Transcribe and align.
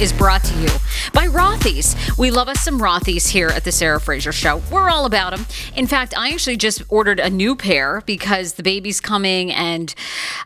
Is 0.00 0.12
brought 0.12 0.44
to 0.44 0.54
you 0.60 0.75
We 2.16 2.30
love 2.30 2.48
us 2.48 2.60
some 2.60 2.78
Rothy's 2.78 3.26
here 3.26 3.48
at 3.48 3.64
the 3.64 3.72
Sarah 3.72 4.00
Fraser 4.00 4.30
Show. 4.30 4.62
We're 4.70 4.88
all 4.88 5.04
about 5.04 5.36
them. 5.36 5.46
In 5.74 5.88
fact, 5.88 6.16
I 6.16 6.30
actually 6.30 6.56
just 6.56 6.80
ordered 6.88 7.18
a 7.18 7.28
new 7.28 7.56
pair 7.56 8.04
because 8.06 8.52
the 8.52 8.62
baby's 8.62 9.00
coming 9.00 9.50
and 9.52 9.92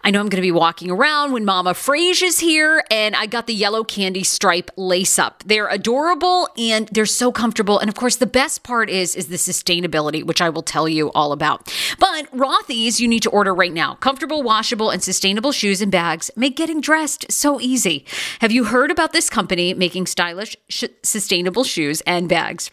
I 0.03 0.10
know 0.10 0.20
I'm 0.20 0.31
going 0.31 0.41
to 0.41 0.47
be 0.47 0.50
walking 0.50 0.91
around 0.91 1.32
when 1.32 1.44
Mama 1.44 1.75
Fraser 1.75 2.25
is 2.25 2.38
here 2.38 2.82
and 2.91 3.14
I 3.14 3.26
got 3.26 3.47
the 3.47 3.53
yellow 3.53 3.84
candy 3.84 4.25
stripe 4.25 4.70
lace 4.78 5.19
up. 5.19 5.42
They're 5.44 5.69
adorable 5.69 6.48
and 6.56 6.88
they're 6.88 7.04
so 7.04 7.31
comfortable. 7.31 7.78
And 7.78 7.91
of 7.91 7.97
course, 7.97 8.16
the 8.16 8.26
best 8.26 8.62
part 8.62 8.88
is 8.88 9.14
is 9.14 9.26
the 9.26 9.37
sustainability, 9.37 10.25
which 10.25 10.41
I 10.41 10.48
will 10.48 10.62
tell 10.62 10.88
you 10.88 11.12
all 11.12 11.32
about. 11.32 11.70
But 11.98 12.34
Rothy's 12.34 12.98
you 12.98 13.06
need 13.06 13.22
to 13.25 13.31
order 13.31 13.54
right 13.54 13.75
now. 13.75 13.97
Comfortable, 13.97 14.42
washable, 14.42 14.88
and 14.88 15.02
sustainable 15.02 15.52
shoes 15.52 15.82
and 15.82 15.92
bags 15.92 16.31
make 16.34 16.56
getting 16.56 16.81
dressed 16.81 17.31
so 17.31 17.60
easy. 17.60 18.06
Have 18.41 18.52
you 18.52 18.64
heard 18.64 18.91
about 18.91 19.12
this 19.12 19.28
company 19.28 19.75
making 19.75 20.06
stylish, 20.06 20.56
sh- 20.70 20.84
sustainable 21.10 21.65
shoes 21.65 22.00
and 22.03 22.28
bags? 22.28 22.71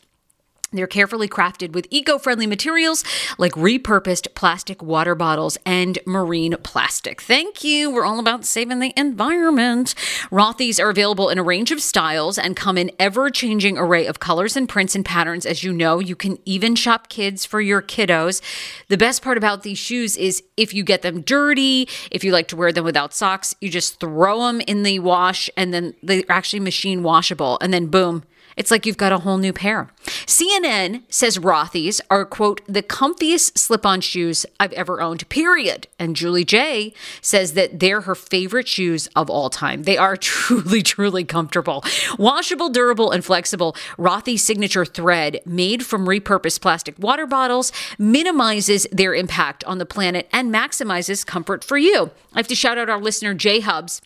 They're 0.74 0.86
carefully 0.86 1.30
crafted 1.30 1.72
with 1.72 1.88
eco 1.90 2.18
friendly 2.18 2.46
materials 2.46 3.06
like 3.38 3.54
repurposed 3.54 4.34
plastic 4.36 4.84
water 4.84 5.16
bottles 5.16 5.58
and 5.66 5.98
marine 6.06 6.58
plastic. 6.62 7.22
Thank 7.22 7.64
you. 7.64 7.90
We're 7.90 8.04
all 8.04 8.20
about 8.20 8.44
saving 8.44 8.80
the 8.80 8.92
environment. 8.98 9.96
Rothy's 10.30 10.78
are 10.78 10.90
available 10.90 11.30
in 11.30 11.38
a 11.38 11.44
range 11.44 11.72
of 11.72 11.82
styles 11.82 12.38
and 12.38 12.58
come 12.58 12.78
in 12.78 12.92
ever 13.00 13.30
changing 13.30 13.78
array 13.78 14.06
of 14.06 14.20
colors 14.20 14.58
and 14.58 14.68
prints 14.68 14.94
and 14.94 15.06
patterns. 15.06 15.46
As 15.46 15.64
you 15.64 15.72
know, 15.72 16.00
you 16.00 16.18
can 16.18 16.38
even 16.44 16.76
shop 16.76 17.08
kids 17.08 17.46
for 17.46 17.62
your 17.62 17.82
kiddos. 17.82 18.42
The 18.90 18.98
best 18.98 19.22
part 19.22 19.38
about 19.38 19.64
these 19.64 19.78
shoes 19.78 20.18
is 20.18 20.44
if 20.58 20.74
you 20.74 20.84
get 20.84 21.02
them 21.02 21.22
dirty, 21.22 21.88
if 22.12 22.26
you 22.26 22.34
like 22.34 22.50
to 22.50 22.58
wear 22.58 22.74
them 22.74 22.84
without 22.84 23.14
socks, 23.14 23.56
you 23.62 23.70
just 23.70 24.02
throw 24.02 24.48
them 24.48 24.60
in 24.62 24.84
the 24.84 25.00
wash 25.00 25.50
and 25.56 25.74
then 25.74 25.94
they're 26.04 26.24
actually 26.28 26.60
machine 26.60 27.04
washable. 27.04 27.58
And 27.62 27.74
then 27.74 27.88
boom. 27.88 28.24
It's 28.58 28.72
like 28.72 28.86
you've 28.86 28.98
got 28.98 29.12
a 29.12 29.20
whole 29.20 29.38
new 29.38 29.54
pair. 29.54 29.90
CNN 30.26 31.04
says 31.10 31.38
Rothy's 31.38 32.02
are, 32.10 32.26
quote, 32.26 32.62
the 32.68 32.82
comfiest 32.82 33.58
slip 33.58 33.86
on 33.86 34.02
shoes 34.02 34.46
I've 34.60 34.74
ever 34.74 35.00
owned, 35.00 35.30
period. 35.30 35.88
And 36.00 36.16
Julie 36.16 36.44
J 36.44 36.94
says 37.22 37.54
that 37.54 37.80
they're 37.80 38.02
her 38.02 38.16
favorite 38.16 38.68
shoes 38.68 39.08
of 39.16 39.30
all 39.30 39.50
time. 39.50 39.84
They 39.84 39.98
are 39.98 40.18
truly, 40.18 40.82
truly 40.82 41.24
comfortable. 41.24 41.84
Washable, 42.18 42.70
durable, 42.70 43.12
and 43.12 43.24
flexible. 43.24 43.76
Rothy's 43.98 44.44
signature 44.44 44.86
thread, 44.86 45.40
made 45.46 45.86
from 45.86 46.08
repurposed 46.08 46.62
plastic 46.62 46.98
water 46.98 47.28
bottles, 47.28 47.72
minimizes 48.00 48.88
their 48.92 49.14
impact 49.14 49.64
on 49.66 49.78
the 49.78 49.86
planet 49.86 50.28
and 50.34 50.54
maximizes 50.54 51.26
comfort 51.26 51.64
for 51.64 51.78
you. 51.78 52.12
I 52.34 52.40
have 52.40 52.48
to 52.48 52.56
shout 52.56 52.78
out 52.78 52.90
our 52.90 53.00
listener, 53.00 53.34
J 53.34 53.60
Hubs. 53.60 54.02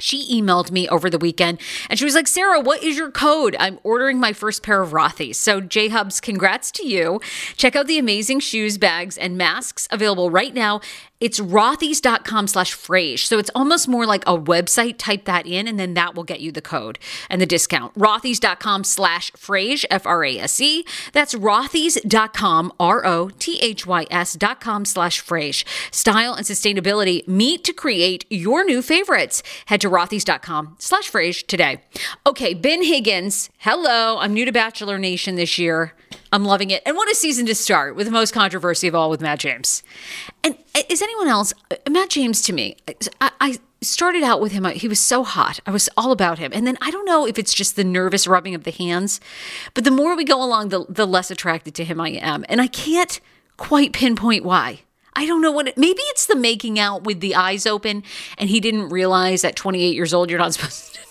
She 0.00 0.40
emailed 0.40 0.70
me 0.70 0.88
over 0.88 1.08
the 1.08 1.18
weekend 1.18 1.60
and 1.88 1.98
she 1.98 2.04
was 2.04 2.14
like, 2.14 2.28
Sarah, 2.28 2.60
what 2.60 2.82
is 2.82 2.96
your 2.96 3.10
code? 3.10 3.56
I'm 3.58 3.78
ordering 3.82 4.18
my 4.18 4.32
first 4.32 4.62
pair 4.62 4.82
of 4.82 4.90
Rothy's. 4.90 5.38
So, 5.38 5.60
J 5.60 5.88
Hubs, 5.88 6.20
congrats 6.20 6.70
to 6.72 6.86
you. 6.86 7.20
Check 7.56 7.76
out 7.76 7.86
the 7.86 7.98
amazing 7.98 8.40
shoes, 8.40 8.78
bags, 8.78 9.16
and 9.16 9.36
masks 9.36 9.86
available 9.90 10.30
right 10.30 10.54
now. 10.54 10.80
It's 11.20 11.38
rothys.com 11.38 12.46
slash 12.46 12.74
frage. 12.74 13.26
So 13.26 13.38
it's 13.38 13.50
almost 13.54 13.88
more 13.88 14.06
like 14.06 14.24
a 14.26 14.38
website. 14.38 14.94
Type 14.98 15.26
that 15.26 15.46
in 15.46 15.68
and 15.68 15.78
then 15.78 15.94
that 15.94 16.14
will 16.14 16.24
get 16.24 16.40
you 16.40 16.50
the 16.50 16.62
code 16.62 16.98
and 17.28 17.40
the 17.40 17.46
discount. 17.46 17.94
Rothys.com 17.94 18.84
slash 18.84 19.30
frage, 19.32 19.84
F 19.90 20.06
R 20.06 20.24
A 20.24 20.38
S 20.38 20.60
E. 20.60 20.84
That's 21.12 21.34
rothys.com, 21.34 22.72
R 22.80 23.04
O 23.04 23.30
T 23.38 23.58
H 23.60 23.86
Y 23.86 24.06
S.com 24.10 24.84
slash 24.84 25.22
frage. 25.22 25.64
Style 25.90 26.34
and 26.34 26.46
sustainability 26.46 27.26
meet 27.28 27.64
to 27.64 27.72
create 27.72 28.24
your 28.30 28.64
new 28.64 28.80
favorites. 28.82 29.42
Head 29.66 29.80
to 29.82 29.90
rothys.com 29.90 30.76
slash 30.78 31.10
frage 31.10 31.46
today. 31.46 31.82
Okay, 32.26 32.54
Ben 32.54 32.82
Higgins. 32.82 33.50
Hello. 33.58 34.18
I'm 34.18 34.32
new 34.32 34.44
to 34.44 34.52
Bachelor 34.52 34.98
Nation 34.98 35.36
this 35.36 35.58
year. 35.58 35.92
I'm 36.32 36.44
loving 36.44 36.70
it. 36.70 36.82
And 36.86 36.96
what 36.96 37.10
a 37.10 37.14
season 37.14 37.46
to 37.46 37.54
start 37.54 37.96
with 37.96 38.06
the 38.06 38.12
most 38.12 38.32
controversy 38.32 38.86
of 38.86 38.94
all 38.94 39.10
with 39.10 39.20
Matt 39.20 39.40
James. 39.40 39.82
And 40.44 40.56
uh, 40.74 40.82
is 40.88 41.02
anyone 41.02 41.28
else, 41.28 41.52
uh, 41.70 41.76
Matt 41.90 42.10
James 42.10 42.42
to 42.42 42.52
me, 42.52 42.76
I, 43.20 43.30
I 43.40 43.58
started 43.82 44.22
out 44.22 44.40
with 44.40 44.52
him, 44.52 44.64
he 44.66 44.86
was 44.86 45.00
so 45.00 45.24
hot. 45.24 45.58
I 45.66 45.70
was 45.70 45.88
all 45.96 46.12
about 46.12 46.38
him. 46.38 46.52
And 46.54 46.66
then 46.66 46.78
I 46.80 46.90
don't 46.90 47.04
know 47.04 47.26
if 47.26 47.38
it's 47.38 47.54
just 47.54 47.76
the 47.76 47.84
nervous 47.84 48.26
rubbing 48.26 48.54
of 48.54 48.64
the 48.64 48.70
hands, 48.70 49.20
but 49.74 49.84
the 49.84 49.90
more 49.90 50.16
we 50.16 50.24
go 50.24 50.42
along, 50.42 50.68
the, 50.68 50.84
the 50.88 51.06
less 51.06 51.30
attracted 51.30 51.74
to 51.76 51.84
him 51.84 52.00
I 52.00 52.10
am. 52.10 52.44
And 52.48 52.60
I 52.60 52.68
can't 52.68 53.20
quite 53.56 53.92
pinpoint 53.92 54.44
why. 54.44 54.80
I 55.14 55.26
don't 55.26 55.42
know 55.42 55.50
what 55.50 55.68
it, 55.68 55.76
maybe 55.76 56.00
it's 56.06 56.26
the 56.26 56.36
making 56.36 56.78
out 56.78 57.02
with 57.02 57.20
the 57.20 57.34
eyes 57.34 57.66
open 57.66 58.04
and 58.38 58.48
he 58.48 58.60
didn't 58.60 58.90
realize 58.90 59.44
at 59.44 59.56
28 59.56 59.94
years 59.94 60.14
old 60.14 60.30
you're 60.30 60.38
not 60.38 60.54
supposed 60.54 60.94
to. 60.94 61.09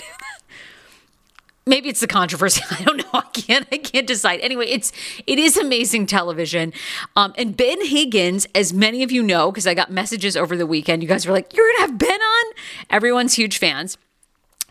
Maybe 1.69 1.87
it's 1.87 2.01
the 2.01 2.07
controversy. 2.07 2.61
I 2.71 2.83
don't 2.83 2.97
know. 2.97 3.05
I 3.13 3.21
can't. 3.33 3.67
I 3.71 3.77
can't 3.77 4.07
decide. 4.07 4.39
Anyway, 4.41 4.65
it's 4.65 4.91
it 5.25 5.39
is 5.39 5.55
amazing 5.55 6.07
television. 6.07 6.73
Um, 7.15 7.33
and 7.37 7.55
Ben 7.55 7.85
Higgins, 7.85 8.47
as 8.55 8.73
many 8.73 9.03
of 9.03 9.11
you 9.11 9.23
know, 9.23 9.51
because 9.51 9.67
I 9.67 9.73
got 9.73 9.91
messages 9.91 10.35
over 10.35 10.57
the 10.57 10.65
weekend. 10.65 11.01
You 11.03 11.07
guys 11.07 11.25
were 11.25 11.33
like, 11.33 11.53
"You're 11.55 11.67
gonna 11.73 11.91
have 11.91 11.97
Ben 11.97 12.19
on." 12.19 12.53
Everyone's 12.89 13.35
huge 13.35 13.57
fans. 13.59 13.97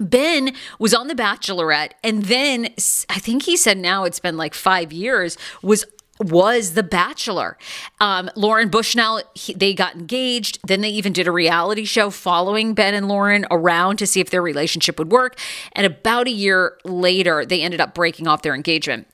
Ben 0.01 0.53
was 0.79 0.95
on 0.95 1.09
The 1.09 1.15
Bachelorette, 1.15 1.93
and 2.05 2.25
then 2.25 2.69
I 3.09 3.19
think 3.19 3.45
he 3.45 3.57
said 3.57 3.79
now 3.79 4.05
it's 4.05 4.21
been 4.21 4.37
like 4.37 4.55
five 4.55 4.93
years, 4.93 5.37
was 5.63 5.85
was 6.21 6.75
The 6.75 6.83
Bachelor. 6.83 7.57
Um, 8.01 8.31
Lauren 8.37 8.69
Bushnell, 8.69 9.23
he, 9.35 9.55
they 9.55 9.75
got 9.75 9.95
engaged. 9.95 10.59
Then 10.67 10.81
they 10.81 10.91
even 10.91 11.13
did 11.13 11.27
a 11.27 11.33
reality 11.33 11.85
show 11.85 12.11
following 12.11 12.75
Ben 12.75 12.95
and 12.95 13.09
Lauren 13.09 13.47
around 13.51 13.99
to 13.99 14.07
see 14.07 14.21
if 14.21 14.31
their 14.31 14.43
relationship 14.43 14.99
would 14.99 15.11
work. 15.11 15.39
And 15.73 15.87
about 15.87 16.27
a 16.27 16.31
year 16.31 16.79
later, 16.85 17.45
they 17.47 17.63
ended 17.63 17.81
up 17.81 17.95
breaking 17.95 18.27
off 18.27 18.43
their 18.43 18.55
engagement. 18.55 19.07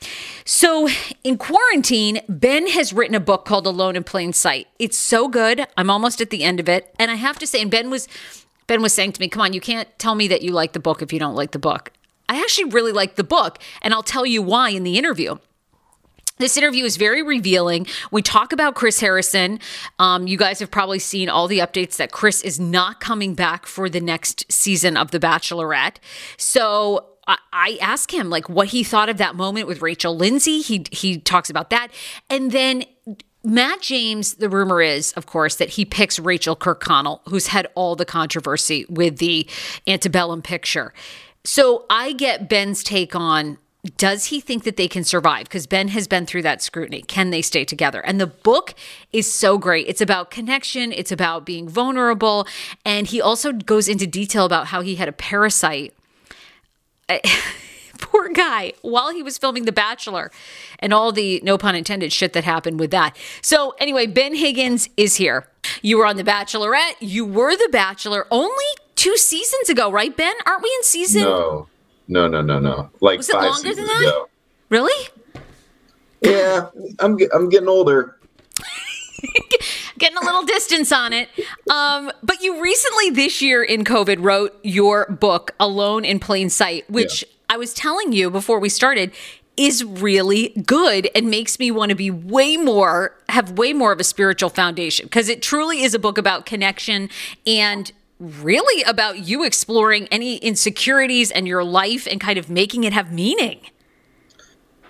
So 0.44 0.88
in 1.22 1.38
quarantine, 1.38 2.20
Ben 2.28 2.68
has 2.68 2.92
written 2.92 3.14
a 3.14 3.20
book 3.20 3.44
called 3.44 3.66
Alone 3.66 3.96
in 3.96 4.04
Plain 4.04 4.32
Sight. 4.32 4.68
It's 4.78 4.96
so 4.96 5.28
good. 5.28 5.66
I'm 5.76 5.90
almost 5.90 6.20
at 6.20 6.30
the 6.30 6.44
end 6.44 6.60
of 6.60 6.68
it. 6.68 6.94
And 6.98 7.10
I 7.10 7.16
have 7.16 7.38
to 7.38 7.46
say, 7.46 7.60
and 7.62 7.70
Ben 7.70 7.90
was 7.90 8.08
Ben 8.66 8.80
was 8.80 8.94
saying 8.94 9.12
to 9.12 9.20
me, 9.20 9.28
Come 9.28 9.42
on, 9.42 9.52
you 9.52 9.60
can't 9.60 9.88
tell 9.98 10.14
me 10.14 10.28
that 10.28 10.42
you 10.42 10.52
like 10.52 10.72
the 10.72 10.80
book 10.80 11.02
if 11.02 11.12
you 11.12 11.18
don't 11.18 11.34
like 11.34 11.50
the 11.50 11.58
book. 11.58 11.90
I 12.28 12.40
actually 12.40 12.70
really 12.70 12.92
like 12.92 13.16
the 13.16 13.24
book, 13.24 13.58
and 13.82 13.92
I'll 13.92 14.02
tell 14.02 14.24
you 14.24 14.40
why 14.42 14.70
in 14.70 14.82
the 14.82 14.96
interview. 14.96 15.36
This 16.38 16.56
interview 16.56 16.84
is 16.84 16.96
very 16.96 17.22
revealing. 17.22 17.86
We 18.10 18.20
talk 18.20 18.52
about 18.52 18.74
Chris 18.74 18.98
Harrison. 18.98 19.60
Um, 20.00 20.26
you 20.26 20.36
guys 20.36 20.58
have 20.58 20.70
probably 20.70 20.98
seen 20.98 21.28
all 21.28 21.46
the 21.46 21.60
updates 21.60 21.96
that 21.96 22.10
Chris 22.10 22.42
is 22.42 22.58
not 22.58 22.98
coming 22.98 23.34
back 23.34 23.66
for 23.66 23.88
the 23.88 24.00
next 24.00 24.50
season 24.50 24.96
of 24.96 25.12
The 25.12 25.20
Bachelorette. 25.20 25.96
So 26.36 27.06
I, 27.26 27.78
ask 27.80 28.12
him 28.12 28.30
like 28.30 28.48
what 28.48 28.68
he 28.68 28.82
thought 28.82 29.08
of 29.08 29.16
that 29.18 29.36
moment 29.36 29.66
with 29.66 29.80
Rachel 29.80 30.16
Lindsay. 30.16 30.60
He 30.60 30.84
he 30.90 31.18
talks 31.18 31.48
about 31.48 31.70
that, 31.70 31.88
and 32.28 32.50
then 32.50 32.84
Matt 33.42 33.82
James, 33.82 34.34
the 34.34 34.48
rumor 34.48 34.82
is, 34.82 35.12
of 35.12 35.26
course, 35.26 35.56
that 35.56 35.70
he 35.70 35.84
picks 35.84 36.18
Rachael 36.18 36.56
Kirkconnell, 36.56 37.20
who's 37.28 37.48
had 37.48 37.68
all 37.74 37.94
the 37.94 38.04
controversy 38.04 38.86
with 38.88 39.18
the 39.18 39.48
antebellum 39.86 40.42
picture. 40.42 40.92
So 41.44 41.84
I 41.90 42.12
get 42.12 42.48
Ben's 42.48 42.82
take 42.82 43.14
on 43.14 43.58
does 43.96 44.26
he 44.26 44.40
think 44.40 44.64
that 44.64 44.76
they 44.76 44.88
can 44.88 45.04
survive? 45.04 45.44
Because 45.44 45.66
Ben 45.66 45.88
has 45.88 46.08
been 46.08 46.24
through 46.24 46.42
that 46.42 46.62
scrutiny. 46.62 47.02
Can 47.02 47.30
they 47.30 47.42
stay 47.42 47.64
together? 47.64 48.00
And 48.00 48.20
the 48.20 48.26
book 48.26 48.74
is 49.12 49.30
so 49.30 49.58
great. 49.58 49.86
It's 49.88 50.00
about 50.00 50.30
connection, 50.30 50.92
it's 50.92 51.12
about 51.12 51.44
being 51.44 51.68
vulnerable. 51.68 52.46
And 52.84 53.06
he 53.06 53.20
also 53.20 53.52
goes 53.52 53.88
into 53.88 54.06
detail 54.06 54.46
about 54.46 54.68
how 54.68 54.80
he 54.80 54.94
had 54.96 55.08
a 55.08 55.12
parasite. 55.12 55.94
Eh, 57.08 57.20
poor 57.98 58.28
guy, 58.30 58.72
while 58.82 59.10
he 59.12 59.22
was 59.22 59.36
filming 59.36 59.64
The 59.66 59.72
Bachelor 59.72 60.30
and 60.78 60.92
all 60.94 61.12
the, 61.12 61.40
no 61.42 61.58
pun 61.58 61.74
intended, 61.74 62.12
shit 62.12 62.32
that 62.32 62.44
happened 62.44 62.80
with 62.80 62.90
that. 62.90 63.16
So, 63.42 63.74
anyway, 63.78 64.06
Ben 64.06 64.34
Higgins 64.34 64.88
is 64.96 65.16
here. 65.16 65.46
You 65.82 65.98
were 65.98 66.06
on 66.06 66.16
The 66.16 66.24
Bachelorette. 66.24 66.96
You 67.00 67.24
were 67.26 67.54
The 67.56 67.68
Bachelor 67.70 68.26
only 68.30 68.64
two 68.94 69.16
seasons 69.16 69.68
ago, 69.68 69.90
right, 69.90 70.16
Ben? 70.16 70.34
Aren't 70.46 70.62
we 70.62 70.72
in 70.78 70.84
season? 70.84 71.22
No. 71.22 71.68
No, 72.08 72.28
no, 72.28 72.42
no, 72.42 72.58
no. 72.58 72.90
Like 73.00 73.18
Was 73.18 73.28
it 73.28 73.32
five 73.32 73.50
longer 73.50 73.74
than 73.74 73.86
that? 73.86 74.00
ago. 74.02 74.28
Really? 74.68 75.08
Yeah, 76.22 76.68
I'm 77.00 77.18
I'm 77.34 77.48
getting 77.48 77.68
older. 77.68 78.16
Getting 79.98 80.18
a 80.18 80.24
little 80.24 80.42
distance 80.42 80.90
on 80.90 81.12
it. 81.12 81.28
Um, 81.70 82.10
but 82.22 82.42
you 82.42 82.60
recently 82.60 83.10
this 83.10 83.40
year 83.40 83.62
in 83.62 83.84
COVID 83.84 84.16
wrote 84.22 84.52
your 84.64 85.06
book, 85.06 85.52
Alone 85.60 86.04
in 86.04 86.18
Plain 86.18 86.50
Sight, 86.50 86.88
which 86.90 87.22
Yeah. 87.22 87.28
I 87.50 87.56
was 87.56 87.72
telling 87.72 88.12
you 88.12 88.28
before 88.28 88.58
we 88.58 88.68
started 88.68 89.12
is 89.56 89.84
really 89.84 90.48
good 90.66 91.08
and 91.14 91.30
makes 91.30 91.60
me 91.60 91.70
want 91.70 91.90
to 91.90 91.94
be 91.94 92.10
way 92.10 92.56
more, 92.56 93.14
have 93.28 93.52
way 93.52 93.72
more 93.72 93.92
of 93.92 94.00
a 94.00 94.04
spiritual 94.04 94.50
foundation 94.50 95.06
because 95.06 95.28
it 95.28 95.40
truly 95.42 95.82
is 95.82 95.94
a 95.94 95.98
book 95.98 96.18
about 96.18 96.44
connection 96.44 97.08
and 97.46 97.92
really 98.24 98.82
about 98.84 99.20
you 99.20 99.44
exploring 99.44 100.08
any 100.08 100.36
insecurities 100.36 101.30
and 101.30 101.46
your 101.46 101.64
life 101.64 102.06
and 102.10 102.20
kind 102.20 102.38
of 102.38 102.48
making 102.48 102.84
it 102.84 102.92
have 102.92 103.12
meaning. 103.12 103.60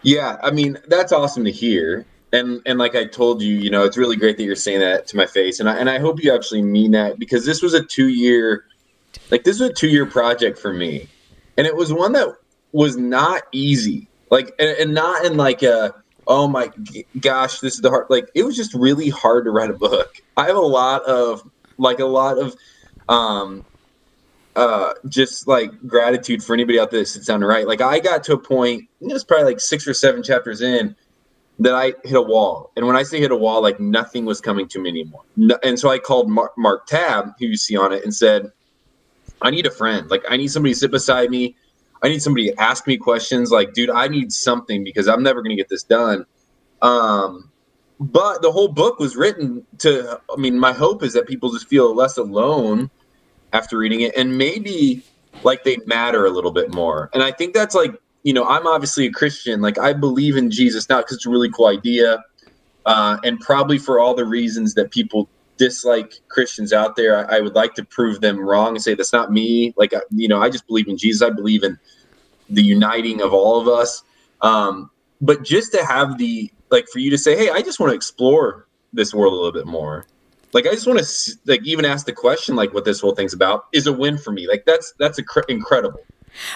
Yeah, 0.02 0.36
I 0.42 0.50
mean 0.50 0.78
that's 0.88 1.12
awesome 1.12 1.44
to 1.44 1.50
hear. 1.50 2.06
And 2.32 2.60
and 2.66 2.78
like 2.78 2.94
I 2.94 3.06
told 3.06 3.42
you, 3.42 3.54
you 3.54 3.70
know, 3.70 3.84
it's 3.84 3.96
really 3.96 4.16
great 4.16 4.36
that 4.36 4.44
you're 4.44 4.56
saying 4.56 4.80
that 4.80 5.06
to 5.08 5.16
my 5.16 5.26
face. 5.26 5.60
And 5.60 5.68
I 5.68 5.76
and 5.76 5.88
I 5.88 5.98
hope 5.98 6.22
you 6.22 6.34
actually 6.34 6.62
mean 6.62 6.92
that 6.92 7.18
because 7.18 7.46
this 7.46 7.62
was 7.62 7.74
a 7.74 7.82
two 7.82 8.08
year, 8.08 8.66
like 9.30 9.44
this 9.44 9.60
was 9.60 9.70
a 9.70 9.72
two 9.72 9.88
year 9.88 10.06
project 10.06 10.58
for 10.58 10.72
me, 10.72 11.08
and 11.56 11.66
it 11.66 11.74
was 11.74 11.92
one 11.92 12.12
that 12.12 12.28
was 12.72 12.96
not 12.96 13.42
easy. 13.52 14.08
Like 14.30 14.54
and, 14.58 14.70
and 14.78 14.94
not 14.94 15.24
in 15.24 15.36
like 15.36 15.62
a 15.62 15.94
oh 16.26 16.48
my 16.48 16.70
g- 16.82 17.06
gosh, 17.20 17.60
this 17.60 17.74
is 17.74 17.80
the 17.80 17.90
hard. 17.90 18.06
Like 18.10 18.30
it 18.34 18.42
was 18.42 18.56
just 18.56 18.74
really 18.74 19.08
hard 19.08 19.44
to 19.44 19.50
write 19.50 19.70
a 19.70 19.74
book. 19.74 20.20
I 20.36 20.46
have 20.46 20.56
a 20.56 20.60
lot 20.60 21.02
of 21.04 21.48
like 21.78 21.98
a 21.98 22.04
lot 22.04 22.38
of 22.38 22.54
um 23.08 23.64
uh 24.56 24.92
just 25.08 25.48
like 25.48 25.70
gratitude 25.86 26.42
for 26.42 26.54
anybody 26.54 26.78
out 26.78 26.90
there 26.90 27.00
that 27.00 27.06
sits 27.06 27.26
down 27.26 27.40
to 27.40 27.46
write. 27.46 27.66
Like 27.66 27.80
I 27.80 27.98
got 27.98 28.22
to 28.24 28.34
a 28.34 28.38
point, 28.38 28.84
it 29.00 29.12
was 29.12 29.24
probably 29.24 29.46
like 29.46 29.60
six 29.60 29.86
or 29.86 29.94
seven 29.94 30.22
chapters 30.22 30.60
in 30.62 30.94
that 31.58 31.74
I 31.74 31.94
hit 32.04 32.16
a 32.16 32.22
wall. 32.22 32.72
And 32.76 32.86
when 32.86 32.96
I 32.96 33.02
say 33.02 33.20
hit 33.20 33.30
a 33.30 33.36
wall, 33.36 33.62
like 33.62 33.78
nothing 33.78 34.24
was 34.24 34.40
coming 34.40 34.68
to 34.68 34.80
me 34.80 34.90
anymore. 34.90 35.22
No, 35.36 35.58
and 35.62 35.78
so 35.78 35.88
I 35.88 35.98
called 35.98 36.28
Mark, 36.28 36.52
Mark 36.58 36.86
Tabb, 36.86 37.32
who 37.38 37.46
you 37.46 37.56
see 37.56 37.76
on 37.76 37.92
it, 37.92 38.04
and 38.04 38.14
said, 38.14 38.50
I 39.42 39.50
need 39.50 39.66
a 39.66 39.70
friend. 39.70 40.10
Like 40.10 40.24
I 40.28 40.36
need 40.36 40.48
somebody 40.48 40.72
to 40.72 40.78
sit 40.80 40.90
beside 40.90 41.30
me. 41.30 41.56
I 42.02 42.08
need 42.08 42.22
somebody 42.22 42.50
to 42.50 42.60
ask 42.60 42.86
me 42.86 42.96
questions. 42.96 43.50
Like, 43.50 43.72
dude, 43.72 43.90
I 43.90 44.08
need 44.08 44.32
something 44.32 44.84
because 44.84 45.08
I'm 45.08 45.22
never 45.22 45.40
going 45.40 45.56
to 45.56 45.56
get 45.56 45.68
this 45.68 45.84
done. 45.84 46.26
Um, 46.82 47.50
but 48.00 48.42
the 48.42 48.52
whole 48.52 48.68
book 48.68 48.98
was 48.98 49.16
written 49.16 49.66
to, 49.80 50.20
I 50.32 50.36
mean, 50.40 50.58
my 50.58 50.72
hope 50.72 51.02
is 51.02 51.14
that 51.14 51.26
people 51.28 51.52
just 51.52 51.68
feel 51.68 51.94
less 51.94 52.18
alone 52.18 52.90
after 53.52 53.78
reading 53.78 54.02
it 54.02 54.16
and 54.16 54.38
maybe 54.38 55.04
like 55.42 55.64
they 55.64 55.78
matter 55.86 56.26
a 56.26 56.30
little 56.30 56.52
bit 56.52 56.70
more. 56.70 57.10
And 57.14 57.22
I 57.24 57.32
think 57.32 57.54
that's 57.54 57.74
like, 57.76 57.92
you 58.24 58.34
know, 58.34 58.44
I'm 58.46 58.66
obviously 58.68 59.06
a 59.06 59.12
Christian. 59.12 59.62
Like 59.62 59.78
I 59.78 59.94
believe 59.94 60.36
in 60.36 60.50
Jesus, 60.52 60.88
not 60.90 61.04
because 61.06 61.18
it's 61.18 61.26
a 61.26 61.30
really 61.30 61.50
cool 61.50 61.68
idea, 61.68 62.22
uh, 62.86 63.18
and 63.24 63.40
probably 63.40 63.78
for 63.78 64.00
all 64.00 64.14
the 64.14 64.26
reasons 64.26 64.74
that 64.74 64.90
people 64.92 65.30
dislike 65.58 66.12
Christians 66.30 66.72
out 66.72 66.96
there. 66.96 67.30
I, 67.30 67.38
I 67.38 67.40
would 67.40 67.54
like 67.54 67.74
to 67.74 67.86
prove 67.90 68.20
them 68.20 68.40
wrong 68.40 68.70
and 68.70 68.82
say 68.82 68.94
that's 68.94 69.12
not 69.12 69.32
me. 69.32 69.74
Like, 69.76 69.94
I- 69.94 70.02
you 70.10 70.28
know, 70.28 70.42
I 70.42 70.50
just 70.50 70.66
believe 70.66 70.88
in 70.88 70.98
Jesus. 70.98 71.22
I 71.22 71.30
believe 71.30 71.64
in 71.64 71.76
the 72.48 72.62
uniting 72.64 73.22
of 73.22 73.34
all 73.34 73.60
of 73.60 73.68
us. 73.68 74.02
Um, 74.42 74.90
but 75.20 75.44
just 75.44 75.72
to 75.72 75.84
have 75.86 76.18
the 76.18 76.50
like 76.70 76.86
for 76.88 76.98
you 76.98 77.10
to 77.10 77.18
say, 77.18 77.36
hey, 77.36 77.50
I 77.50 77.62
just 77.62 77.80
want 77.80 77.90
to 77.90 77.96
explore 77.96 78.66
this 78.92 79.14
world 79.14 79.32
a 79.32 79.36
little 79.36 79.52
bit 79.52 79.66
more. 79.66 80.06
Like 80.52 80.66
I 80.66 80.70
just 80.70 80.86
want 80.86 81.00
to 81.00 81.32
like 81.46 81.64
even 81.64 81.84
ask 81.84 82.06
the 82.06 82.12
question 82.12 82.54
like 82.54 82.72
what 82.72 82.84
this 82.84 83.00
whole 83.00 83.14
thing's 83.14 83.34
about 83.34 83.66
is 83.72 83.86
a 83.86 83.92
win 83.92 84.16
for 84.16 84.30
me. 84.30 84.46
Like 84.46 84.64
that's 84.64 84.94
that's 84.98 85.20
incre- 85.20 85.48
incredible. 85.48 86.00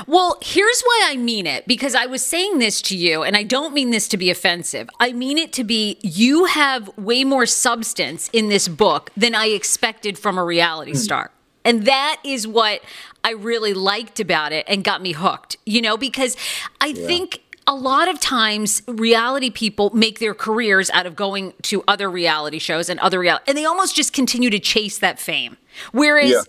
Well, 0.06 0.38
here's 0.40 0.82
why 0.82 1.06
I 1.06 1.16
mean 1.16 1.46
it 1.46 1.66
because 1.66 1.94
I 1.94 2.06
was 2.06 2.24
saying 2.24 2.58
this 2.58 2.80
to 2.82 2.96
you, 2.96 3.22
and 3.22 3.36
I 3.36 3.42
don't 3.42 3.74
mean 3.74 3.90
this 3.90 4.08
to 4.08 4.16
be 4.16 4.30
offensive. 4.30 4.88
I 5.00 5.12
mean 5.12 5.36
it 5.36 5.52
to 5.54 5.64
be 5.64 5.98
you 6.02 6.44
have 6.44 6.96
way 6.96 7.24
more 7.24 7.46
substance 7.46 8.30
in 8.32 8.48
this 8.48 8.68
book 8.68 9.10
than 9.16 9.34
I 9.34 9.46
expected 9.46 10.16
from 10.16 10.38
a 10.38 10.44
reality 10.44 10.92
hmm. 10.92 10.98
star. 10.98 11.30
And 11.64 11.84
that 11.84 12.20
is 12.24 12.46
what 12.46 12.80
I 13.24 13.32
really 13.32 13.74
liked 13.74 14.20
about 14.20 14.52
it 14.52 14.64
and 14.68 14.82
got 14.82 15.02
me 15.02 15.12
hooked, 15.12 15.56
you 15.66 15.82
know, 15.82 15.98
because 15.98 16.36
I 16.80 16.92
think 16.92 17.42
a 17.68 17.74
lot 17.74 18.08
of 18.08 18.18
times 18.18 18.82
reality 18.88 19.50
people 19.50 19.90
make 19.94 20.18
their 20.18 20.34
careers 20.34 20.90
out 20.90 21.06
of 21.06 21.14
going 21.14 21.52
to 21.62 21.84
other 21.86 22.10
reality 22.10 22.58
shows 22.58 22.88
and 22.88 22.98
other 22.98 23.20
reality, 23.20 23.44
and 23.46 23.56
they 23.56 23.64
almost 23.64 23.94
just 23.94 24.12
continue 24.12 24.50
to 24.50 24.58
chase 24.58 24.98
that 24.98 25.20
fame. 25.20 25.56
Whereas 25.92 26.30
Yeah. 26.30 26.42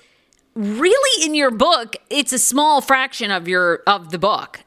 really 0.56 1.26
in 1.26 1.36
your 1.36 1.52
book 1.52 1.96
it's 2.10 2.34
a 2.34 2.40
small 2.40 2.82
fraction 2.82 3.30
of 3.30 3.48
your 3.48 3.84
of 3.86 4.10
the 4.10 4.18
book 4.18 4.62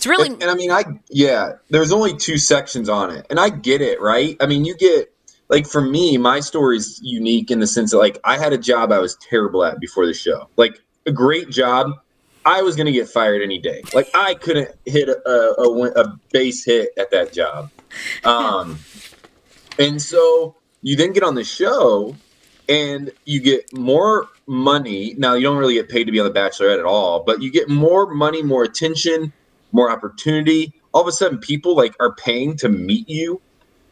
it's 0.00 0.06
really 0.06 0.30
And, 0.30 0.42
and 0.42 0.50
I 0.50 0.54
mean, 0.54 0.70
I 0.70 0.82
yeah, 1.10 1.52
there's 1.68 1.92
only 1.92 2.16
two 2.16 2.38
sections 2.38 2.88
on 2.88 3.10
it, 3.10 3.26
and 3.28 3.38
I 3.38 3.50
get 3.50 3.82
it, 3.82 4.00
right? 4.00 4.34
I 4.40 4.46
mean, 4.46 4.64
you 4.64 4.74
get 4.74 5.12
like 5.50 5.66
for 5.66 5.82
me, 5.82 6.16
my 6.16 6.40
story's 6.40 6.98
unique 7.02 7.50
in 7.50 7.60
the 7.60 7.66
sense 7.66 7.90
that 7.90 7.98
like 7.98 8.18
I 8.24 8.38
had 8.38 8.54
a 8.54 8.58
job 8.58 8.92
I 8.92 8.98
was 8.98 9.16
terrible 9.16 9.62
at 9.62 9.78
before 9.78 10.06
the 10.06 10.14
show, 10.14 10.48
like 10.56 10.80
a 11.04 11.12
great 11.12 11.50
job. 11.50 11.90
I 12.44 12.62
was 12.62 12.76
gonna 12.76 12.92
get 12.92 13.08
fired 13.08 13.42
any 13.42 13.58
day. 13.58 13.82
Like 13.94 14.08
I 14.14 14.34
couldn't 14.34 14.70
hit 14.86 15.08
a, 15.08 15.20
a, 15.28 15.62
a, 15.62 16.02
a 16.02 16.18
base 16.32 16.64
hit 16.64 16.90
at 16.98 17.10
that 17.10 17.32
job, 17.32 17.70
um, 18.24 18.78
and 19.78 20.00
so 20.00 20.56
you 20.82 20.96
then 20.96 21.12
get 21.12 21.22
on 21.22 21.34
the 21.34 21.44
show, 21.44 22.16
and 22.68 23.10
you 23.24 23.40
get 23.40 23.72
more 23.76 24.28
money. 24.46 25.14
Now 25.18 25.34
you 25.34 25.42
don't 25.42 25.58
really 25.58 25.74
get 25.74 25.88
paid 25.88 26.04
to 26.04 26.12
be 26.12 26.20
on 26.20 26.32
the 26.32 26.38
Bachelorette 26.38 26.78
at 26.78 26.84
all, 26.84 27.22
but 27.24 27.42
you 27.42 27.50
get 27.50 27.68
more 27.68 28.12
money, 28.12 28.42
more 28.42 28.64
attention, 28.64 29.32
more 29.72 29.90
opportunity. 29.90 30.72
All 30.92 31.02
of 31.02 31.08
a 31.08 31.12
sudden, 31.12 31.38
people 31.38 31.76
like 31.76 31.94
are 32.00 32.14
paying 32.14 32.56
to 32.58 32.68
meet 32.68 33.08
you. 33.08 33.40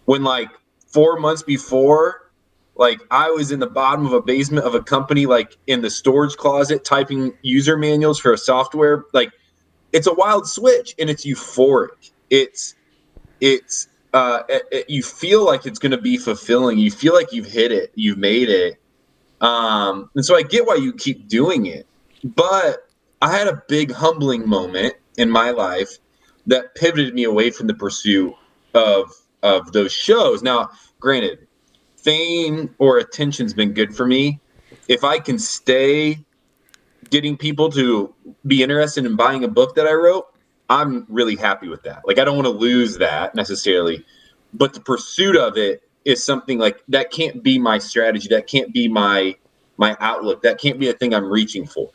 When 0.07 0.25
like 0.25 0.49
four 0.87 1.19
months 1.19 1.43
before, 1.43 2.28
like 2.79 3.01
I 3.11 3.31
was 3.31 3.51
in 3.51 3.59
the 3.59 3.67
bottom 3.67 4.07
of 4.07 4.13
a 4.13 4.23
basement 4.23 4.65
of 4.65 4.75
a 4.75 4.83
company, 4.83 5.27
like 5.27 5.59
in 5.67 5.83
the 5.83 5.91
storage 5.91 6.37
closet, 6.37 6.85
typing 6.85 7.35
user 7.43 7.77
manuals 7.77 8.21
for 8.21 8.33
a 8.33 8.39
software. 8.39 9.05
Like 9.13 9.33
it's 9.93 10.07
a 10.07 10.15
wild 10.15 10.49
switch 10.49 10.95
and 10.99 11.11
it's 11.11 11.27
euphoric. 11.27 12.13
It's 12.31 12.77
it's 13.41 13.89
uh, 14.15 14.43
it, 14.49 14.63
it, 14.71 14.91
you 14.91 15.03
feel 15.03 15.45
like 15.45 15.67
it's 15.67 15.81
going 15.81 15.93
to 15.93 16.01
be 16.01 16.17
fulfilling. 16.17 16.79
You 16.79 16.91
feel 16.91 17.15
like 17.15 17.33
you've 17.33 17.47
hit 17.47 17.73
it, 17.73 17.93
you've 17.97 18.17
made 18.17 18.49
it. 18.49 18.81
Um, 19.41 20.09
and 20.15 20.25
so 20.25 20.37
I 20.37 20.43
get 20.43 20.67
why 20.67 20.77
you 20.77 20.93
keep 20.93 21.29
doing 21.29 21.67
it. 21.67 21.87
But 22.25 22.89
I 23.21 23.37
had 23.37 23.49
a 23.49 23.63
big 23.69 23.93
humbling 23.93 24.49
moment 24.49 24.95
in 25.17 25.31
my 25.31 25.51
life 25.51 25.99
that 26.47 26.77
pivoted 26.77 27.13
me 27.13 27.25
away 27.25 27.51
from 27.51 27.67
the 27.67 27.75
pursuit 27.75 28.35
of 28.73 29.13
of 29.43 29.73
those 29.73 29.93
shows. 29.93 30.43
Now, 30.43 30.71
granted, 31.01 31.48
fame 32.09 32.75
or 32.79 32.97
attention's 32.97 33.53
been 33.53 33.75
good 33.75 33.95
for 33.95 34.07
me. 34.07 34.41
If 34.89 35.05
I 35.05 35.19
can 35.19 35.39
stay 35.39 36.25
getting 37.11 37.37
people 37.37 37.71
to 37.73 38.15
be 38.47 38.63
interested 38.63 39.05
in 39.05 39.15
buying 39.15 39.45
a 39.45 39.49
book 39.49 39.75
that 39.75 39.87
I 39.87 39.93
wrote, 39.93 40.27
I'm 40.71 41.05
really 41.11 41.37
happy 41.37 41.69
with 41.69 41.83
that. 41.83 42.07
Like 42.07 42.19
I 42.19 42.25
don't 42.25 42.37
want 42.37 42.47
to 42.47 42.53
lose 42.53 42.97
that 42.97 43.35
necessarily, 43.35 44.05
but 44.55 44.73
the 44.73 44.81
pursuit 44.81 45.37
of 45.37 45.59
it 45.59 45.83
is 46.07 46.25
something 46.25 46.59
like 46.59 46.83
that 46.89 47.11
can't 47.11 47.43
be 47.43 47.59
my 47.59 47.77
strategy. 47.77 48.29
That 48.31 48.47
can't 48.47 48.73
be 48.73 48.89
my 48.89 49.37
my 49.77 49.95
outlook. 50.01 50.43
That 50.43 50.59
can't 50.59 50.81
be 50.81 50.89
a 50.89 50.95
thing 50.95 51.15
I'm 51.15 51.31
reaching 51.31 51.67
for. 51.67 51.91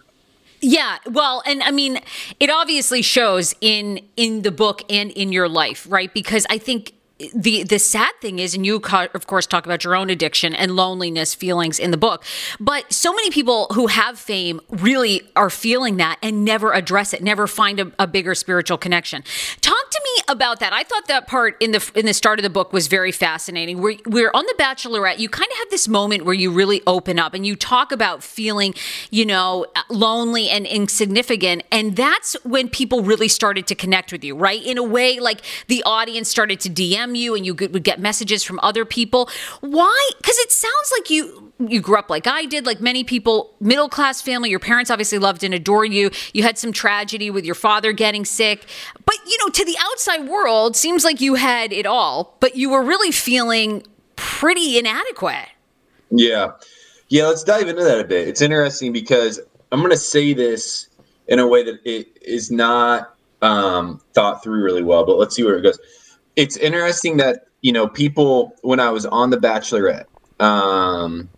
Yeah, 0.62 1.00
well, 1.08 1.41
and 1.46 1.63
I 1.63 1.72
mean, 1.72 2.00
it 2.39 2.51
obviously 2.51 3.01
shows 3.01 3.55
in 3.62 4.00
in 4.15 4.43
the 4.43 4.51
book 4.51 4.84
and 4.89 5.10
in 5.12 5.32
your 5.32 5.50
life, 5.50 5.88
right? 5.89 6.13
Because 6.13 6.46
I 6.51 6.60
think 6.60 6.93
the 7.34 7.63
the 7.63 7.80
sad 7.80 8.13
thing 8.22 8.39
is 8.39 8.53
and 8.53 8.65
you 8.65 8.82
of 9.13 9.27
course 9.27 9.46
talk 9.46 9.65
about 9.65 9.84
your 9.84 9.96
own 9.96 10.10
addiction 10.10 10.53
and 10.56 10.75
loneliness 10.75 11.34
feelings 11.34 11.80
in 11.80 11.92
the 11.92 11.98
book 11.98 12.24
but 12.60 12.92
so 12.92 13.13
many 13.13 13.30
people 13.30 13.68
who 13.74 13.88
have 13.88 14.20
fame 14.20 14.60
really 14.70 15.22
are 15.36 15.50
feeling 15.50 15.98
that 15.98 16.18
and 16.22 16.46
never 16.46 16.74
address 16.74 17.13
it 17.13 17.24
never 17.24 17.48
find 17.48 17.80
a, 17.80 17.92
a 18.00 18.08
bigger 18.08 18.36
spiritual 18.36 18.77
connection. 18.77 19.24
Talk 19.62 19.89
to 19.89 20.01
me 20.03 20.24
about 20.27 20.60
that. 20.60 20.74
I 20.74 20.84
thought 20.84 21.08
that 21.08 21.27
part 21.27 21.56
in 21.62 21.72
the 21.72 21.92
in 21.96 22.06
the 22.06 22.13
start 22.13 22.39
of 22.39 22.44
the 22.44 22.50
book 22.50 22.74
was 22.74 22.88
very 22.88 23.12
fascinating. 23.12 23.82
We're, 23.82 23.98
we're 24.06 24.32
on 24.34 24.46
the 24.46 24.56
bachelorette. 24.60 25.20
You 25.20 25.30
kind 25.30 25.50
of 25.51 25.58
have 25.60 25.70
this 25.70 25.88
moment 25.88 26.25
where 26.25 26.34
you 26.34 26.51
really 26.51 26.82
open 26.88 27.20
up 27.20 27.34
and 27.34 27.46
you 27.46 27.56
talk 27.56 27.92
about 27.92 28.24
feeling 28.24 28.74
you 29.12 29.25
know 29.25 29.65
lonely 29.89 30.50
and 30.50 30.65
insignificant 30.65 31.63
and 31.72 31.96
that's 31.96 32.36
when 32.44 32.70
people 32.70 33.03
really 33.03 33.27
started 33.27 33.68
to 33.68 33.75
connect 33.75 34.12
with 34.12 34.24
you 34.24 34.36
right? 34.36 34.63
In 34.63 34.77
a 34.77 34.84
way 34.84 35.20
like 35.20 35.42
the 35.68 35.84
audience 35.84 36.30
started 36.30 36.60
to 36.62 36.70
dm 36.70 37.12
you 37.15 37.36
and 37.36 37.46
you 37.46 37.53
would 37.53 37.84
get 37.84 38.00
messages 38.00 38.43
from 38.43 38.60
other 38.62 38.86
people. 38.86 39.29
Why? 39.62 40.10
Because 40.17 40.38
it 40.39 40.51
sounds 40.51 40.91
like 40.98 41.10
you 41.10 41.53
you 41.60 41.82
grew 41.82 41.98
up 41.98 42.10
like 42.10 42.27
I 42.27 42.46
did, 42.46 42.65
like 42.65 42.82
many 42.82 43.03
people, 43.03 43.55
middle 43.60 43.89
class 43.89 44.22
family. 44.22 44.50
Your 44.50 44.60
parents 44.60 44.89
obviously 44.91 45.17
loved 45.17 45.43
and 45.43 45.53
adored 45.53 45.93
you. 45.93 46.12
You 46.34 46.43
had 46.43 46.58
some 46.58 46.72
tragedy 46.72 47.29
with 47.29 47.46
your 47.46 47.55
father 47.55 47.93
getting 47.93 48.25
sick, 48.25 48.65
but 49.05 49.15
you 49.27 49.38
know, 49.39 49.50
to 49.50 49.65
the 49.65 49.77
outside 49.79 50.27
world, 50.27 50.75
seems 50.75 51.03
like 51.03 51.22
you 51.22 51.36
had 51.36 51.72
it 51.72 51.86
all, 51.86 52.38
but 52.39 52.55
you 52.55 52.70
were 52.70 52.84
really 52.84 53.12
feeling 53.12 53.84
pretty 54.15 54.77
inadequate. 54.77 55.50
Yeah, 56.12 56.51
yeah. 57.10 57.25
Let's 57.25 57.43
dive 57.43 57.67
into 57.67 57.84
that 57.84 58.00
a 58.00 58.03
bit. 58.03 58.27
It's 58.27 58.41
interesting 58.41 58.91
because 58.91 59.39
I'm 59.72 59.79
going 59.79 59.91
to 59.91 59.98
say 59.98 60.34
this 60.34 60.89
in 61.27 61.39
a 61.39 61.48
way 61.48 61.63
that 61.63 61.79
it 61.86 62.17
is 62.22 62.51
not 62.51 63.15
um, 63.41 64.01
thought 64.13 64.43
through 64.43 64.63
really 64.63 64.84
well, 64.84 65.05
but 65.05 65.17
let's 65.17 65.36
see 65.36 65.43
where 65.43 65.58
it 65.58 65.62
goes 65.62 65.79
it's 66.36 66.58
interesting 66.58 67.18
that 67.18 67.42
you 67.62 67.72
know 67.72 67.88
people 67.88 68.54
when 68.62 68.80
I 68.80 68.90
was 68.90 69.06
on 69.06 69.30
The 69.30 69.38
Bachelorette, 69.38 70.06
um, 70.40 71.30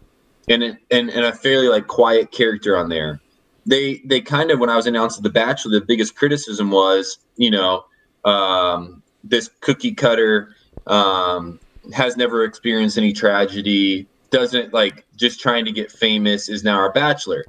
and 0.49 0.63
and 0.63 0.77
and 1.09 1.25
a 1.25 1.33
fairly 1.33 1.67
like 1.67 1.87
quiet 1.87 2.31
character 2.31 2.77
on 2.77 2.89
there, 2.89 3.21
they 3.65 4.01
they 4.05 4.21
kind 4.21 4.51
of 4.51 4.59
when 4.59 4.69
I 4.69 4.75
was 4.75 4.87
announced 4.87 5.17
at 5.17 5.23
The 5.23 5.29
Bachelor, 5.29 5.79
the 5.79 5.85
biggest 5.85 6.15
criticism 6.15 6.71
was 6.71 7.17
you 7.37 7.51
know 7.51 7.83
um, 8.23 9.03
this 9.23 9.49
cookie 9.61 9.93
cutter 9.93 10.49
um, 10.87 11.59
has 11.93 12.17
never 12.17 12.43
experienced 12.43 12.97
any 12.97 13.13
tragedy, 13.13 14.09
doesn't 14.31 14.73
like 14.73 15.05
just 15.15 15.39
trying 15.39 15.65
to 15.65 15.71
get 15.71 15.91
famous 15.91 16.49
is 16.49 16.63
now 16.63 16.77
our 16.77 16.91
Bachelor, 16.91 17.45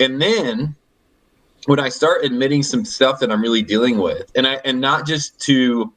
and 0.00 0.20
then 0.20 0.76
when 1.66 1.78
I 1.78 1.90
start 1.90 2.24
admitting 2.24 2.62
some 2.62 2.84
stuff 2.84 3.20
that 3.20 3.30
I'm 3.30 3.42
really 3.42 3.62
dealing 3.62 3.98
with, 3.98 4.24
and 4.34 4.46
I 4.46 4.54
and 4.64 4.80
not 4.80 5.06
just 5.06 5.38
to 5.42 5.92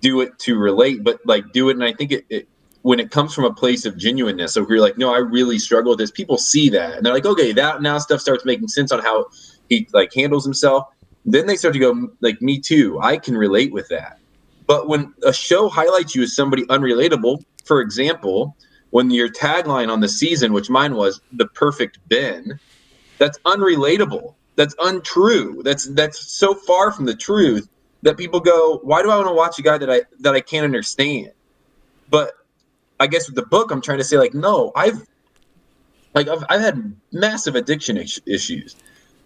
do 0.00 0.20
it 0.20 0.38
to 0.40 0.56
relate, 0.56 1.02
but 1.04 1.20
like 1.24 1.52
do 1.52 1.68
it. 1.68 1.74
And 1.74 1.84
I 1.84 1.92
think 1.92 2.12
it, 2.12 2.24
it 2.28 2.48
when 2.82 3.00
it 3.00 3.10
comes 3.10 3.34
from 3.34 3.44
a 3.44 3.52
place 3.52 3.84
of 3.84 3.96
genuineness, 3.96 4.54
so 4.54 4.64
you're 4.68 4.80
like, 4.80 4.96
no, 4.96 5.12
I 5.12 5.18
really 5.18 5.58
struggle 5.58 5.90
with 5.90 5.98
this. 5.98 6.10
People 6.10 6.38
see 6.38 6.68
that 6.70 6.94
and 6.96 7.04
they're 7.04 7.14
like, 7.14 7.26
okay, 7.26 7.52
that 7.52 7.82
now 7.82 7.98
stuff 7.98 8.20
starts 8.20 8.44
making 8.44 8.68
sense 8.68 8.92
on 8.92 9.00
how 9.00 9.26
he 9.68 9.88
like 9.92 10.12
handles 10.14 10.44
himself. 10.44 10.86
Then 11.24 11.46
they 11.46 11.56
start 11.56 11.74
to 11.74 11.80
go 11.80 12.08
like, 12.20 12.40
me 12.40 12.60
too. 12.60 13.00
I 13.00 13.16
can 13.16 13.36
relate 13.36 13.72
with 13.72 13.88
that. 13.88 14.20
But 14.66 14.88
when 14.88 15.12
a 15.24 15.32
show 15.32 15.68
highlights 15.68 16.14
you 16.14 16.22
as 16.22 16.34
somebody 16.34 16.64
unrelatable, 16.66 17.44
for 17.64 17.80
example, 17.80 18.56
when 18.90 19.10
your 19.10 19.28
tagline 19.28 19.90
on 19.90 20.00
the 20.00 20.08
season, 20.08 20.52
which 20.52 20.70
mine 20.70 20.94
was 20.94 21.20
the 21.32 21.46
perfect 21.46 21.98
Ben, 22.08 22.58
that's 23.18 23.38
unrelatable. 23.40 24.34
That's 24.56 24.74
untrue. 24.80 25.62
That's 25.64 25.86
that's 25.86 26.32
so 26.32 26.54
far 26.54 26.92
from 26.92 27.04
the 27.04 27.14
truth 27.14 27.68
that 28.06 28.16
people 28.16 28.38
go, 28.38 28.78
why 28.84 29.02
do 29.02 29.10
I 29.10 29.16
want 29.16 29.26
to 29.26 29.34
watch 29.34 29.58
a 29.58 29.62
guy 29.62 29.78
that 29.78 29.90
I 29.90 30.02
that 30.20 30.32
I 30.32 30.40
can't 30.40 30.64
understand? 30.64 31.32
But 32.08 32.34
I 33.00 33.08
guess 33.08 33.26
with 33.26 33.34
the 33.34 33.44
book, 33.44 33.72
I'm 33.72 33.82
trying 33.82 33.98
to 33.98 34.04
say 34.04 34.16
like, 34.16 34.32
no, 34.32 34.70
I've 34.76 35.04
like 36.14 36.28
I've, 36.28 36.44
I've 36.48 36.60
had 36.60 36.94
massive 37.12 37.56
addiction 37.56 37.96
issues. 37.98 38.76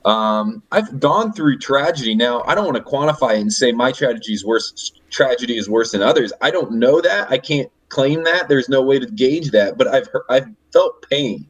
Um, 0.06 0.62
I've 0.72 0.98
gone 0.98 1.34
through 1.34 1.58
tragedy. 1.58 2.14
Now 2.14 2.42
I 2.46 2.54
don't 2.54 2.64
want 2.64 2.78
to 2.78 2.82
quantify 2.82 3.38
and 3.38 3.52
say 3.52 3.70
my 3.70 3.92
tragedy 3.92 4.32
is 4.32 4.46
worse. 4.46 4.92
Tragedy 5.10 5.58
is 5.58 5.68
worse 5.68 5.92
than 5.92 6.00
others. 6.00 6.32
I 6.40 6.50
don't 6.50 6.72
know 6.72 7.02
that. 7.02 7.30
I 7.30 7.36
can't 7.36 7.70
claim 7.90 8.24
that. 8.24 8.48
There's 8.48 8.70
no 8.70 8.80
way 8.80 8.98
to 8.98 9.06
gauge 9.06 9.50
that. 9.50 9.76
But 9.76 9.88
I've 9.88 10.08
I've 10.30 10.46
felt 10.72 11.06
pain. 11.10 11.46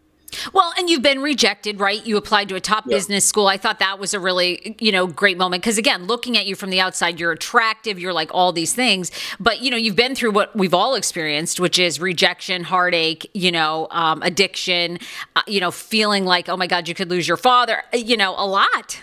Well, 0.52 0.72
and 0.78 0.88
you've 0.88 1.02
been 1.02 1.20
rejected, 1.20 1.80
right? 1.80 2.04
You 2.04 2.16
applied 2.16 2.49
to 2.50 2.54
a 2.54 2.60
top 2.60 2.87
yep. 2.87 2.96
business 2.96 3.25
school. 3.25 3.46
I 3.46 3.56
thought 3.56 3.78
that 3.78 3.99
was 3.99 4.14
a 4.14 4.20
really, 4.20 4.76
you 4.80 4.92
know, 4.92 5.06
great 5.06 5.38
moment 5.38 5.62
because 5.62 5.78
again, 5.78 6.06
looking 6.06 6.37
at 6.37 6.46
you 6.46 6.54
from 6.54 6.70
the 6.70 6.80
outside, 6.80 7.18
you're 7.18 7.32
attractive, 7.32 7.99
you're 7.99 8.12
like 8.12 8.30
all 8.32 8.52
these 8.52 8.75
things, 8.75 9.10
but 9.38 9.60
you 9.60 9.70
know, 9.70 9.76
you've 9.76 9.96
been 9.96 10.14
through 10.14 10.32
what 10.32 10.54
we've 10.56 10.75
all 10.75 10.94
experienced, 10.94 11.60
which 11.60 11.78
is 11.78 12.00
rejection, 12.00 12.64
heartache, 12.64 13.28
you 13.34 13.50
know, 13.50 13.88
um, 13.90 14.22
addiction, 14.22 14.99
uh, 15.37 15.42
you 15.46 15.60
know, 15.60 15.70
feeling 15.70 16.25
like, 16.25 16.49
oh 16.49 16.56
my 16.56 16.66
God, 16.66 16.88
you 16.88 16.94
could 16.94 17.10
lose 17.10 17.26
your 17.26 17.37
father, 17.37 17.82
uh, 17.92 17.96
you 17.96 18.16
know, 18.16 18.34
a 18.37 18.46
lot. 18.46 19.02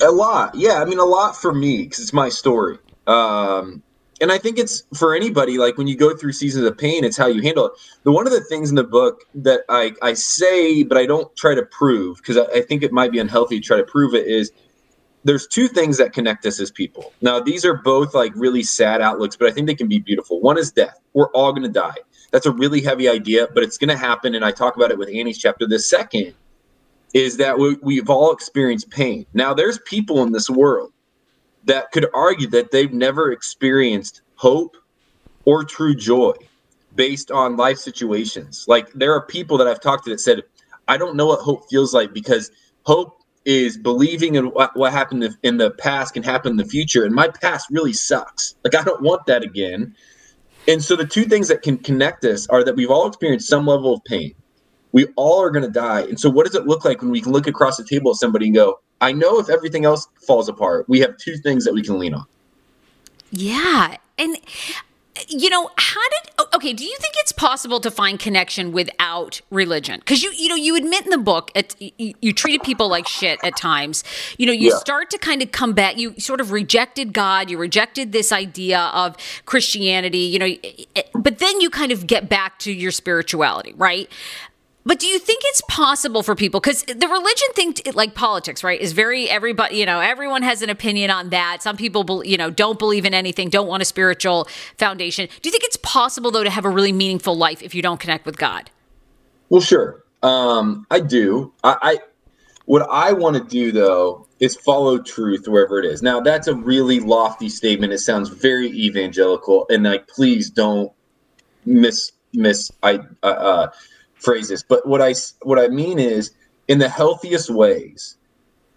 A 0.00 0.10
lot, 0.10 0.54
yeah. 0.54 0.80
I 0.80 0.84
mean, 0.84 0.98
a 0.98 1.04
lot 1.04 1.36
for 1.36 1.52
me 1.52 1.82
because 1.82 2.00
it's 2.00 2.12
my 2.12 2.28
story. 2.28 2.78
Um, 3.06 3.82
and 4.22 4.30
I 4.30 4.38
think 4.38 4.58
it's 4.58 4.84
for 4.94 5.14
anybody. 5.14 5.58
Like 5.58 5.76
when 5.76 5.88
you 5.88 5.96
go 5.96 6.16
through 6.16 6.32
seasons 6.32 6.64
of 6.64 6.78
pain, 6.78 7.04
it's 7.04 7.16
how 7.16 7.26
you 7.26 7.42
handle 7.42 7.66
it. 7.66 7.72
The 8.04 8.12
one 8.12 8.26
of 8.26 8.32
the 8.32 8.40
things 8.40 8.70
in 8.70 8.76
the 8.76 8.84
book 8.84 9.24
that 9.34 9.62
I 9.68 9.92
I 10.00 10.14
say, 10.14 10.84
but 10.84 10.96
I 10.96 11.04
don't 11.04 11.34
try 11.36 11.54
to 11.54 11.64
prove 11.64 12.18
because 12.18 12.38
I, 12.38 12.44
I 12.58 12.62
think 12.62 12.82
it 12.82 12.92
might 12.92 13.10
be 13.10 13.18
unhealthy 13.18 13.60
to 13.60 13.66
try 13.66 13.76
to 13.76 13.82
prove 13.84 14.14
it 14.14 14.26
is 14.26 14.52
there's 15.24 15.46
two 15.46 15.68
things 15.68 15.98
that 15.98 16.12
connect 16.12 16.46
us 16.46 16.60
as 16.60 16.70
people. 16.70 17.12
Now, 17.20 17.40
these 17.40 17.64
are 17.64 17.74
both 17.74 18.14
like 18.14 18.32
really 18.34 18.62
sad 18.62 19.00
outlooks, 19.00 19.36
but 19.36 19.48
I 19.48 19.52
think 19.52 19.66
they 19.66 19.74
can 19.74 19.88
be 19.88 19.98
beautiful. 19.98 20.40
One 20.40 20.56
is 20.56 20.72
death. 20.72 20.98
We're 21.14 21.30
all 21.30 21.52
going 21.52 21.64
to 21.64 21.68
die. 21.68 21.96
That's 22.30 22.46
a 22.46 22.52
really 22.52 22.80
heavy 22.80 23.08
idea, 23.08 23.48
but 23.52 23.62
it's 23.62 23.76
going 23.76 23.90
to 23.90 23.96
happen. 23.96 24.34
And 24.34 24.44
I 24.44 24.52
talk 24.52 24.76
about 24.76 24.90
it 24.90 24.98
with 24.98 25.08
Annie's 25.08 25.38
chapter. 25.38 25.66
The 25.66 25.78
second 25.78 26.34
is 27.12 27.36
that 27.36 27.58
we, 27.58 27.76
we've 27.82 28.08
all 28.08 28.32
experienced 28.32 28.90
pain. 28.90 29.26
Now, 29.34 29.52
there's 29.52 29.78
people 29.80 30.22
in 30.22 30.32
this 30.32 30.48
world 30.48 30.92
that 31.64 31.92
could 31.92 32.06
argue 32.14 32.48
that 32.48 32.70
they've 32.70 32.92
never 32.92 33.32
experienced 33.32 34.22
hope 34.36 34.76
or 35.44 35.64
true 35.64 35.94
joy 35.94 36.34
based 36.94 37.30
on 37.30 37.56
life 37.56 37.78
situations. 37.78 38.64
Like 38.68 38.92
there 38.92 39.14
are 39.14 39.26
people 39.26 39.58
that 39.58 39.66
I've 39.66 39.80
talked 39.80 40.04
to 40.04 40.10
that 40.10 40.20
said, 40.20 40.42
I 40.88 40.96
don't 40.96 41.16
know 41.16 41.26
what 41.26 41.40
hope 41.40 41.68
feels 41.70 41.94
like 41.94 42.12
because 42.12 42.50
hope 42.84 43.18
is 43.44 43.76
believing 43.76 44.36
in 44.36 44.46
what, 44.46 44.76
what 44.76 44.92
happened 44.92 45.36
in 45.42 45.56
the 45.56 45.70
past 45.72 46.14
can 46.14 46.22
happen 46.22 46.52
in 46.52 46.56
the 46.56 46.64
future. 46.64 47.04
And 47.04 47.14
my 47.14 47.28
past 47.28 47.68
really 47.70 47.92
sucks. 47.92 48.54
Like 48.64 48.74
I 48.74 48.82
don't 48.82 49.02
want 49.02 49.26
that 49.26 49.42
again. 49.42 49.94
And 50.68 50.82
so 50.82 50.94
the 50.94 51.06
two 51.06 51.24
things 51.24 51.48
that 51.48 51.62
can 51.62 51.78
connect 51.78 52.24
us 52.24 52.46
are 52.48 52.62
that 52.62 52.76
we've 52.76 52.90
all 52.90 53.08
experienced 53.08 53.48
some 53.48 53.66
level 53.66 53.94
of 53.94 54.04
pain. 54.04 54.34
We 54.92 55.06
all 55.16 55.42
are 55.42 55.50
going 55.50 55.64
to 55.64 55.70
die. 55.70 56.02
And 56.02 56.20
so 56.20 56.30
what 56.30 56.46
does 56.46 56.54
it 56.54 56.66
look 56.66 56.84
like 56.84 57.00
when 57.00 57.10
we 57.10 57.20
can 57.20 57.32
look 57.32 57.46
across 57.46 57.78
the 57.78 57.84
table 57.84 58.10
at 58.10 58.16
somebody 58.16 58.46
and 58.46 58.54
go, 58.54 58.78
I 59.02 59.12
know 59.12 59.38
if 59.40 59.50
everything 59.50 59.84
else 59.84 60.08
falls 60.26 60.48
apart, 60.48 60.88
we 60.88 61.00
have 61.00 61.16
two 61.18 61.36
things 61.36 61.64
that 61.64 61.74
we 61.74 61.82
can 61.82 61.98
lean 61.98 62.14
on. 62.14 62.24
Yeah. 63.32 63.96
And 64.16 64.36
you 65.28 65.50
know 65.50 65.70
how 65.76 66.00
did 66.08 66.46
okay 66.54 66.72
do 66.72 66.84
you 66.84 66.96
think 66.98 67.14
it's 67.18 67.32
possible 67.32 67.80
to 67.80 67.90
find 67.90 68.18
connection 68.18 68.72
without 68.72 69.42
religion 69.50 70.00
because 70.00 70.22
you 70.22 70.32
you 70.32 70.48
know 70.48 70.54
you 70.54 70.74
admit 70.74 71.04
in 71.04 71.10
the 71.10 71.18
book 71.18 71.50
it, 71.54 71.76
you, 71.78 72.14
you, 72.22 72.32
treated 72.32 72.62
people 72.62 72.88
like 72.88 73.06
shit 73.06 73.38
at 73.44 73.54
times 73.54 74.04
you 74.38 74.46
know 74.46 74.52
you 74.52 74.70
yeah. 74.70 74.76
start 74.76 75.10
to 75.10 75.18
kind 75.18 75.42
of 75.42 75.52
come 75.52 75.74
back 75.74 75.98
you 75.98 76.18
sort 76.18 76.40
of 76.40 76.50
rejected 76.50 77.12
god 77.12 77.50
you 77.50 77.58
rejected 77.58 78.12
this 78.12 78.32
idea 78.32 78.80
of 78.94 79.14
christianity 79.44 80.18
you 80.18 80.38
know 80.38 80.48
but 81.14 81.38
then 81.38 81.60
you 81.60 81.68
kind 81.68 81.92
of 81.92 82.06
get 82.06 82.28
back 82.30 82.58
to 82.58 82.72
your 82.72 82.90
spirituality 82.90 83.74
right 83.76 84.10
But 84.84 84.98
do 84.98 85.06
you 85.06 85.18
think 85.18 85.42
it's 85.46 85.62
possible 85.68 86.22
for 86.22 86.34
people 86.34 86.60
because 86.60 86.82
the 86.82 87.08
religion 87.08 87.48
thing, 87.54 87.74
like 87.94 88.14
politics, 88.14 88.64
right, 88.64 88.80
is 88.80 88.92
very 88.92 89.30
everybody. 89.30 89.76
You 89.76 89.86
know, 89.86 90.00
everyone 90.00 90.42
has 90.42 90.62
an 90.62 90.70
opinion 90.70 91.10
on 91.10 91.30
that. 91.30 91.62
Some 91.62 91.76
people, 91.76 92.24
you 92.24 92.36
know, 92.36 92.50
don't 92.50 92.78
believe 92.78 93.04
in 93.04 93.14
anything, 93.14 93.48
don't 93.48 93.68
want 93.68 93.82
a 93.82 93.84
spiritual 93.84 94.48
foundation. 94.76 95.28
Do 95.40 95.48
you 95.48 95.52
think 95.52 95.64
it's 95.64 95.78
possible 95.82 96.30
though 96.30 96.44
to 96.44 96.50
have 96.50 96.64
a 96.64 96.70
really 96.70 96.92
meaningful 96.92 97.36
life 97.36 97.62
if 97.62 97.74
you 97.74 97.82
don't 97.82 98.00
connect 98.00 98.26
with 98.26 98.38
God? 98.38 98.70
Well, 99.50 99.60
sure, 99.60 100.04
um, 100.22 100.86
I 100.90 101.00
do. 101.00 101.52
I, 101.62 101.76
I 101.82 101.98
what 102.64 102.86
I 102.90 103.12
want 103.12 103.36
to 103.36 103.44
do 103.44 103.70
though 103.70 104.26
is 104.40 104.56
follow 104.56 104.98
truth 104.98 105.46
wherever 105.46 105.78
it 105.78 105.84
is. 105.84 106.02
Now, 106.02 106.20
that's 106.20 106.48
a 106.48 106.54
really 106.54 106.98
lofty 106.98 107.48
statement. 107.48 107.92
It 107.92 107.98
sounds 107.98 108.28
very 108.28 108.68
evangelical, 108.68 109.66
and 109.70 109.84
like, 109.84 110.08
please 110.08 110.50
don't 110.50 110.90
miss 111.64 112.10
miss 112.32 112.72
I 112.82 112.94
uh, 113.22 113.26
uh 113.26 113.70
phrases. 114.22 114.64
But 114.66 114.86
what 114.86 115.02
I 115.02 115.14
what 115.42 115.58
I 115.58 115.68
mean 115.68 115.98
is, 115.98 116.30
in 116.68 116.78
the 116.78 116.88
healthiest 116.88 117.50
ways, 117.50 118.16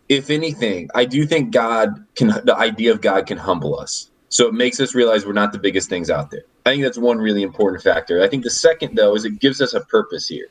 if 0.09 0.29
anything, 0.29 0.89
I 0.95 1.05
do 1.05 1.25
think 1.25 1.51
God 1.51 1.89
can. 2.15 2.27
The 2.45 2.55
idea 2.57 2.91
of 2.91 3.01
God 3.01 3.27
can 3.27 3.37
humble 3.37 3.79
us, 3.79 4.09
so 4.29 4.47
it 4.47 4.53
makes 4.53 4.79
us 4.79 4.95
realize 4.95 5.25
we're 5.25 5.33
not 5.33 5.51
the 5.53 5.59
biggest 5.59 5.89
things 5.89 6.09
out 6.09 6.31
there. 6.31 6.43
I 6.65 6.71
think 6.71 6.83
that's 6.83 6.97
one 6.97 7.19
really 7.19 7.43
important 7.43 7.83
factor. 7.83 8.23
I 8.23 8.27
think 8.27 8.43
the 8.43 8.49
second 8.49 8.95
though 8.95 9.15
is 9.15 9.25
it 9.25 9.39
gives 9.39 9.61
us 9.61 9.73
a 9.73 9.81
purpose 9.85 10.27
here. 10.27 10.47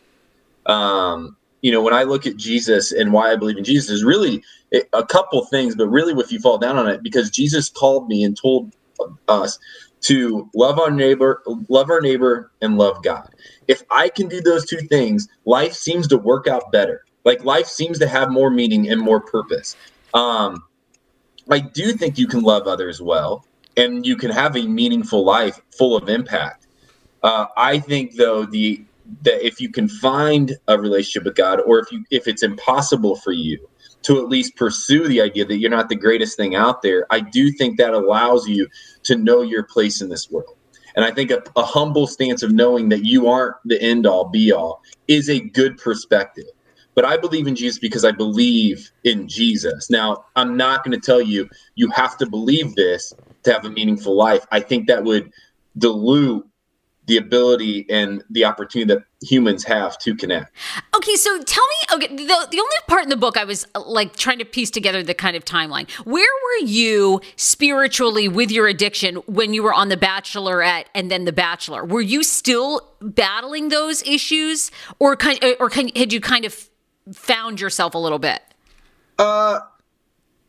Um, 0.66 1.36
you 1.62 1.72
know, 1.72 1.82
when 1.82 1.94
I 1.94 2.02
look 2.02 2.26
at 2.26 2.36
Jesus 2.36 2.92
and 2.92 3.12
why 3.12 3.32
I 3.32 3.36
believe 3.36 3.56
in 3.56 3.64
Jesus 3.64 3.90
is 3.90 4.04
really 4.04 4.42
a 4.92 5.04
couple 5.04 5.44
things, 5.46 5.74
but 5.74 5.88
really 5.88 6.12
if 6.20 6.30
you 6.30 6.38
fall 6.38 6.58
down 6.58 6.76
on 6.76 6.88
it, 6.88 7.02
because 7.02 7.30
Jesus 7.30 7.70
called 7.70 8.06
me 8.06 8.22
and 8.22 8.36
told 8.36 8.72
us 9.28 9.58
to 10.04 10.50
love 10.54 10.78
our 10.78 10.90
neighbor, 10.90 11.42
love 11.68 11.90
our 11.90 12.00
neighbor, 12.00 12.52
and 12.61 12.76
love 12.76 13.02
God. 13.02 13.28
If 13.68 13.82
I 13.90 14.11
can 14.11 14.28
do 14.28 14.40
those 14.40 14.66
two 14.66 14.80
things, 14.80 15.28
life 15.46 15.73
seems 15.73 16.06
to 16.08 16.18
work 16.18 16.46
out 16.46 16.70
better. 16.70 17.04
Like 17.25 17.44
life 17.44 17.66
seems 17.66 17.99
to 18.00 18.06
have 18.06 18.30
more 18.30 18.50
meaning 18.50 18.88
and 18.90 19.00
more 19.00 19.20
purpose. 19.20 19.76
Um, 20.12 20.62
I 21.50 21.61
do 21.61 21.92
think 21.92 22.18
you 22.18 22.26
can 22.26 22.42
love 22.42 22.66
others 22.66 23.00
well, 23.00 23.46
and 23.76 24.06
you 24.06 24.16
can 24.16 24.30
have 24.30 24.56
a 24.56 24.66
meaningful 24.66 25.25
life 25.25 25.58
full 25.76 25.96
of 25.96 26.08
impact. 26.08 26.66
Uh, 27.23 27.46
I 27.56 27.78
think 27.78 28.16
though 28.16 28.44
the 28.44 28.84
that 29.23 29.44
if 29.44 29.61
you 29.61 29.70
can 29.70 29.88
find 29.88 30.56
a 30.68 30.78
relationship 30.78 31.25
with 31.25 31.34
God, 31.34 31.61
or 31.66 31.78
if 31.78 31.90
you 31.90 32.04
if 32.11 32.28
it's 32.28 32.42
impossible 32.42 33.16
for 33.16 33.32
you 33.32 33.68
to 34.04 34.18
at 34.18 34.28
least 34.28 34.56
pursue 34.56 35.08
the 35.08 35.20
idea 35.20 35.44
that 35.44 35.58
you're 35.58 35.70
not 35.70 35.88
the 35.88 35.96
greatest 35.96 36.37
thing 36.37 36.54
out 36.54 36.82
there, 36.82 37.06
I 37.11 37.20
do 37.20 37.50
think 37.50 37.78
that 37.78 37.94
allows 37.94 38.46
you 38.46 38.68
to 39.04 39.16
know 39.16 39.42
your 39.42 39.64
place 39.64 40.00
in 40.00 40.08
this 40.08 40.30
world. 40.30 40.56
And 40.94 41.04
I 41.04 41.11
think 41.11 41.30
a, 41.30 41.42
a 41.56 41.64
humble 41.64 42.06
stance 42.06 42.42
of 42.42 42.52
knowing 42.52 42.88
that 42.90 43.04
you 43.04 43.28
aren't 43.28 43.56
the 43.64 43.80
end 43.82 44.06
all 44.06 44.28
be 44.28 44.52
all 44.52 44.82
is 45.08 45.28
a 45.28 45.40
good 45.40 45.78
perspective. 45.78 46.44
But 46.94 47.04
I 47.04 47.16
believe 47.16 47.46
in 47.49 47.56
Jesus 47.56 47.78
because 47.78 48.04
I 48.04 48.12
believe 48.12 48.90
in 49.02 49.26
Jesus. 49.26 49.90
Now, 49.90 50.26
I'm 50.37 50.56
not 50.56 50.84
going 50.84 50.99
to 50.99 51.04
tell 51.04 51.20
you 51.20 51.49
you 51.75 51.90
have 51.90 52.16
to 52.18 52.26
believe 52.26 52.76
this 52.76 53.12
to 53.42 53.52
have 53.52 53.64
a 53.64 53.70
meaningful 53.70 54.16
life. 54.16 54.46
I 54.52 54.61
think 54.61 54.87
that 54.87 55.02
would 55.02 55.32
dilute 55.76 56.46
the 57.06 57.16
ability 57.16 57.87
and 57.90 58.23
the 58.30 58.44
opportunity 58.44 58.94
that 58.94 59.02
humans 59.25 59.64
have 59.64 59.99
to 59.99 60.14
connect. 60.14 60.54
Okay, 60.95 61.16
so 61.16 61.43
tell 61.43 61.64
me, 61.64 61.97
okay, 61.97 62.16
the, 62.16 62.49
the 62.50 62.61
only 62.61 62.76
part 62.87 63.02
in 63.02 63.09
the 63.09 63.16
book 63.16 63.37
I 63.37 63.45
was 63.45 63.66
like 63.75 64.16
trying 64.16 64.38
to 64.38 64.45
piece 64.45 64.71
together 64.71 65.02
the 65.02 65.14
kind 65.14 65.37
of 65.37 65.45
timeline. 65.45 65.90
Where 66.04 66.23
were 66.23 66.66
you 66.66 67.21
spiritually 67.37 68.28
with 68.28 68.50
your 68.50 68.66
addiction 68.66 69.16
when 69.26 69.54
you 69.54 69.62
were 69.62 69.75
on 69.75 69.88
The 69.88 69.97
Bachelorette 69.97 70.87
and 70.95 71.11
then 71.11 71.25
The 71.25 71.33
Bachelor? 71.33 71.85
Were 71.85 72.00
you 72.00 72.23
still 72.23 72.81
battling 73.00 73.69
those 73.69 74.02
issues, 74.02 74.71
or 74.99 75.16
kind, 75.16 75.38
or 75.61 75.69
had 75.69 76.12
you 76.12 76.21
kind 76.21 76.45
of 76.45 76.69
found 77.12 77.61
yourself 77.61 77.95
a 77.95 77.99
little 77.99 78.19
bit? 78.19 78.43
Uh, 79.19 79.61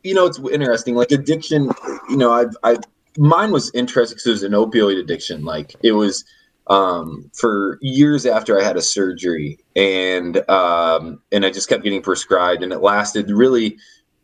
you 0.02 0.14
know, 0.14 0.26
it's 0.26 0.38
interesting. 0.38 0.94
Like 0.94 1.10
addiction, 1.10 1.70
you 2.08 2.16
know, 2.16 2.32
I've, 2.32 2.56
I, 2.62 2.76
mine 3.18 3.52
was 3.52 3.70
interesting 3.74 4.16
because 4.16 4.26
it 4.26 4.30
was 4.30 4.42
an 4.42 4.52
opioid 4.52 4.98
addiction. 4.98 5.44
Like 5.44 5.74
it 5.82 5.92
was 5.92 6.24
um, 6.68 7.30
for 7.34 7.78
years 7.80 8.26
after 8.26 8.58
I 8.58 8.64
had 8.64 8.76
a 8.76 8.82
surgery, 8.82 9.58
and 9.74 10.48
um, 10.48 11.22
and 11.30 11.44
I 11.44 11.50
just 11.50 11.68
kept 11.68 11.84
getting 11.84 12.02
prescribed, 12.02 12.62
and 12.62 12.72
it 12.72 12.80
lasted 12.80 13.30
really 13.30 13.78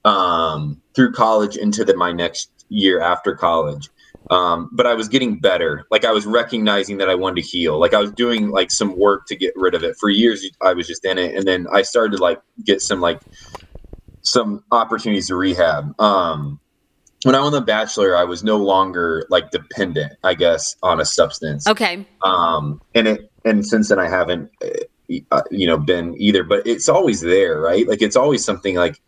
um, 0.04 0.80
through 0.94 1.12
college 1.12 1.56
into 1.56 1.84
the 1.84 1.96
my 1.96 2.12
next 2.12 2.50
year 2.68 3.00
after 3.00 3.34
college. 3.34 3.88
Um, 4.30 4.70
but 4.72 4.86
I 4.86 4.94
was 4.94 5.08
getting 5.08 5.38
better. 5.40 5.84
Like 5.90 6.04
I 6.04 6.12
was 6.12 6.26
recognizing 6.26 6.98
that 6.98 7.10
I 7.10 7.14
wanted 7.14 7.42
to 7.42 7.48
heal. 7.48 7.78
Like 7.78 7.92
I 7.92 7.98
was 7.98 8.12
doing 8.12 8.48
like 8.48 8.70
some 8.70 8.98
work 8.98 9.26
to 9.26 9.36
get 9.36 9.52
rid 9.56 9.74
of 9.74 9.84
it. 9.84 9.96
For 10.00 10.08
years, 10.08 10.44
I 10.62 10.72
was 10.72 10.86
just 10.86 11.04
in 11.04 11.18
it, 11.18 11.34
and 11.34 11.46
then 11.46 11.66
I 11.72 11.82
started 11.82 12.16
to 12.16 12.22
like 12.22 12.40
get 12.64 12.80
some 12.80 13.00
like 13.00 13.20
some 14.22 14.64
opportunities 14.72 15.28
to 15.28 15.36
rehab. 15.36 16.00
Um, 16.00 16.60
when 17.24 17.34
I 17.34 17.40
was 17.40 17.52
The 17.52 17.60
Bachelor, 17.60 18.16
I 18.16 18.24
was 18.24 18.42
no 18.42 18.56
longer 18.56 19.26
like 19.30 19.50
dependent, 19.50 20.14
I 20.24 20.34
guess, 20.34 20.76
on 20.82 21.00
a 21.00 21.04
substance. 21.04 21.66
Okay. 21.66 22.06
Um, 22.22 22.80
and 22.94 23.06
it 23.06 23.30
and 23.44 23.66
since 23.66 23.88
then 23.88 23.98
I 23.98 24.08
haven't, 24.08 24.50
uh, 25.30 25.42
you 25.50 25.66
know, 25.66 25.78
been 25.78 26.14
either. 26.20 26.42
But 26.44 26.66
it's 26.66 26.88
always 26.88 27.20
there, 27.20 27.60
right? 27.60 27.86
Like 27.86 28.02
it's 28.02 28.16
always 28.16 28.44
something 28.44 28.76
like 28.76 29.00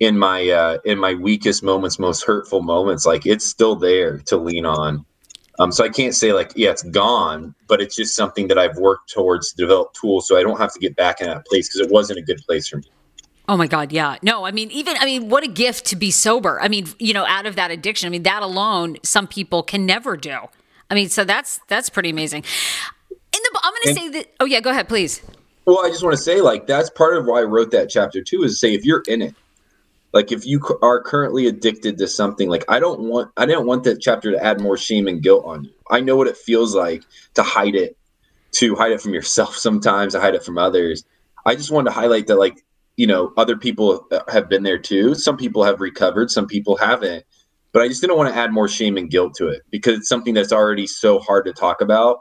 in 0.00 0.18
my 0.18 0.48
uh, 0.48 0.78
in 0.84 0.98
my 0.98 1.14
weakest 1.14 1.62
moments, 1.62 1.98
most 1.98 2.24
hurtful 2.24 2.62
moments, 2.62 3.06
like 3.06 3.26
it's 3.26 3.46
still 3.46 3.76
there 3.76 4.18
to 4.26 4.36
lean 4.36 4.66
on. 4.66 5.04
Um, 5.58 5.72
so 5.72 5.84
I 5.84 5.88
can't 5.88 6.14
say 6.14 6.32
like, 6.32 6.52
yeah, 6.54 6.70
it's 6.70 6.82
gone, 6.82 7.54
but 7.66 7.80
it's 7.80 7.96
just 7.96 8.14
something 8.14 8.48
that 8.48 8.58
I've 8.58 8.76
worked 8.76 9.10
towards 9.10 9.50
to 9.50 9.56
develop 9.56 9.94
tools 9.94 10.28
so 10.28 10.36
I 10.36 10.42
don't 10.42 10.58
have 10.58 10.72
to 10.74 10.78
get 10.78 10.96
back 10.96 11.20
in 11.22 11.28
that 11.28 11.46
place 11.46 11.68
because 11.68 11.86
it 11.86 11.90
wasn't 11.90 12.18
a 12.18 12.22
good 12.22 12.42
place 12.46 12.68
for 12.68 12.76
me. 12.76 12.90
Oh 13.48 13.56
my 13.56 13.66
God, 13.66 13.92
yeah. 13.92 14.16
No, 14.22 14.44
I 14.44 14.50
mean, 14.50 14.70
even, 14.72 14.96
I 14.98 15.04
mean, 15.04 15.28
what 15.28 15.44
a 15.44 15.48
gift 15.48 15.86
to 15.86 15.96
be 15.96 16.10
sober. 16.10 16.60
I 16.60 16.68
mean, 16.68 16.86
you 16.98 17.12
know, 17.12 17.24
out 17.24 17.46
of 17.46 17.56
that 17.56 17.70
addiction, 17.70 18.08
I 18.08 18.10
mean, 18.10 18.24
that 18.24 18.42
alone, 18.42 18.96
some 19.02 19.28
people 19.28 19.62
can 19.62 19.86
never 19.86 20.16
do. 20.16 20.36
I 20.90 20.94
mean, 20.94 21.08
so 21.08 21.24
that's, 21.24 21.60
that's 21.68 21.88
pretty 21.88 22.10
amazing. 22.10 22.44
In 23.10 23.40
the, 23.42 23.60
I'm 23.62 23.72
going 23.72 23.94
to 23.94 24.00
say 24.00 24.08
that, 24.10 24.34
oh 24.40 24.46
yeah, 24.46 24.60
go 24.60 24.70
ahead, 24.70 24.88
please. 24.88 25.22
Well, 25.64 25.84
I 25.84 25.90
just 25.90 26.02
want 26.02 26.16
to 26.16 26.22
say, 26.22 26.40
like, 26.40 26.66
that's 26.66 26.90
part 26.90 27.16
of 27.16 27.26
why 27.26 27.40
I 27.40 27.44
wrote 27.44 27.70
that 27.72 27.88
chapter 27.88 28.22
too, 28.22 28.42
is 28.42 28.52
to 28.52 28.56
say, 28.56 28.74
if 28.74 28.84
you're 28.84 29.02
in 29.06 29.22
it, 29.22 29.34
like 30.12 30.32
if 30.32 30.46
you 30.46 30.60
are 30.82 31.02
currently 31.02 31.46
addicted 31.46 31.98
to 31.98 32.08
something, 32.08 32.48
like 32.48 32.64
I 32.68 32.80
don't 32.80 33.00
want, 33.02 33.30
I 33.36 33.44
didn't 33.46 33.66
want 33.66 33.84
that 33.84 34.00
chapter 34.00 34.30
to 34.32 34.42
add 34.42 34.60
more 34.60 34.78
shame 34.78 35.08
and 35.08 35.22
guilt 35.22 35.44
on 35.44 35.64
you. 35.64 35.70
I 35.90 36.00
know 36.00 36.16
what 36.16 36.26
it 36.26 36.36
feels 36.36 36.74
like 36.74 37.02
to 37.34 37.42
hide 37.42 37.74
it, 37.74 37.96
to 38.52 38.74
hide 38.74 38.92
it 38.92 39.00
from 39.00 39.12
yourself 39.12 39.56
sometimes, 39.66 40.14
to 40.14 40.20
hide 40.20 40.34
it 40.34 40.42
from 40.42 40.56
others. 40.58 41.04
I 41.44 41.54
just 41.54 41.70
wanted 41.70 41.90
to 41.90 41.94
highlight 41.94 42.26
that, 42.26 42.36
like, 42.36 42.64
you 42.96 43.06
know, 43.06 43.32
other 43.36 43.56
people 43.56 44.08
have 44.28 44.48
been 44.48 44.62
there 44.62 44.78
too. 44.78 45.14
Some 45.14 45.36
people 45.36 45.62
have 45.64 45.80
recovered, 45.80 46.30
some 46.30 46.46
people 46.46 46.76
haven't. 46.76 47.24
But 47.72 47.82
I 47.82 47.88
just 47.88 48.00
didn't 48.00 48.16
want 48.16 48.32
to 48.32 48.40
add 48.40 48.52
more 48.52 48.68
shame 48.68 48.96
and 48.96 49.10
guilt 49.10 49.34
to 49.34 49.48
it 49.48 49.62
because 49.70 49.98
it's 49.98 50.08
something 50.08 50.32
that's 50.32 50.52
already 50.52 50.86
so 50.86 51.18
hard 51.18 51.44
to 51.44 51.52
talk 51.52 51.82
about 51.82 52.20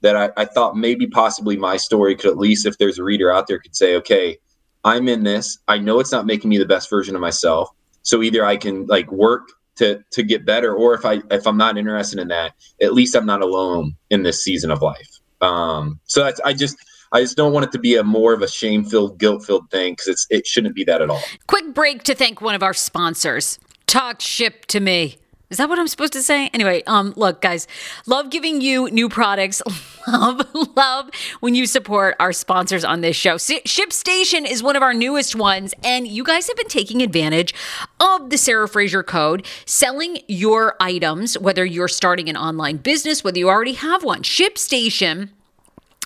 that 0.00 0.16
I, 0.16 0.30
I 0.36 0.44
thought 0.46 0.76
maybe 0.76 1.06
possibly 1.06 1.56
my 1.56 1.76
story 1.76 2.14
could 2.14 2.30
at 2.30 2.38
least, 2.38 2.64
if 2.64 2.78
there's 2.78 2.98
a 2.98 3.04
reader 3.04 3.30
out 3.30 3.46
there, 3.46 3.58
could 3.58 3.76
say, 3.76 3.96
okay, 3.96 4.38
I'm 4.84 5.08
in 5.08 5.24
this. 5.24 5.58
I 5.68 5.78
know 5.78 6.00
it's 6.00 6.12
not 6.12 6.26
making 6.26 6.48
me 6.48 6.58
the 6.58 6.66
best 6.66 6.88
version 6.88 7.14
of 7.14 7.20
myself. 7.20 7.68
So 8.02 8.22
either 8.22 8.44
I 8.44 8.56
can 8.56 8.86
like 8.86 9.10
work 9.10 9.48
to 9.76 10.02
to 10.12 10.22
get 10.22 10.46
better, 10.46 10.74
or 10.74 10.94
if 10.94 11.04
I 11.04 11.20
if 11.30 11.46
I'm 11.46 11.56
not 11.56 11.76
interested 11.76 12.18
in 12.18 12.28
that, 12.28 12.54
at 12.80 12.94
least 12.94 13.16
I'm 13.16 13.26
not 13.26 13.42
alone 13.42 13.96
in 14.10 14.22
this 14.22 14.42
season 14.42 14.70
of 14.70 14.80
life. 14.80 15.18
Um, 15.40 16.00
so 16.04 16.22
that's 16.22 16.40
I 16.40 16.52
just 16.52 16.76
I 17.12 17.20
just 17.20 17.36
don't 17.36 17.52
want 17.52 17.66
it 17.66 17.72
to 17.72 17.78
be 17.78 17.96
a 17.96 18.04
more 18.04 18.32
of 18.32 18.42
a 18.42 18.48
shame 18.48 18.84
filled, 18.84 19.18
guilt 19.18 19.44
filled 19.44 19.70
thing 19.70 19.92
because 19.92 20.08
it's 20.08 20.26
it 20.30 20.46
shouldn't 20.46 20.74
be 20.74 20.84
that 20.84 21.02
at 21.02 21.10
all. 21.10 21.22
Quick 21.46 21.74
break 21.74 22.02
to 22.04 22.14
thank 22.14 22.40
one 22.40 22.54
of 22.54 22.62
our 22.62 22.74
sponsors. 22.74 23.58
Talk 23.86 24.20
ship 24.20 24.66
to 24.66 24.80
me. 24.80 25.18
Is 25.48 25.58
that 25.58 25.68
what 25.68 25.78
I'm 25.78 25.86
supposed 25.86 26.12
to 26.14 26.22
say? 26.22 26.48
Anyway, 26.48 26.82
um, 26.88 27.14
look, 27.16 27.40
guys, 27.40 27.68
love 28.06 28.30
giving 28.30 28.60
you 28.60 28.90
new 28.90 29.08
products. 29.08 29.62
love, 30.08 30.42
love 30.76 31.10
when 31.38 31.54
you 31.54 31.66
support 31.66 32.16
our 32.18 32.32
sponsors 32.32 32.84
on 32.84 33.00
this 33.00 33.14
show. 33.14 33.36
ShipStation 33.36 34.44
is 34.44 34.60
one 34.60 34.74
of 34.74 34.82
our 34.82 34.92
newest 34.92 35.36
ones, 35.36 35.72
and 35.84 36.08
you 36.08 36.24
guys 36.24 36.48
have 36.48 36.56
been 36.56 36.66
taking 36.66 37.00
advantage 37.00 37.54
of 38.00 38.30
the 38.30 38.38
Sarah 38.38 38.66
Fraser 38.66 39.04
code, 39.04 39.46
selling 39.66 40.18
your 40.26 40.74
items, 40.80 41.38
whether 41.38 41.64
you're 41.64 41.86
starting 41.86 42.28
an 42.28 42.36
online 42.36 42.78
business, 42.78 43.22
whether 43.22 43.38
you 43.38 43.48
already 43.48 43.74
have 43.74 44.02
one. 44.02 44.22
ShipStation 44.22 45.28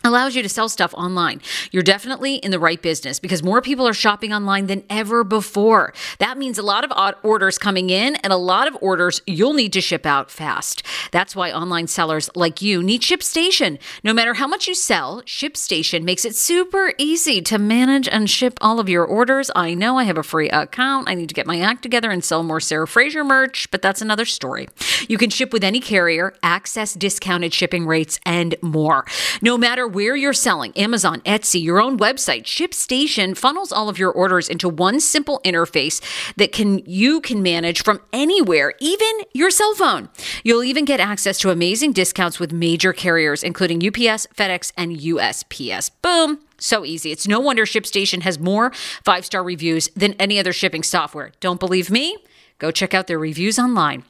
allows 0.05 0.35
you 0.35 0.43
to 0.43 0.49
sell 0.49 0.69
stuff 0.69 0.95
online. 0.95 1.41
You're 1.71 1.83
definitely 1.83 2.37
in 2.37 2.51
the 2.51 2.59
right 2.59 2.81
business 2.81 3.19
because 3.19 3.43
more 3.43 3.61
people 3.61 3.87
are 3.87 3.95
shopping 3.95 4.33
online 4.33 4.67
than 4.67 4.85
ever 4.89 5.25
before. 5.25 5.93
That 6.19 6.39
means 6.39 6.59
a 6.59 6.63
lot 6.63 6.85
of 6.85 7.15
orders 7.23 7.59
coming 7.59 7.91
in 7.91 8.17
and 8.17 8.33
a 8.33 8.37
lot 8.37 8.67
of 8.67 8.77
orders 8.81 9.23
you'll 9.27 9.53
need 9.53 9.73
to 9.75 9.81
ship 9.81 10.07
out 10.07 10.31
fast. 10.31 10.83
That's 11.13 11.37
why 11.37 11.53
online 11.53 11.87
sellers 11.87 12.31
like 12.35 12.63
you 12.63 12.83
need 12.83 13.03
ShipStation. 13.03 13.79
No 14.03 14.13
matter 14.13 14.35
how 14.35 14.47
much 14.47 14.67
you 14.67 14.75
sell, 14.75 15.23
ShipStation 15.23 16.03
makes 16.03 16.25
it 16.25 16.37
super 16.37 16.93
easy 16.99 17.43
to 17.43 17.59
manage 17.59 18.09
and 18.09 18.29
ship 18.29 18.59
all 18.61 18.81
of 18.81 18.89
your 18.89 19.05
orders. 19.05 19.51
I 19.55 19.75
know 19.75 19.99
I 19.99 20.05
have 20.05 20.19
a 20.19 20.23
free 20.23 20.49
account. 20.51 21.09
I 21.09 21.15
need 21.15 21.29
to 21.29 21.35
get 21.35 21.47
my 21.47 21.61
act 21.61 21.83
together 21.83 22.11
and 22.11 22.25
sell 22.25 22.43
more 22.43 22.61
Sarah 22.61 22.87
Fraser 22.87 23.25
merch, 23.25 23.71
but 23.71 23.83
that's 23.83 24.03
another 24.03 24.25
story. 24.25 24.69
You 25.09 25.19
can 25.19 25.31
ship 25.31 25.53
with 25.53 25.65
any 25.65 25.81
carrier, 25.81 26.35
access 26.43 26.95
discounted 26.95 27.53
shipping 27.53 27.87
rates, 27.87 28.19
and 28.25 28.55
more. 28.63 29.05
No 29.43 29.59
matter 29.59 29.87
where 29.93 30.17
you're 30.17 30.33
selling, 30.33 30.73
Amazon, 30.77 31.21
Etsy, 31.23 31.63
your 31.63 31.81
own 31.81 31.99
website, 31.99 32.45
ShipStation 32.45 33.37
funnels 33.37 33.73
all 33.73 33.89
of 33.89 33.99
your 33.99 34.11
orders 34.13 34.49
into 34.49 34.69
one 34.69 35.01
simple 35.01 35.41
interface 35.45 36.01
that 36.37 36.53
can 36.53 36.83
you 36.87 37.21
can 37.21 37.43
manage 37.43 37.83
from 37.83 38.01
anywhere, 38.13 38.75
even 38.81 39.11
your 39.33 39.51
cell 39.51 39.75
phone. 39.75 40.09
You'll 40.45 40.65
even 40.65 40.85
get 40.85 41.01
access 41.01 41.39
to 41.39 41.51
amazing 41.51 41.93
discounts 41.93 42.41
with 42.41 42.53
major 42.53 42.93
carriers 42.93 43.43
including 43.43 43.87
UPS, 43.87 44.27
FedEx, 44.35 44.73
and 44.77 44.97
USPS. 44.97 45.91
Boom. 46.03 46.41
So 46.59 46.85
easy. 46.85 47.11
It's 47.11 47.27
no 47.27 47.41
wonder 47.41 47.65
ShipStation 47.65 48.23
has 48.23 48.39
more 48.39 48.71
five 49.05 49.25
star 49.25 49.43
reviews 49.43 49.89
than 49.97 50.15
any 50.15 50.39
other 50.39 50.53
shipping 50.53 50.83
software. 50.83 51.33
Don't 51.41 51.61
believe 51.61 51.91
me? 51.91 52.17
Go 52.59 52.71
check 52.71 52.93
out 52.95 53.07
their 53.07 53.19
reviews 53.19 53.59
online. 53.59 54.05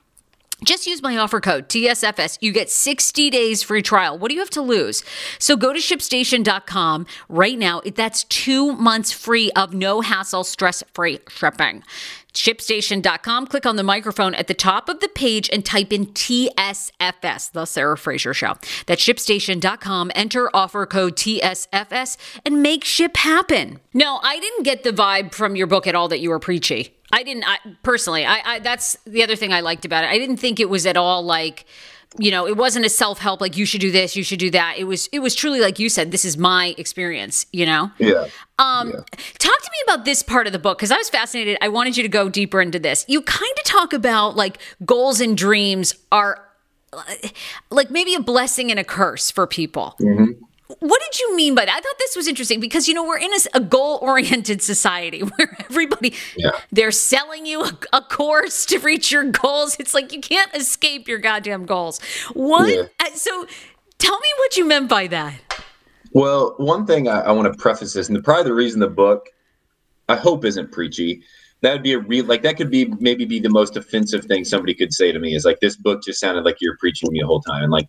Just 0.65 0.87
use 0.87 1.03
my 1.03 1.17
offer 1.17 1.41
code 1.41 1.69
TSFS. 1.69 2.39
You 2.41 2.53
get 2.53 2.71
60 2.71 3.31
days 3.31 3.63
free 3.63 3.83
trial. 3.83 4.19
What 4.19 4.29
do 4.29 4.35
you 4.35 4.41
have 4.41 4.51
to 4.51 4.63
lose? 4.63 5.03
So 5.39 5.57
go 5.57 5.73
to 5.73 5.79
shipstation.com 5.79 7.07
right 7.29 7.59
now. 7.59 7.81
That's 7.95 8.25
two 8.25 8.73
months 8.73 9.13
free 9.13 9.51
of 9.53 9.75
no 9.75 10.01
hassle, 10.01 10.45
stress 10.45 10.83
free 10.93 11.21
shipping. 11.29 11.83
ShipStation.com. 12.35 13.47
Click 13.49 13.67
on 13.67 13.77
the 13.77 13.83
microphone 13.83 14.35
at 14.35 14.47
the 14.47 14.55
top 14.55 14.89
of 14.89 15.01
the 15.01 15.09
page 15.09 15.51
and 15.53 15.65
type 15.65 15.93
in 15.93 16.07
TSFS, 16.07 17.53
The 17.53 17.65
Sarah 17.65 17.99
Fraser 17.99 18.35
Show. 18.35 18.55
That's 18.87 19.05
ShipStation.com. 19.05 20.13
Enter 20.15 20.49
offer 20.55 20.87
code 20.87 21.17
TSFS 21.17 22.17
and 22.45 22.63
make 22.63 22.85
ship 22.85 23.17
happen. 23.17 23.81
No, 23.93 24.21
I 24.23 24.39
didn't 24.39 24.63
get 24.63 24.85
the 24.85 24.93
vibe 24.93 25.35
from 25.35 25.57
your 25.57 25.67
book 25.67 25.87
at 25.87 25.95
all 25.95 26.09
that 26.09 26.21
you 26.21 26.31
were 26.31 26.39
preachy. 26.39 27.00
I 27.13 27.23
didn't 27.23 27.45
I, 27.47 27.59
personally. 27.83 28.25
I, 28.25 28.41
I 28.45 28.59
that's 28.61 28.97
the 29.05 29.23
other 29.23 29.37
thing 29.37 29.53
I 29.53 29.61
liked 29.61 29.85
about 29.85 30.05
it. 30.05 30.11
I 30.11 30.19
didn't 30.19 30.37
think 30.39 30.61
it 30.61 30.69
was 30.69 30.87
at 30.87 30.97
all 30.97 31.23
like 31.23 31.65
you 32.19 32.33
know 32.33 32.45
it 32.47 32.57
wasn't 32.57 32.85
a 32.85 32.89
self-help 32.89 33.41
like 33.41 33.57
you 33.57 33.65
should 33.65 33.81
do 33.81 33.93
this 33.93 34.17
you 34.17 34.25
should 34.25 34.41
do 34.41 34.51
that 34.51 34.75
it 34.77 34.83
was 34.83 35.07
it 35.13 35.21
was 35.21 35.33
truly 35.33 35.61
like 35.61 35.79
you 35.79 35.89
said 35.89 36.11
this 36.11 36.25
is 36.25 36.37
my 36.37 36.75
experience 36.77 37.47
you 37.53 37.65
know 37.65 37.89
Yeah. 37.99 38.27
um 38.59 38.89
Yeah. 38.89 38.97
talk 39.39 39.61
to 39.63 39.71
me 39.71 39.79
about 39.95 40.05
this 40.05 40.21
part 40.21 40.49
of 40.49 40.53
the 40.53 40.59
book 40.59 40.77
because 40.77 40.91
i 40.91 40.97
was 40.97 41.09
fascinated 41.09 41.57
i 41.61 41.69
wanted 41.69 41.97
you 41.97 42.03
to 42.03 42.09
go 42.09 42.29
deeper 42.29 42.61
into 42.61 42.81
this 42.81 43.05
you 43.07 43.23
kind 43.23 43.53
of 43.59 43.63
talk 43.63 43.93
about 43.93 44.35
like 44.35 44.59
goals 44.85 45.21
and 45.21 45.37
dreams 45.37 45.95
are 46.11 46.45
like 47.71 47.93
maybe 47.93 48.17
a 48.17 48.21
blessing 48.21 48.73
and 48.73 48.81
a 48.81 48.85
curse 48.85 49.31
for 49.31 49.47
people 49.47 49.95
what 50.79 51.01
did 51.01 51.19
you 51.19 51.35
mean 51.37 51.55
by 51.55 51.65
that? 51.65 51.75
I 51.77 51.81
thought 51.81 51.99
this 51.99 52.15
was 52.17 52.29
interesting 52.29 52.61
because 52.61 52.87
you 52.89 52.95
know 52.95 53.05
we're 53.05 53.19
in 53.19 53.31
a, 53.33 53.59
a 53.59 53.61
goal-oriented 53.61 54.63
society 54.73 55.21
where 55.37 55.57
everybody 55.69 56.15
Yeah. 56.37 56.53
they're 56.73 56.93
selling 56.93 57.47
you 57.47 57.65
a, 57.65 57.73
a 57.93 58.01
course 58.03 58.65
to 58.67 58.79
reach 58.79 59.11
your 59.11 59.25
goals. 59.25 59.77
It's 59.81 59.95
like 59.95 60.13
you 60.13 60.21
can't 60.21 60.55
escape 60.55 61.09
your 61.09 61.19
goddamn 61.19 61.67
goals. 61.67 62.01
What? 62.35 62.69
Yeah. 62.75 62.83
uh, 63.01 63.11
So 63.15 63.47
tell 63.99 64.19
me 64.19 64.29
what 64.39 64.57
you 64.57 64.65
meant 64.67 64.89
by 64.89 65.07
that. 65.09 65.35
Well, 66.13 66.55
one 66.59 66.87
thing 66.87 67.09
I, 67.09 67.21
I 67.21 67.33
want 67.33 67.53
to 67.53 67.59
preface 67.59 67.93
this, 67.93 68.09
and 68.09 68.17
the, 68.17 68.23
probably 68.23 68.45
the 68.45 68.55
reason 68.55 68.81
the 68.81 68.89
book, 68.89 69.27
I 70.09 70.17
hope, 70.17 70.45
isn't 70.45 70.73
preachy. 70.73 71.23
That 71.61 71.73
would 71.75 71.83
be 71.83 71.93
a 71.93 71.99
real, 71.99 72.25
like 72.25 72.43
that 72.43 72.57
could 72.57 72.71
be 72.71 72.87
maybe 72.99 73.25
be 73.27 73.39
the 73.39 73.51
most 73.51 73.77
offensive 73.77 74.25
thing 74.25 74.45
somebody 74.45 74.75
could 74.75 74.93
say 74.93 75.13
to 75.13 75.19
me 75.19 75.35
is 75.35 75.45
like 75.45 75.61
this 75.61 75.77
book 75.77 76.03
just 76.03 76.19
sounded 76.19 76.45
like 76.45 76.57
you're 76.61 76.77
preaching 76.79 77.13
me 77.13 77.21
the 77.21 77.27
whole 77.27 77.43
time, 77.43 77.63
and 77.63 77.71
like 77.71 77.87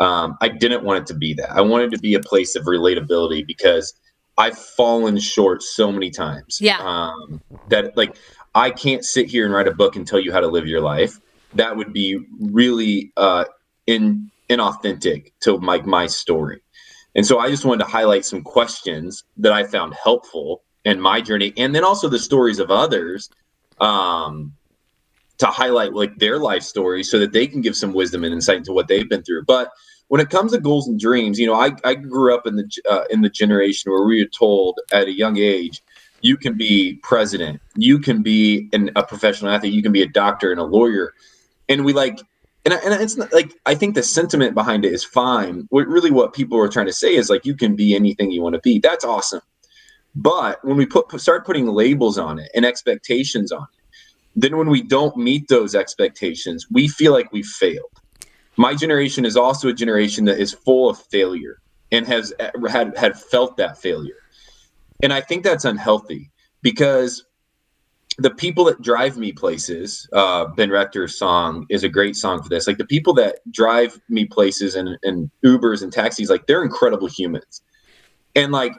um, 0.00 0.36
I 0.40 0.48
didn't 0.48 0.82
want 0.82 1.02
it 1.02 1.06
to 1.08 1.14
be 1.14 1.34
that. 1.34 1.50
I 1.50 1.60
wanted 1.60 1.92
to 1.92 1.98
be 1.98 2.14
a 2.14 2.20
place 2.20 2.56
of 2.56 2.64
relatability 2.64 3.46
because 3.46 3.94
I've 4.38 4.58
fallen 4.58 5.18
short 5.18 5.62
so 5.62 5.92
many 5.92 6.10
times. 6.10 6.58
Yeah. 6.60 6.78
Um, 6.78 7.42
that 7.68 7.96
like 7.96 8.16
I 8.54 8.70
can't 8.70 9.04
sit 9.04 9.28
here 9.28 9.44
and 9.44 9.54
write 9.54 9.68
a 9.68 9.74
book 9.74 9.96
and 9.96 10.06
tell 10.06 10.18
you 10.18 10.32
how 10.32 10.40
to 10.40 10.48
live 10.48 10.66
your 10.66 10.80
life. 10.80 11.20
That 11.54 11.76
would 11.76 11.92
be 11.92 12.18
really 12.40 13.12
uh, 13.16 13.44
in 13.86 14.30
inauthentic 14.48 15.32
to 15.40 15.56
like 15.56 15.84
my 15.84 16.06
story. 16.06 16.60
And 17.14 17.26
so 17.26 17.38
I 17.38 17.50
just 17.50 17.64
wanted 17.64 17.84
to 17.84 17.90
highlight 17.90 18.24
some 18.24 18.42
questions 18.42 19.24
that 19.36 19.52
I 19.52 19.64
found 19.64 19.94
helpful 20.02 20.62
in 20.84 21.00
my 21.00 21.20
journey, 21.20 21.52
and 21.58 21.74
then 21.74 21.84
also 21.84 22.08
the 22.08 22.18
stories 22.18 22.58
of 22.58 22.70
others 22.70 23.28
um, 23.80 24.54
to 25.38 25.46
highlight 25.46 25.92
like 25.92 26.16
their 26.16 26.38
life 26.38 26.62
stories 26.62 27.10
so 27.10 27.18
that 27.18 27.32
they 27.32 27.46
can 27.46 27.60
give 27.60 27.76
some 27.76 27.92
wisdom 27.92 28.24
and 28.24 28.32
insight 28.32 28.58
into 28.58 28.72
what 28.72 28.88
they've 28.88 29.08
been 29.08 29.22
through. 29.22 29.44
But 29.44 29.70
when 30.10 30.20
it 30.20 30.30
comes 30.30 30.52
to 30.52 30.60
goals 30.60 30.88
and 30.88 31.00
dreams, 31.00 31.38
you 31.38 31.46
know, 31.46 31.54
I, 31.54 31.72
I 31.84 31.94
grew 31.94 32.34
up 32.34 32.46
in 32.48 32.56
the 32.56 32.68
uh, 32.90 33.04
in 33.10 33.22
the 33.22 33.30
generation 33.30 33.92
where 33.92 34.04
we 34.04 34.22
were 34.22 34.30
told 34.38 34.80
at 34.92 35.08
a 35.08 35.12
young 35.16 35.38
age, 35.38 35.82
you 36.20 36.36
can 36.36 36.58
be 36.58 37.00
president, 37.04 37.62
you 37.76 38.00
can 38.00 38.22
be 38.22 38.68
an, 38.74 38.90
a 38.96 39.04
professional 39.04 39.52
athlete, 39.52 39.74
you 39.74 39.84
can 39.84 39.92
be 39.92 40.02
a 40.02 40.08
doctor 40.08 40.52
and 40.52 40.60
a 40.60 40.64
lawyer, 40.64 41.12
and 41.68 41.84
we 41.84 41.92
like 41.92 42.18
and, 42.64 42.74
I- 42.74 42.78
and 42.78 42.94
it's 43.02 43.16
not 43.16 43.32
like 43.32 43.54
I 43.66 43.74
think 43.76 43.94
the 43.94 44.02
sentiment 44.04 44.54
behind 44.54 44.84
it 44.84 44.92
is 44.92 45.04
fine. 45.04 45.66
What 45.70 45.88
really 45.88 46.10
what 46.12 46.34
people 46.34 46.58
are 46.60 46.68
trying 46.68 46.86
to 46.88 46.94
say 46.94 47.14
is 47.16 47.30
like 47.30 47.46
you 47.46 47.56
can 47.56 47.76
be 47.76 47.94
anything 47.94 48.32
you 48.32 48.42
want 48.42 48.54
to 48.56 48.62
be. 48.62 48.80
That's 48.80 49.04
awesome. 49.04 49.42
But 50.14 50.64
when 50.64 50.76
we 50.78 50.86
put 50.86 51.20
start 51.20 51.46
putting 51.46 51.68
labels 51.68 52.18
on 52.18 52.38
it 52.40 52.50
and 52.54 52.66
expectations 52.66 53.52
on 53.52 53.62
it, 53.62 53.82
then 54.36 54.56
when 54.58 54.70
we 54.70 54.82
don't 54.82 55.16
meet 55.18 55.48
those 55.48 55.74
expectations, 55.76 56.66
we 56.72 56.88
feel 56.88 57.12
like 57.12 57.32
we 57.32 57.42
failed. 57.44 57.99
My 58.60 58.74
generation 58.74 59.24
is 59.24 59.38
also 59.38 59.68
a 59.68 59.72
generation 59.72 60.26
that 60.26 60.38
is 60.38 60.52
full 60.52 60.90
of 60.90 60.98
failure 60.98 61.62
and 61.92 62.06
has 62.06 62.30
had 62.68 62.94
had 62.94 63.18
felt 63.18 63.56
that 63.56 63.78
failure. 63.78 64.18
And 65.02 65.14
I 65.14 65.22
think 65.22 65.44
that's 65.44 65.64
unhealthy 65.64 66.30
because 66.60 67.24
the 68.18 68.28
people 68.28 68.64
that 68.64 68.82
drive 68.82 69.16
me 69.16 69.32
places, 69.32 70.06
uh, 70.12 70.44
Ben 70.48 70.68
Rector's 70.68 71.18
song 71.18 71.64
is 71.70 71.84
a 71.84 71.88
great 71.88 72.16
song 72.16 72.42
for 72.42 72.50
this. 72.50 72.66
Like 72.66 72.76
the 72.76 72.84
people 72.84 73.14
that 73.14 73.38
drive 73.50 73.98
me 74.10 74.26
places 74.26 74.74
and, 74.74 74.98
and 75.04 75.30
Ubers 75.42 75.82
and 75.82 75.90
taxis, 75.90 76.28
like 76.28 76.46
they're 76.46 76.62
incredible 76.62 77.08
humans. 77.08 77.62
And 78.36 78.52
like 78.52 78.74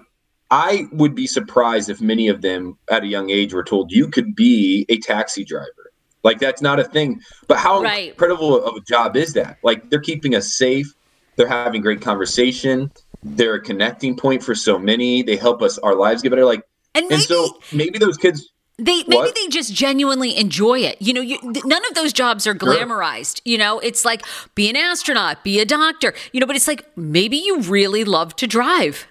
I 0.51 0.85
would 0.91 1.15
be 1.15 1.25
surprised 1.25 1.89
if 1.89 1.99
many 1.99 2.27
of 2.27 2.43
them 2.43 2.77
at 2.91 3.01
a 3.01 3.07
young 3.07 3.31
age 3.31 3.51
were 3.51 3.63
told 3.63 3.91
you 3.91 4.09
could 4.09 4.35
be 4.35 4.85
a 4.89 4.99
taxi 4.99 5.43
driver. 5.43 5.90
Like 6.23 6.39
that's 6.39 6.61
not 6.61 6.79
a 6.79 6.83
thing. 6.83 7.21
But 7.47 7.57
how 7.57 7.81
Right. 7.81 8.09
incredible 8.09 8.63
of 8.63 8.75
a 8.75 8.81
job 8.81 9.15
is 9.15 9.33
that? 9.33 9.57
Like 9.63 9.89
they're 9.89 9.99
keeping 9.99 10.35
us 10.35 10.51
safe. 10.53 10.93
They're 11.35 11.47
having 11.47 11.81
great 11.81 12.01
conversation. 12.01 12.91
They're 13.23 13.55
a 13.55 13.61
connecting 13.61 14.15
point 14.17 14.43
for 14.43 14.55
so 14.55 14.77
many. 14.79 15.23
They 15.23 15.35
help 15.35 15.61
us 15.61 15.77
our 15.79 15.95
lives 15.95 16.21
get 16.21 16.29
better. 16.29 16.45
Like 16.45 16.63
And 16.95 17.05
maybe 17.05 17.15
and 17.15 17.23
so 17.23 17.59
maybe 17.71 17.99
those 17.99 18.17
kids 18.17 18.47
they 18.77 19.03
maybe 19.03 19.15
What? 19.15 19.35
they 19.35 19.47
just 19.47 19.73
genuinely 19.73 20.35
enjoy 20.35 20.79
it. 20.79 20.99
You 20.99 21.13
know, 21.13 21.21
you, 21.21 21.37
th- 21.53 21.65
none 21.65 21.85
of 21.85 21.93
those 21.93 22.11
jobs 22.13 22.47
are 22.47 22.55
glamorized. 22.55 23.39
You 23.45 23.59
know, 23.59 23.79
it's 23.79 24.03
like 24.05 24.23
be 24.55 24.69
an 24.71 24.75
astronaut, 24.75 25.43
be 25.43 25.59
a 25.59 25.65
doctor. 25.65 26.13
You 26.31 26.39
know, 26.39 26.47
but 26.47 26.55
it's 26.55 26.67
like 26.67 26.85
maybe 26.97 27.37
you 27.37 27.61
really 27.61 28.03
love 28.03 28.35
to 28.37 28.47
drive. 28.47 29.05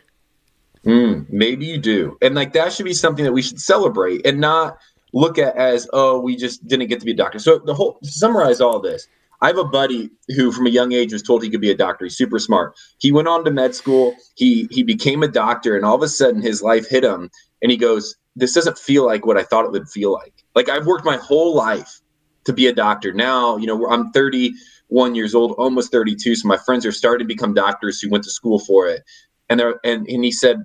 Mm, 0.84 1.26
maybe 1.30 1.66
you 1.66 1.78
do. 1.78 2.16
And 2.22 2.34
like 2.34 2.52
that 2.54 2.72
should 2.72 2.84
be 2.86 2.94
something 2.94 3.24
that 3.24 3.32
we 3.32 3.42
should 3.42 3.60
celebrate 3.60 4.26
and 4.26 4.40
not 4.40 4.78
look 5.12 5.38
at 5.38 5.56
as, 5.56 5.88
oh, 5.92 6.20
we 6.20 6.36
just 6.36 6.66
didn't 6.66 6.88
get 6.88 7.00
to 7.00 7.06
be 7.06 7.12
a 7.12 7.16
doctor. 7.16 7.38
So 7.38 7.58
the 7.58 7.74
whole 7.74 7.98
summarize 8.02 8.60
all 8.60 8.80
this, 8.80 9.08
I 9.42 9.46
have 9.46 9.58
a 9.58 9.64
buddy 9.64 10.10
who 10.36 10.52
from 10.52 10.66
a 10.66 10.70
young 10.70 10.92
age 10.92 11.12
was 11.12 11.22
told 11.22 11.42
he 11.42 11.50
could 11.50 11.60
be 11.60 11.70
a 11.70 11.76
doctor. 11.76 12.04
He's 12.04 12.16
super 12.16 12.38
smart. 12.38 12.78
He 12.98 13.10
went 13.10 13.28
on 13.28 13.44
to 13.44 13.50
med 13.50 13.74
school. 13.74 14.14
He 14.34 14.68
he 14.70 14.82
became 14.82 15.22
a 15.22 15.28
doctor 15.28 15.76
and 15.76 15.84
all 15.84 15.94
of 15.94 16.02
a 16.02 16.08
sudden 16.08 16.42
his 16.42 16.62
life 16.62 16.88
hit 16.88 17.04
him 17.04 17.30
and 17.62 17.70
he 17.70 17.78
goes, 17.78 18.16
This 18.36 18.52
doesn't 18.52 18.78
feel 18.78 19.06
like 19.06 19.24
what 19.24 19.38
I 19.38 19.42
thought 19.42 19.64
it 19.64 19.72
would 19.72 19.88
feel 19.88 20.12
like. 20.12 20.34
Like 20.54 20.68
I've 20.68 20.86
worked 20.86 21.04
my 21.06 21.16
whole 21.16 21.54
life 21.54 22.00
to 22.44 22.52
be 22.52 22.66
a 22.66 22.74
doctor. 22.74 23.12
Now, 23.12 23.56
you 23.56 23.66
know, 23.66 23.88
I'm 23.88 24.12
31 24.12 25.14
years 25.14 25.34
old, 25.34 25.52
almost 25.52 25.90
32. 25.90 26.34
So 26.36 26.48
my 26.48 26.56
friends 26.58 26.84
are 26.84 26.92
starting 26.92 27.26
to 27.26 27.34
become 27.34 27.54
doctors 27.54 28.00
who 28.00 28.10
went 28.10 28.24
to 28.24 28.30
school 28.30 28.58
for 28.58 28.88
it. 28.88 29.02
And 29.48 29.58
they're 29.58 29.80
and, 29.84 30.06
and 30.06 30.24
he 30.24 30.32
said, 30.32 30.64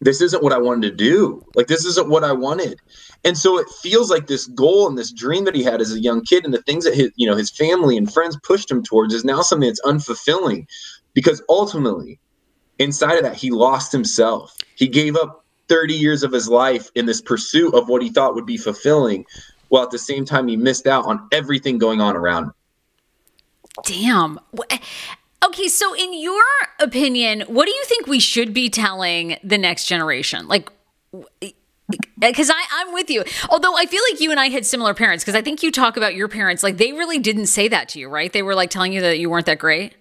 this 0.00 0.20
isn't 0.20 0.42
what 0.42 0.52
I 0.52 0.58
wanted 0.58 0.90
to 0.90 0.96
do. 0.96 1.44
Like 1.54 1.66
this 1.66 1.84
isn't 1.84 2.08
what 2.08 2.24
I 2.24 2.32
wanted. 2.32 2.80
And 3.24 3.36
so 3.36 3.58
it 3.58 3.68
feels 3.82 4.10
like 4.10 4.26
this 4.26 4.46
goal 4.46 4.86
and 4.86 4.96
this 4.96 5.12
dream 5.12 5.44
that 5.44 5.54
he 5.54 5.64
had 5.64 5.80
as 5.80 5.92
a 5.92 6.00
young 6.00 6.22
kid 6.22 6.44
and 6.44 6.54
the 6.54 6.62
things 6.62 6.84
that 6.84 6.94
his, 6.94 7.10
you 7.16 7.28
know, 7.28 7.36
his 7.36 7.50
family 7.50 7.96
and 7.96 8.12
friends 8.12 8.38
pushed 8.42 8.70
him 8.70 8.82
towards 8.82 9.12
is 9.12 9.24
now 9.24 9.42
something 9.42 9.68
that's 9.68 9.80
unfulfilling 9.82 10.66
because 11.14 11.42
ultimately 11.48 12.20
inside 12.78 13.16
of 13.16 13.24
that 13.24 13.34
he 13.34 13.50
lost 13.50 13.90
himself. 13.90 14.54
He 14.76 14.86
gave 14.86 15.16
up 15.16 15.44
30 15.68 15.94
years 15.94 16.22
of 16.22 16.32
his 16.32 16.48
life 16.48 16.90
in 16.94 17.06
this 17.06 17.20
pursuit 17.20 17.74
of 17.74 17.88
what 17.88 18.02
he 18.02 18.10
thought 18.10 18.34
would 18.34 18.46
be 18.46 18.56
fulfilling 18.56 19.26
while 19.68 19.82
at 19.82 19.90
the 19.90 19.98
same 19.98 20.24
time 20.24 20.48
he 20.48 20.56
missed 20.56 20.86
out 20.86 21.04
on 21.06 21.28
everything 21.32 21.76
going 21.76 22.00
on 22.00 22.16
around 22.16 22.44
him. 22.44 22.52
Damn. 23.84 24.40
Okay, 25.44 25.68
so 25.68 25.94
in 25.94 26.18
your 26.18 26.42
opinion, 26.80 27.42
what 27.42 27.66
do 27.66 27.70
you 27.72 27.84
think 27.86 28.06
we 28.06 28.18
should 28.20 28.52
be 28.52 28.68
telling 28.68 29.36
the 29.44 29.58
next 29.58 29.86
generation? 29.86 30.48
Like, 30.48 30.68
because 32.18 32.50
I'm 32.50 32.92
with 32.92 33.08
you. 33.10 33.24
Although 33.48 33.76
I 33.76 33.86
feel 33.86 34.02
like 34.10 34.20
you 34.20 34.30
and 34.30 34.40
I 34.40 34.48
had 34.48 34.66
similar 34.66 34.94
parents, 34.94 35.24
because 35.24 35.34
I 35.34 35.42
think 35.42 35.62
you 35.62 35.70
talk 35.70 35.96
about 35.96 36.14
your 36.14 36.28
parents 36.28 36.62
like 36.62 36.76
they 36.76 36.92
really 36.92 37.18
didn't 37.18 37.46
say 37.46 37.68
that 37.68 37.88
to 37.90 37.98
you, 37.98 38.08
right? 38.08 38.32
They 38.32 38.42
were 38.42 38.54
like 38.54 38.70
telling 38.70 38.92
you 38.92 39.00
that 39.00 39.18
you 39.18 39.30
weren't 39.30 39.46
that 39.46 39.58
great. 39.58 39.94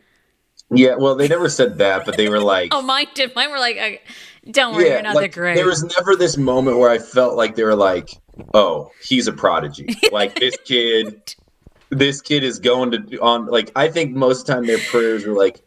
Yeah, 0.70 0.96
well, 0.96 1.16
they 1.16 1.28
never 1.28 1.48
said 1.48 1.78
that, 1.78 2.06
but 2.06 2.18
they 2.18 2.28
were 2.28 2.42
like 2.42 2.70
Oh, 2.74 2.82
mine 2.82 3.08
did. 3.14 3.34
Mine 3.36 3.52
were 3.52 3.60
like, 3.60 4.06
"Don't 4.52 4.76
worry, 4.76 4.90
you're 4.90 5.02
not 5.02 5.16
like, 5.16 5.32
that 5.32 5.40
great." 5.40 5.56
There 5.56 5.66
was 5.66 5.84
never 5.98 6.16
this 6.16 6.38
moment 6.38 6.78
where 6.78 6.90
I 6.90 7.00
felt 7.00 7.36
like 7.36 7.56
they 7.56 7.64
were 7.64 7.76
like, 7.76 8.10
"Oh, 8.54 8.92
he's 9.02 9.28
a 9.28 9.34
prodigy." 9.34 9.96
like 10.12 10.36
this 10.36 10.58
kid, 10.66 11.36
this 11.90 12.22
kid 12.22 12.44
is 12.44 12.60
going 12.60 12.92
to 12.92 13.22
on. 13.22 13.46
Like 13.48 13.72
I 13.76 13.88
think 13.90 14.16
most 14.16 14.42
of 14.42 14.48
the 14.48 14.54
time 14.54 14.66
their 14.66 14.80
prayers 14.90 15.26
are 15.26 15.34
like, 15.34 15.64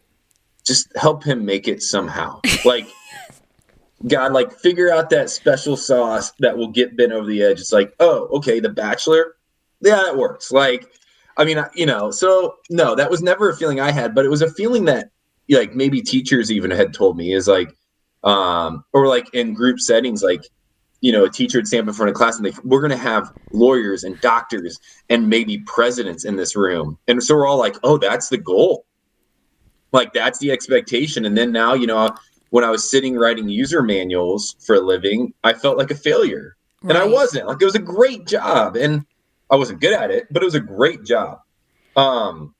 just 0.65 0.95
help 0.95 1.23
him 1.23 1.45
make 1.45 1.67
it 1.67 1.81
somehow. 1.81 2.39
Like, 2.65 2.87
God, 4.07 4.33
like 4.33 4.51
figure 4.51 4.91
out 4.91 5.09
that 5.11 5.29
special 5.29 5.75
sauce 5.77 6.31
that 6.39 6.57
will 6.57 6.69
get 6.69 6.97
Ben 6.97 7.11
over 7.11 7.27
the 7.27 7.43
edge. 7.43 7.59
It's 7.59 7.73
like, 7.73 7.93
oh, 7.99 8.27
okay, 8.37 8.59
The 8.59 8.69
Bachelor, 8.69 9.35
yeah, 9.81 9.95
that 9.95 10.17
works. 10.17 10.51
Like, 10.51 10.87
I 11.37 11.45
mean, 11.45 11.63
you 11.75 11.85
know, 11.85 12.11
so 12.11 12.55
no, 12.69 12.95
that 12.95 13.09
was 13.09 13.21
never 13.21 13.49
a 13.49 13.55
feeling 13.55 13.79
I 13.79 13.91
had, 13.91 14.13
but 14.13 14.25
it 14.25 14.29
was 14.29 14.41
a 14.41 14.51
feeling 14.51 14.85
that 14.85 15.09
like 15.49 15.75
maybe 15.75 16.01
teachers 16.01 16.51
even 16.51 16.71
had 16.71 16.93
told 16.93 17.17
me 17.17 17.33
is 17.33 17.47
like, 17.47 17.75
um, 18.23 18.83
or 18.93 19.07
like 19.07 19.33
in 19.33 19.53
group 19.53 19.79
settings, 19.79 20.21
like, 20.23 20.43
you 21.01 21.11
know, 21.11 21.25
a 21.25 21.29
teacher 21.29 21.57
would 21.57 21.67
stand 21.67 21.81
up 21.81 21.87
in 21.89 21.93
front 21.93 22.09
of 22.09 22.15
class 22.15 22.37
and 22.37 22.45
they, 22.45 22.53
we're 22.63 22.79
going 22.79 22.91
to 22.91 22.97
have 22.97 23.33
lawyers 23.51 24.03
and 24.03 24.19
doctors 24.21 24.79
and 25.09 25.27
maybe 25.27 25.57
presidents 25.65 26.23
in 26.23 26.35
this 26.35 26.55
room. 26.55 26.97
And 27.07 27.21
so 27.21 27.35
we're 27.35 27.47
all 27.47 27.57
like, 27.57 27.75
oh, 27.83 27.97
that's 27.97 28.29
the 28.29 28.37
goal. 28.37 28.85
Like, 29.91 30.13
that's 30.13 30.39
the 30.39 30.51
expectation. 30.51 31.25
And 31.25 31.37
then 31.37 31.51
now, 31.51 31.73
you 31.73 31.87
know, 31.87 32.15
when 32.51 32.63
I 32.63 32.69
was 32.69 32.89
sitting 32.89 33.15
writing 33.15 33.49
user 33.49 33.81
manuals 33.81 34.55
for 34.59 34.75
a 34.75 34.79
living, 34.79 35.33
I 35.43 35.53
felt 35.53 35.77
like 35.77 35.91
a 35.91 35.95
failure. 35.95 36.55
Right. 36.81 36.95
And 36.95 37.03
I 37.03 37.05
wasn't. 37.05 37.47
Like, 37.47 37.61
it 37.61 37.65
was 37.65 37.75
a 37.75 37.79
great 37.79 38.25
job. 38.25 38.75
And 38.77 39.05
I 39.49 39.55
wasn't 39.55 39.81
good 39.81 39.93
at 39.93 40.11
it, 40.11 40.27
but 40.31 40.41
it 40.41 40.45
was 40.45 40.55
a 40.55 40.61
great 40.61 41.03
job. 41.03 41.39
Um, 41.95 42.55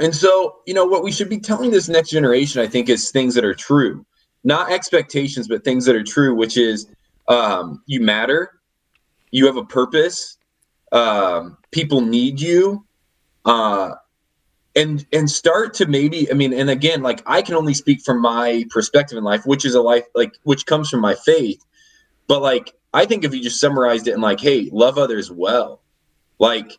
and 0.00 0.14
so, 0.14 0.60
you 0.66 0.74
know, 0.74 0.86
what 0.86 1.04
we 1.04 1.12
should 1.12 1.28
be 1.28 1.38
telling 1.38 1.70
this 1.70 1.88
next 1.88 2.10
generation, 2.10 2.62
I 2.62 2.66
think, 2.66 2.88
is 2.88 3.10
things 3.10 3.34
that 3.34 3.44
are 3.44 3.54
true, 3.54 4.06
not 4.42 4.72
expectations, 4.72 5.48
but 5.48 5.64
things 5.64 5.84
that 5.84 5.94
are 5.94 6.02
true, 6.02 6.34
which 6.34 6.56
is 6.56 6.86
um, 7.28 7.82
you 7.86 8.00
matter, 8.00 8.60
you 9.30 9.46
have 9.46 9.56
a 9.56 9.64
purpose, 9.64 10.38
um, 10.92 11.58
people 11.70 12.00
need 12.00 12.40
you, 12.40 12.84
uh, 13.44 13.92
and 14.76 15.06
and 15.12 15.30
start 15.30 15.74
to 15.74 15.86
maybe, 15.86 16.30
I 16.30 16.34
mean, 16.34 16.52
and 16.52 16.70
again, 16.70 17.02
like 17.02 17.22
I 17.26 17.42
can 17.42 17.54
only 17.54 17.74
speak 17.74 18.02
from 18.02 18.20
my 18.20 18.64
perspective 18.70 19.16
in 19.16 19.24
life, 19.24 19.46
which 19.46 19.64
is 19.64 19.74
a 19.74 19.82
life 19.82 20.04
like 20.14 20.34
which 20.42 20.66
comes 20.66 20.88
from 20.90 21.00
my 21.00 21.14
faith, 21.14 21.64
but 22.26 22.42
like 22.42 22.74
I 22.92 23.06
think 23.06 23.24
if 23.24 23.34
you 23.34 23.42
just 23.42 23.60
summarized 23.60 24.08
it 24.08 24.14
in 24.14 24.20
like, 24.20 24.40
hey, 24.40 24.68
love 24.72 24.98
others 24.98 25.30
well, 25.30 25.82
like 26.38 26.78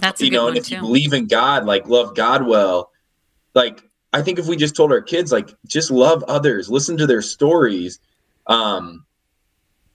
that's 0.00 0.20
you 0.20 0.30
know, 0.30 0.48
and 0.48 0.56
if 0.56 0.66
too. 0.66 0.76
you 0.76 0.80
believe 0.80 1.12
in 1.12 1.26
God, 1.26 1.64
like 1.64 1.88
love 1.88 2.14
God 2.14 2.46
well, 2.46 2.90
like 3.54 3.82
I 4.12 4.22
think 4.22 4.38
if 4.38 4.46
we 4.46 4.56
just 4.56 4.76
told 4.76 4.92
our 4.92 5.02
kids, 5.02 5.32
like 5.32 5.50
just 5.66 5.90
love 5.90 6.24
others, 6.24 6.70
listen 6.70 6.96
to 6.96 7.06
their 7.06 7.22
stories, 7.22 8.00
um, 8.46 9.04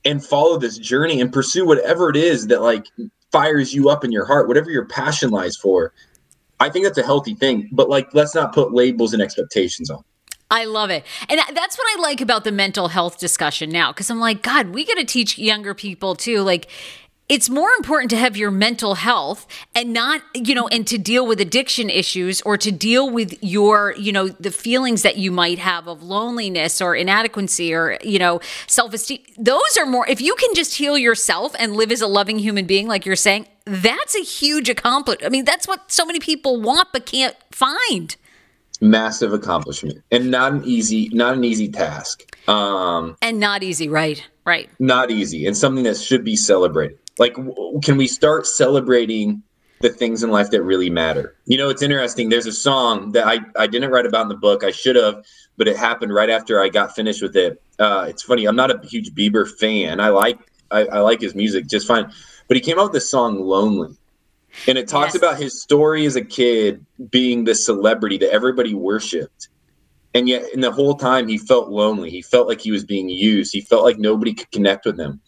and 0.06 0.24
follow 0.24 0.58
this 0.58 0.78
journey 0.78 1.22
and 1.22 1.32
pursue 1.32 1.66
whatever 1.66 2.10
it 2.10 2.16
is 2.16 2.48
that 2.48 2.62
like 2.62 2.86
fires 3.32 3.74
you 3.74 3.90
up 3.90 4.04
in 4.04 4.12
your 4.12 4.26
heart, 4.26 4.48
whatever 4.48 4.70
your 4.70 4.86
passion 4.86 5.30
lies 5.30 5.56
for. 5.58 5.94
I 6.60 6.70
think 6.70 6.86
that's 6.86 6.98
a 6.98 7.04
healthy 7.04 7.36
thing, 7.36 7.70
but 7.72 7.90
like 7.90 8.14
let's 8.14 8.36
not 8.36 8.54
put 8.54 8.74
labels 8.74 9.14
and 9.14 9.22
expectations 9.22 9.90
on. 9.90 10.04
I 10.52 10.66
love 10.66 10.92
it. 10.92 11.04
And 11.30 11.40
that's 11.56 11.78
what 11.78 11.98
I 11.98 12.02
like 12.02 12.22
about 12.22 12.44
the 12.44 12.52
mental 12.52 12.90
health 12.90 13.18
discussion 13.18 13.72
now 13.72 13.92
because 13.92 14.12
I'm 14.12 14.20
like, 14.20 14.44
God, 14.44 14.70
we 14.70 14.86
got 14.86 14.98
to 14.98 15.06
teach 15.06 15.40
younger 15.40 15.74
people 15.74 16.14
too. 16.14 16.42
Like, 16.42 16.70
it's 17.30 17.50
more 17.50 17.70
important 17.72 18.10
to 18.10 18.18
have 18.18 18.36
your 18.36 18.52
mental 18.52 18.96
health 18.96 19.48
and 19.74 19.94
not 19.94 20.22
you 20.34 20.54
know 20.54 20.68
and 20.68 20.86
to 20.88 20.98
deal 20.98 21.26
with 21.26 21.40
addiction 21.40 21.90
issues 21.90 22.42
or 22.42 22.58
to 22.58 22.72
deal 22.72 23.10
with 23.10 23.42
your 23.42 23.96
you 23.98 24.12
know 24.12 24.28
the 24.28 24.52
feelings 24.52 25.04
that 25.04 25.18
you 25.18 25.32
might 25.32 25.60
have 25.60 25.88
of 25.88 26.04
loneliness 26.04 26.82
or 26.82 26.96
inadequacy 26.96 27.74
or 27.74 27.98
you 28.04 28.20
know 28.20 28.42
self-esteem. 28.68 29.20
Those 29.38 29.78
are 29.80 29.86
more 29.86 30.08
if 30.08 30.22
you 30.22 30.36
can 30.36 30.54
just 30.54 30.76
heal 30.76 30.98
yourself 30.98 31.56
and 31.58 31.76
live 31.76 31.92
as 31.92 32.02
a 32.02 32.08
loving 32.08 32.40
human 32.40 32.66
being 32.66 32.88
like 32.88 33.06
you're 33.06 33.16
saying 33.16 33.48
that's 33.66 34.16
a 34.16 34.24
huge 34.24 34.68
accomplishment 34.68 35.26
i 35.26 35.30
mean 35.30 35.46
that's 35.46 35.68
what 35.68 35.90
so 35.92 36.06
many 36.06 36.20
people 36.20 36.62
want 36.62 36.90
but 36.92 37.06
can't 37.06 37.36
find. 37.52 38.16
Massive 38.82 39.32
accomplishment 39.32 40.04
and 40.12 40.30
not 40.30 40.52
an 40.52 40.64
easy 40.66 41.10
not 41.14 41.38
an 41.38 41.44
easy 41.46 41.70
task. 41.70 42.38
Um 42.50 43.16
and 43.22 43.40
not 43.40 43.64
easy 43.64 43.88
right 43.88 44.22
right. 44.46 44.70
not 44.78 45.10
easy 45.10 45.48
and 45.48 45.56
something 45.56 45.86
that 45.86 45.96
should 45.96 46.26
be 46.26 46.36
celebrated 46.36 47.00
like 47.20 47.36
can 47.84 47.98
we 47.98 48.08
start 48.08 48.48
celebrating 48.48 49.44
the 49.82 49.90
things 49.90 50.24
in 50.24 50.32
life 50.32 50.50
that 50.52 50.64
really 50.64 50.90
matter? 50.90 51.36
You 51.46 51.58
know 51.58 51.70
it's 51.70 51.82
interesting. 51.82 52.30
There's 52.30 52.46
a 52.46 52.54
song 52.54 53.12
that 53.12 53.28
i 53.28 53.40
i 53.58 53.68
didn't 53.68 53.92
write 53.92 54.06
about 54.06 54.24
in 54.24 54.30
the 54.30 54.36
book. 54.36 54.64
I 54.64 54.72
should 54.72 54.96
have 54.96 55.24
but 55.58 55.68
it 55.68 55.78
happened 55.78 56.14
right 56.14 56.30
after 56.30 56.60
i 56.60 56.70
got 56.70 56.96
finished 56.96 57.22
with 57.22 57.36
it. 57.36 57.62
Uh, 57.80 58.06
it's 58.08 58.24
funny. 58.24 58.46
I'm 58.46 58.56
not 58.56 58.72
a 58.72 58.88
huge 58.88 59.14
bieber 59.14 59.50
fan. 59.50 60.00
I 60.00 60.10
like 60.10 60.40
I, 60.72 60.86
I 60.86 61.00
like 61.00 61.22
his 61.22 61.36
music 61.36 61.68
just 61.68 61.88
fine. 61.88 62.12
But 62.48 62.58
he 62.58 62.62
came 62.62 62.80
out 62.80 62.86
with 62.86 62.94
this 62.94 63.10
song 63.10 63.40
lonely. 63.40 63.96
And 64.68 64.78
it 64.78 64.88
talks 64.88 65.16
yes. 65.16 65.24
about 65.24 65.38
his 65.38 65.62
story 65.62 66.06
as 66.06 66.16
a 66.16 66.24
kid 66.24 66.86
being 67.10 67.44
the 67.44 67.56
celebrity 67.56 68.20
that 68.20 68.32
everybody 68.32 68.76
worshipped. 68.76 69.50
And 70.14 70.30
yet 70.30 70.44
in 70.54 70.62
the 70.62 70.72
whole 70.72 70.94
time 70.94 71.28
he 71.28 71.40
felt 71.40 71.70
lonely. 71.70 72.12
He 72.12 72.22
felt 72.22 72.48
like 72.48 72.62
he 72.62 72.72
was 72.72 72.84
being 72.84 73.10
used. 73.10 73.52
He 73.52 73.62
felt 73.62 73.84
like 73.84 73.98
nobody 73.98 74.34
could 74.34 74.52
connect 74.52 74.86
with 74.86 75.00
him 75.00 75.22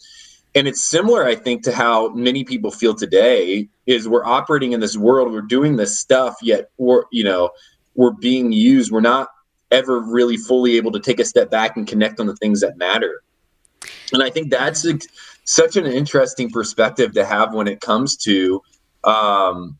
and 0.55 0.67
it's 0.67 0.83
similar 0.83 1.25
i 1.25 1.35
think 1.35 1.63
to 1.63 1.71
how 1.71 2.09
many 2.09 2.43
people 2.43 2.71
feel 2.71 2.95
today 2.95 3.67
is 3.85 4.07
we're 4.07 4.25
operating 4.25 4.71
in 4.71 4.79
this 4.79 4.97
world 4.97 5.31
we're 5.31 5.41
doing 5.41 5.75
this 5.75 5.99
stuff 5.99 6.35
yet 6.41 6.69
we're 6.77 7.03
you 7.11 7.23
know 7.23 7.51
we're 7.95 8.11
being 8.11 8.51
used. 8.51 8.91
We're 8.91 9.01
not 9.01 9.29
ever 9.71 9.99
really 9.99 10.37
fully 10.37 10.77
able 10.77 10.91
to 10.91 10.99
take 10.99 11.19
a 11.19 11.25
step 11.25 11.49
back 11.49 11.75
and 11.75 11.87
connect 11.87 12.19
on 12.19 12.27
the 12.27 12.35
things 12.35 12.61
that 12.61 12.77
matter. 12.77 13.23
And 14.13 14.21
i 14.21 14.29
think 14.29 14.51
that's 14.51 14.85
a, 14.85 14.97
such 15.43 15.75
an 15.75 15.85
interesting 15.85 16.49
perspective 16.49 17.13
to 17.13 17.25
have 17.25 17.53
when 17.53 17.67
it 17.67 17.81
comes 17.81 18.15
to 18.17 18.61
um 19.03 19.77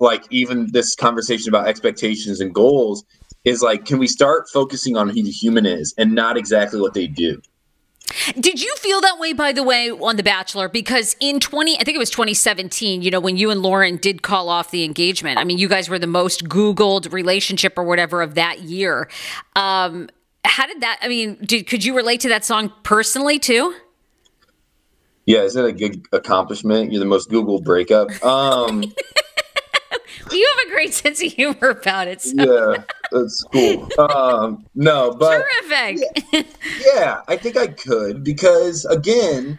like 0.00 0.24
even 0.30 0.70
this 0.72 0.94
conversation 0.94 1.48
about 1.48 1.66
expectations 1.66 2.40
and 2.40 2.54
goals 2.54 3.04
is 3.44 3.62
like 3.62 3.84
can 3.84 3.98
we 3.98 4.06
start 4.06 4.48
focusing 4.52 4.96
on 4.96 5.08
who 5.08 5.22
the 5.22 5.30
human 5.30 5.66
is 5.66 5.94
and 5.98 6.14
not 6.14 6.36
exactly 6.36 6.80
what 6.80 6.94
they 6.94 7.06
do 7.06 7.40
did 8.38 8.60
you 8.62 8.74
feel 8.76 9.00
that 9.00 9.18
way, 9.18 9.32
by 9.32 9.52
the 9.52 9.62
way, 9.62 9.90
on 9.90 10.16
The 10.16 10.22
Bachelor? 10.22 10.68
Because 10.68 11.16
in 11.20 11.40
20, 11.40 11.78
I 11.78 11.84
think 11.84 11.94
it 11.94 11.98
was 11.98 12.10
2017, 12.10 13.02
you 13.02 13.10
know, 13.10 13.20
when 13.20 13.36
you 13.36 13.50
and 13.50 13.62
Lauren 13.62 13.96
did 13.96 14.22
call 14.22 14.48
off 14.48 14.70
the 14.70 14.84
engagement, 14.84 15.38
I 15.38 15.44
mean, 15.44 15.58
you 15.58 15.68
guys 15.68 15.88
were 15.88 15.98
the 15.98 16.06
most 16.06 16.44
Googled 16.44 17.12
relationship 17.12 17.76
or 17.76 17.84
whatever 17.84 18.22
of 18.22 18.34
that 18.34 18.60
year. 18.60 19.08
Um, 19.56 20.08
how 20.44 20.66
did 20.66 20.80
that, 20.80 20.98
I 21.02 21.08
mean, 21.08 21.38
did, 21.44 21.66
could 21.66 21.84
you 21.84 21.94
relate 21.96 22.20
to 22.20 22.28
that 22.28 22.44
song 22.44 22.72
personally 22.82 23.38
too? 23.38 23.74
Yeah, 25.26 25.42
is 25.42 25.52
that 25.54 25.66
a 25.66 25.72
good 25.72 26.06
accomplishment? 26.12 26.90
You're 26.90 27.00
the 27.00 27.06
most 27.06 27.28
Googled 27.28 27.62
breakup. 27.62 28.08
Um, 28.24 28.82
you 30.32 30.54
have 30.56 30.68
a 30.68 30.70
great 30.70 30.94
sense 30.94 31.22
of 31.22 31.32
humor 31.32 31.68
about 31.68 32.08
it. 32.08 32.20
So. 32.22 32.34
Yeah, 32.36 32.82
that's 33.10 33.44
cool. 33.52 33.88
Um, 33.98 34.64
no, 34.74 35.12
but 35.12 35.44
terrific. 35.68 35.98
Yeah, 36.32 36.42
yeah, 36.94 37.20
I 37.26 37.36
think 37.36 37.56
I 37.56 37.66
could 37.66 38.22
because 38.22 38.84
again, 38.84 39.58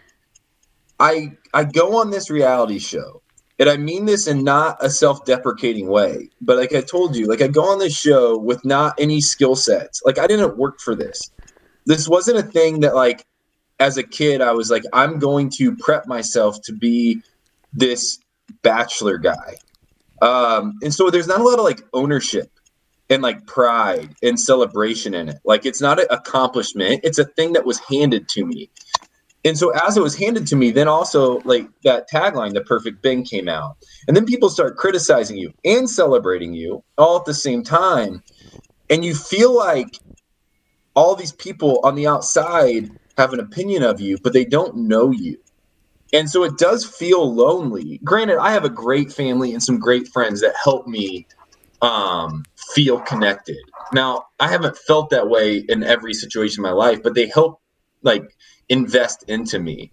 I 0.98 1.32
I 1.52 1.64
go 1.64 1.98
on 1.98 2.10
this 2.10 2.30
reality 2.30 2.78
show, 2.78 3.22
and 3.58 3.68
I 3.68 3.76
mean 3.76 4.06
this 4.06 4.26
in 4.26 4.44
not 4.44 4.78
a 4.80 4.90
self-deprecating 4.90 5.88
way, 5.88 6.30
but 6.40 6.56
like 6.56 6.74
I 6.74 6.80
told 6.80 7.16
you, 7.16 7.26
like 7.26 7.42
I 7.42 7.48
go 7.48 7.64
on 7.64 7.78
this 7.78 7.96
show 7.96 8.38
with 8.38 8.64
not 8.64 8.94
any 8.98 9.20
skill 9.20 9.56
sets. 9.56 10.02
Like 10.04 10.18
I 10.18 10.26
didn't 10.26 10.56
work 10.56 10.80
for 10.80 10.94
this. 10.94 11.30
This 11.86 12.08
wasn't 12.08 12.38
a 12.38 12.42
thing 12.42 12.80
that 12.80 12.94
like 12.94 13.26
as 13.78 13.96
a 13.96 14.02
kid 14.02 14.40
I 14.40 14.52
was 14.52 14.70
like 14.70 14.84
I'm 14.92 15.18
going 15.18 15.50
to 15.50 15.74
prep 15.76 16.06
myself 16.06 16.60
to 16.62 16.72
be 16.72 17.20
this 17.72 18.18
bachelor 18.62 19.18
guy 19.18 19.54
um, 20.20 20.74
and 20.82 20.92
so 20.92 21.10
there's 21.10 21.26
not 21.26 21.40
a 21.40 21.44
lot 21.44 21.58
of 21.58 21.64
like 21.64 21.82
ownership 21.92 22.50
and 23.08 23.22
like 23.22 23.46
pride 23.46 24.14
and 24.22 24.38
celebration 24.38 25.14
in 25.14 25.28
it. 25.28 25.38
Like 25.44 25.66
it's 25.66 25.80
not 25.80 25.98
an 26.00 26.06
accomplishment, 26.10 27.00
it's 27.02 27.18
a 27.18 27.24
thing 27.24 27.52
that 27.54 27.64
was 27.66 27.78
handed 27.80 28.28
to 28.30 28.46
me. 28.46 28.70
And 29.44 29.56
so 29.56 29.70
as 29.70 29.96
it 29.96 30.02
was 30.02 30.14
handed 30.14 30.46
to 30.48 30.56
me, 30.56 30.70
then 30.70 30.86
also 30.86 31.40
like 31.40 31.66
that 31.84 32.10
tagline, 32.10 32.52
the 32.52 32.60
perfect 32.60 33.02
Ben 33.02 33.24
came 33.24 33.48
out. 33.48 33.76
And 34.06 34.14
then 34.16 34.26
people 34.26 34.50
start 34.50 34.76
criticizing 34.76 35.38
you 35.38 35.52
and 35.64 35.88
celebrating 35.88 36.52
you 36.52 36.84
all 36.98 37.16
at 37.16 37.24
the 37.24 37.34
same 37.34 37.64
time. 37.64 38.22
And 38.90 39.04
you 39.04 39.14
feel 39.14 39.56
like 39.56 39.98
all 40.94 41.14
these 41.14 41.32
people 41.32 41.80
on 41.84 41.94
the 41.94 42.06
outside 42.06 42.90
have 43.16 43.32
an 43.32 43.40
opinion 43.40 43.82
of 43.82 44.00
you, 44.00 44.18
but 44.22 44.34
they 44.34 44.44
don't 44.44 44.76
know 44.76 45.10
you. 45.10 45.38
And 46.12 46.28
so 46.28 46.42
it 46.42 46.58
does 46.58 46.84
feel 46.84 47.34
lonely. 47.34 48.00
Granted, 48.02 48.38
I 48.38 48.52
have 48.52 48.64
a 48.64 48.70
great 48.70 49.12
family 49.12 49.52
and 49.52 49.62
some 49.62 49.78
great 49.78 50.08
friends 50.08 50.40
that 50.40 50.54
help 50.62 50.86
me 50.86 51.26
um, 51.82 52.44
feel 52.74 53.00
connected. 53.00 53.58
Now, 53.92 54.26
I 54.38 54.48
haven't 54.48 54.76
felt 54.76 55.10
that 55.10 55.28
way 55.28 55.58
in 55.68 55.82
every 55.82 56.14
situation 56.14 56.64
in 56.64 56.70
my 56.70 56.74
life, 56.74 57.02
but 57.02 57.14
they 57.14 57.26
help 57.28 57.60
like 58.02 58.24
invest 58.68 59.24
into 59.28 59.58
me. 59.58 59.92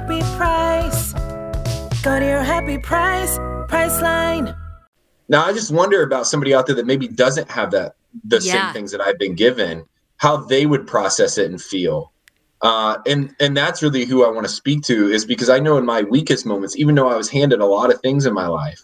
happy 0.00 0.20
price. 0.36 1.12
Go 2.02 2.18
to 2.18 2.24
your 2.24 2.42
happy 2.42 2.78
price, 2.78 3.36
Priceline. 3.68 4.56
Now, 5.28 5.44
I 5.44 5.52
just 5.52 5.70
wonder 5.70 6.02
about 6.02 6.26
somebody 6.26 6.54
out 6.54 6.66
there 6.66 6.74
that 6.76 6.86
maybe 6.86 7.06
doesn't 7.06 7.50
have 7.50 7.70
that 7.72 7.96
the 8.24 8.40
Yeah. 8.40 8.52
same 8.52 8.72
things 8.72 8.90
that 8.92 9.00
I've 9.00 9.18
been 9.18 9.34
given, 9.34 9.84
how 10.16 10.38
they 10.38 10.66
would 10.66 10.86
process 10.86 11.38
it 11.38 11.50
and 11.50 11.60
feel. 11.60 12.12
Uh, 12.62 12.98
and 13.06 13.34
and 13.40 13.56
that's 13.56 13.82
really 13.82 14.04
who 14.04 14.24
I 14.24 14.30
want 14.30 14.46
to 14.46 14.52
speak 14.52 14.82
to 14.84 15.08
is 15.08 15.24
because 15.24 15.48
I 15.48 15.60
know 15.60 15.76
in 15.76 15.84
my 15.86 16.02
weakest 16.02 16.44
moments, 16.44 16.76
even 16.76 16.94
though 16.94 17.08
I 17.08 17.16
was 17.16 17.30
handed 17.30 17.60
a 17.60 17.66
lot 17.66 17.92
of 17.92 18.00
things 18.00 18.26
in 18.26 18.34
my 18.34 18.46
life, 18.46 18.82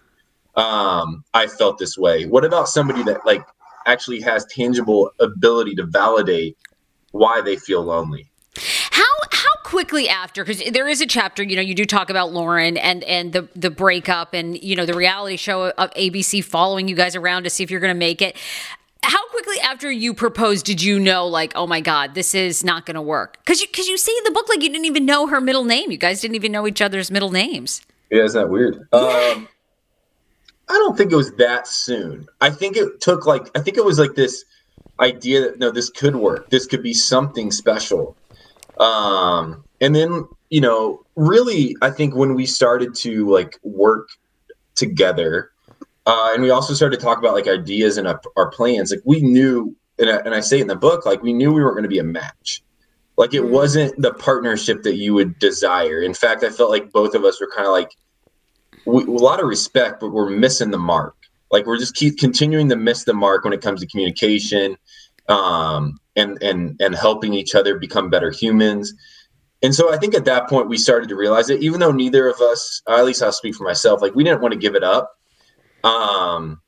um, 0.55 1.25
I 1.35 1.47
felt 1.47 1.79
this 1.79 1.99
way. 1.99 2.27
What 2.27 2.45
about 2.45 2.69
somebody 2.69 3.03
that 3.05 3.27
like 3.27 3.45
actually 3.87 4.21
has 4.21 4.47
tangible 4.47 5.11
ability 5.21 5.75
to 5.77 5.85
validate 5.87 6.57
why 7.11 7.41
they 7.41 7.57
feel 7.57 7.83
lonely? 7.83 8.31
Quickly 9.67 10.09
after 10.09 10.45
because 10.45 10.63
there 10.71 10.87
is 10.87 11.01
a 11.01 11.07
chapter 11.07 11.43
you 11.43 11.57
know 11.57 11.61
you 11.61 11.75
do 11.75 11.85
talk 11.85 12.09
about 12.09 12.33
Lauren 12.33 12.77
and 12.77 13.03
and 13.03 13.33
the 13.33 13.49
the 13.57 13.69
breakup 13.69 14.33
and 14.33 14.63
you 14.63 14.77
know 14.77 14.87
the 14.87 14.95
reality 14.95 15.37
show 15.37 15.71
of 15.71 15.91
ABC 15.95 16.45
following 16.45 16.87
you 16.87 16.95
guys 16.95 17.17
around 17.17 17.43
to 17.43 17.51
see 17.51 17.65
if 17.65 17.71
you're 17.73 17.81
going 17.81 17.93
to 17.93 17.99
make 17.99 18.23
it. 18.23 18.37
How 19.03 19.27
quickly 19.31 19.59
after 19.59 19.91
you 19.91 20.15
proposed 20.15 20.67
did 20.67 20.81
you 20.85 21.01
know 21.01 21.27
like 21.27 21.53
oh 21.57 21.67
my 21.67 21.81
god 21.81 22.15
this 22.15 22.33
is 22.33 22.63
not 22.63 22.87
going 22.87 22.95
to 22.95 23.03
work? 23.03 23.39
Because 23.45 23.61
you 23.61 23.67
because 23.67 23.89
you 23.89 23.99
say 23.99 24.13
in 24.17 24.23
the 24.23 24.31
book 24.31 24.49
like 24.49 24.63
you 24.63 24.69
didn't 24.69 24.85
even 24.85 25.05
know 25.05 25.27
her 25.27 25.41
middle 25.41 25.65
name. 25.65 25.91
You 25.91 25.99
guys 25.99 26.21
didn't 26.21 26.37
even 26.37 26.53
know 26.53 26.69
each 26.69 26.81
other's 26.81 27.11
middle 27.11 27.33
names. 27.33 27.83
Yeah, 28.09 28.23
isn't 28.23 28.41
that 28.41 28.49
weird? 28.49 28.87
Um, 28.93 29.49
I 30.69 30.75
don't 30.75 30.97
think 30.97 31.11
it 31.11 31.17
was 31.17 31.33
that 31.39 31.67
soon. 31.67 32.29
I 32.41 32.51
think 32.51 32.77
it 32.77 33.01
took 33.01 33.27
like 33.27 33.51
I 33.59 33.63
think 33.63 33.79
it 33.79 33.85
was 33.85 33.99
like 33.99 34.15
this 34.15 34.45
idea 35.01 35.41
that 35.41 35.59
no, 35.59 35.73
this 35.73 35.91
could 35.91 36.15
work. 36.15 36.51
This 36.51 36.67
could 36.67 36.85
be 36.85 36.95
something 36.95 37.51
special. 37.51 38.17
Um, 38.79 39.65
and 39.81 39.95
then 39.95 40.27
you 40.51 40.61
know, 40.61 41.05
really, 41.17 41.77
I 41.83 41.91
think 41.91 42.15
when 42.15 42.35
we 42.35 42.47
started 42.47 42.95
to 42.97 43.29
like 43.29 43.59
work 43.63 44.09
together, 44.75 45.51
uh, 46.07 46.31
and 46.33 46.43
we 46.43 46.51
also 46.51 46.75
started 46.75 46.99
to 46.99 47.05
talk 47.05 47.19
about 47.19 47.35
like 47.35 47.49
ideas 47.49 47.99
and 47.99 48.07
our, 48.07 48.21
our 48.37 48.51
plans, 48.51 48.91
like 48.91 49.03
we 49.05 49.21
knew, 49.21 49.75
and 49.99 50.09
I, 50.09 50.17
and 50.19 50.35
I 50.35 50.41
say 50.41 50.61
in 50.61 50.69
the 50.69 50.77
book, 50.77 51.05
like 51.05 51.23
we 51.23 51.33
knew 51.33 51.53
we 51.53 51.63
weren't 51.63 51.75
going 51.75 51.83
to 51.83 51.89
be 51.89 51.99
a 51.99 52.05
match. 52.05 52.63
Like 53.17 53.35
it 53.35 53.45
wasn't 53.45 54.01
the 54.01 54.13
partnership 54.13 54.83
that 54.83 54.97
you 54.97 55.15
would 55.15 55.39
desire. 55.39 56.03
In 56.03 56.15
fact, 56.15 56.45
I 56.45 56.51
felt 56.51 56.71
like 56.71 56.93
both 56.93 57.15
of 57.15 57.25
us 57.25 57.41
were 57.41 57.51
kind 57.55 57.67
of 57.67 57.73
like 57.73 57.91
we, 58.85 59.03
a 59.03 59.07
lot 59.07 59.41
of 59.41 59.49
respect, 59.49 60.01
but 60.01 60.11
we're 60.11 60.31
missing 60.31 60.71
the 60.71 60.79
mark. 60.79 61.17
Like 61.51 61.67
we're 61.67 61.79
just 61.79 61.95
keep 61.95 62.19
continuing 62.19 62.69
to 62.69 62.77
miss 62.77 63.05
the 63.05 63.15
mark 63.15 63.45
when 63.45 63.53
it 63.53 63.63
comes 63.63 63.81
to 63.81 63.87
communication, 63.87 64.77
um, 65.29 65.99
and 66.17 66.43
and 66.43 66.81
and 66.81 66.95
helping 66.95 67.35
each 67.35 67.55
other 67.55 67.79
become 67.79 68.11
better 68.11 68.31
humans. 68.31 68.95
And 69.63 69.75
so 69.75 69.93
I 69.93 69.97
think 69.97 70.15
at 70.15 70.27
that 70.27 70.49
point 70.49 70.69
we 70.69 70.77
started 70.77 71.09
to 71.09 71.17
realize 71.17 71.47
that 71.47 71.63
even 71.63 71.81
though 71.81 71.93
neither 71.93 72.29
of 72.29 72.41
us, 72.41 72.83
at 72.89 73.05
least 73.05 73.23
I'll 73.23 73.33
speak 73.33 73.55
for 73.55 73.65
myself, 73.65 74.03
like 74.03 74.15
we 74.15 74.25
didn't 74.25 74.43
want 74.43 74.53
to 74.53 74.59
give 74.59 74.75
it 74.75 74.85
up. 74.85 75.17
Um, 75.83 76.61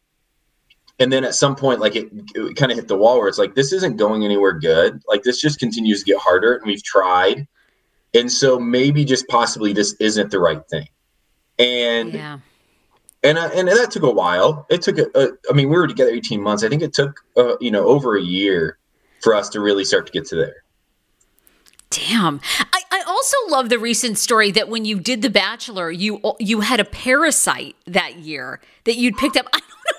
and 0.99 1.13
then 1.13 1.25
at 1.25 1.35
some 1.35 1.55
point, 1.55 1.81
like 1.81 1.95
it, 1.97 2.09
it 2.35 2.57
kind 2.57 2.73
of 2.73 2.79
hit 2.79 2.89
the 2.89 2.97
wall 2.97 3.19
where 3.19 3.29
it's 3.29 3.39
like 3.39 3.55
this 3.55 3.73
isn't 3.73 3.97
going 3.97 4.25
anywhere 4.25 4.53
good. 4.53 5.01
Like 5.07 5.23
this 5.23 5.41
just 5.41 5.59
continues 5.59 6.01
to 6.01 6.07
get 6.07 6.19
harder, 6.19 6.57
and 6.57 6.67
we've 6.67 6.83
tried. 6.83 7.47
And 8.15 8.33
so 8.33 8.59
maybe 8.59 9.05
just 9.05 9.29
possibly 9.29 9.73
this 9.73 9.95
isn't 10.01 10.31
the 10.31 10.41
right 10.41 10.67
thing. 10.69 10.89
And 11.59 12.15
Yeah. 12.15 12.39
and 13.23 13.39
uh, 13.39 13.51
and 13.55 13.69
that 13.69 13.91
took 13.91 14.03
a 14.03 14.11
while. 14.11 14.67
It 14.71 14.83
took 14.83 14.99
a, 14.99 15.07
a 15.15 15.29
I 15.51 15.53
mean, 15.53 15.69
we 15.69 15.77
were 15.77 15.87
together 15.87 16.11
18 16.11 16.43
months. 16.43 16.65
I 16.65 16.69
think 16.69 16.83
it 16.83 16.95
took 16.95 17.21
uh, 17.37 17.57
you 17.61 17.71
know 17.71 17.87
over 17.87 18.17
a 18.17 18.23
year 18.23 18.79
for 19.23 19.35
us 19.35 19.49
to 19.51 19.61
really 19.61 19.85
start 19.85 20.07
to 20.07 20.13
get 20.13 20.27
to 20.27 20.37
there. 20.37 20.63
Damn. 21.91 22.41
I, 22.73 22.83
I 22.91 23.03
also 23.07 23.37
love 23.49 23.71
the 23.71 23.79
recent 23.79 24.19
story 24.19 24.51
that 24.53 24.69
when 24.69 24.85
you 24.85 25.01
did 25.01 25.23
The 25.23 25.31
Bachelor, 25.31 25.91
you 25.91 26.21
you 26.39 26.61
had 26.61 26.81
a 26.81 26.85
parasite 26.85 27.77
that 27.87 28.17
year 28.17 28.61
that 28.85 28.97
you'd 28.97 29.17
picked 29.17 29.37
up. 29.37 29.47
I 29.53 29.59
don't 29.59 29.69
know. 29.69 29.95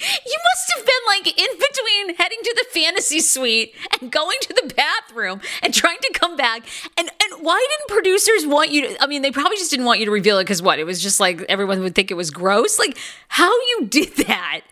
You 0.00 0.38
must 0.52 0.72
have 0.76 0.86
been 0.86 0.94
like 1.06 1.26
in 1.26 1.58
between 1.58 2.14
heading 2.16 2.38
to 2.42 2.54
the 2.56 2.66
fantasy 2.72 3.20
suite 3.20 3.74
and 4.00 4.12
going 4.12 4.36
to 4.42 4.52
the 4.52 4.72
bathroom 4.74 5.40
and 5.60 5.74
trying 5.74 5.98
to 6.02 6.12
come 6.12 6.36
back. 6.36 6.62
And 6.96 7.08
and 7.08 7.44
why 7.44 7.64
didn't 7.68 7.96
producers 7.96 8.46
want 8.46 8.70
you 8.70 8.88
to? 8.88 9.02
I 9.02 9.06
mean, 9.06 9.22
they 9.22 9.32
probably 9.32 9.56
just 9.56 9.70
didn't 9.70 9.86
want 9.86 9.98
you 10.00 10.06
to 10.06 10.12
reveal 10.12 10.38
it 10.38 10.44
because 10.44 10.62
what? 10.62 10.78
It 10.78 10.84
was 10.84 11.02
just 11.02 11.18
like 11.20 11.40
everyone 11.48 11.80
would 11.80 11.94
think 11.94 12.10
it 12.10 12.14
was 12.14 12.30
gross. 12.30 12.78
Like 12.78 12.96
how 13.28 13.50
you 13.50 13.86
did 13.88 14.14
that? 14.26 14.62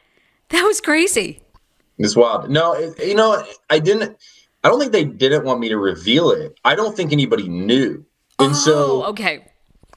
That 0.50 0.62
was 0.62 0.80
crazy. 0.80 1.42
It's 1.98 2.16
wild. 2.16 2.50
No, 2.50 2.72
it, 2.74 2.98
you 2.98 3.14
know, 3.14 3.42
I 3.70 3.78
didn't. 3.78 4.16
I 4.64 4.68
don't 4.68 4.80
think 4.80 4.92
they 4.92 5.04
didn't 5.04 5.44
want 5.44 5.60
me 5.60 5.68
to 5.68 5.78
reveal 5.78 6.30
it. 6.30 6.58
I 6.64 6.74
don't 6.74 6.96
think 6.96 7.12
anybody 7.12 7.48
knew. 7.48 8.04
And 8.38 8.54
so 8.54 9.04
oh, 9.04 9.10
okay. 9.10 9.44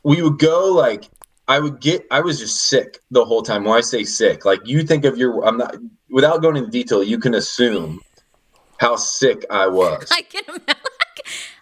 we 0.03 0.21
would 0.21 0.39
go 0.39 0.71
like 0.73 1.09
I 1.47 1.59
would 1.59 1.81
get 1.81 2.05
I 2.11 2.21
was 2.21 2.39
just 2.39 2.67
sick 2.67 2.99
the 3.11 3.25
whole 3.25 3.41
time. 3.41 3.63
When 3.63 3.75
I 3.75 3.81
say 3.81 4.03
sick, 4.03 4.45
like 4.45 4.65
you 4.65 4.83
think 4.83 5.03
of 5.05 5.17
your 5.17 5.45
I'm 5.45 5.57
not 5.57 5.75
without 6.09 6.41
going 6.41 6.55
into 6.55 6.69
detail, 6.69 7.03
you 7.03 7.19
can 7.19 7.33
assume 7.33 7.99
how 8.77 8.95
sick 8.95 9.45
I 9.49 9.67
was. 9.67 10.07
I 10.11 10.21
can 10.21 10.43
imagine. 10.47 10.83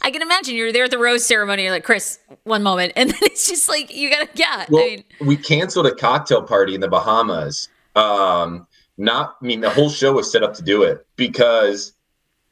I 0.01 0.11
can 0.11 0.21
imagine 0.21 0.55
you're 0.55 0.71
there 0.71 0.85
at 0.85 0.91
the 0.91 0.99
rose 0.99 1.25
ceremony. 1.25 1.63
You're 1.63 1.71
like, 1.71 1.83
Chris, 1.83 2.19
one 2.43 2.63
moment, 2.63 2.93
and 2.95 3.09
then 3.09 3.19
it's 3.23 3.49
just 3.49 3.67
like 3.67 3.93
you 3.93 4.09
gotta, 4.09 4.29
yeah. 4.35 4.65
Well, 4.69 4.83
I 4.83 4.87
mean, 4.87 5.03
we 5.21 5.35
canceled 5.35 5.87
a 5.87 5.95
cocktail 5.95 6.43
party 6.43 6.75
in 6.75 6.81
the 6.81 6.87
Bahamas. 6.87 7.69
Um, 7.95 8.67
not, 8.97 9.37
I 9.41 9.45
mean, 9.45 9.61
the 9.61 9.69
whole 9.69 9.89
show 9.89 10.13
was 10.13 10.31
set 10.31 10.43
up 10.43 10.53
to 10.55 10.63
do 10.63 10.83
it 10.83 11.05
because 11.15 11.93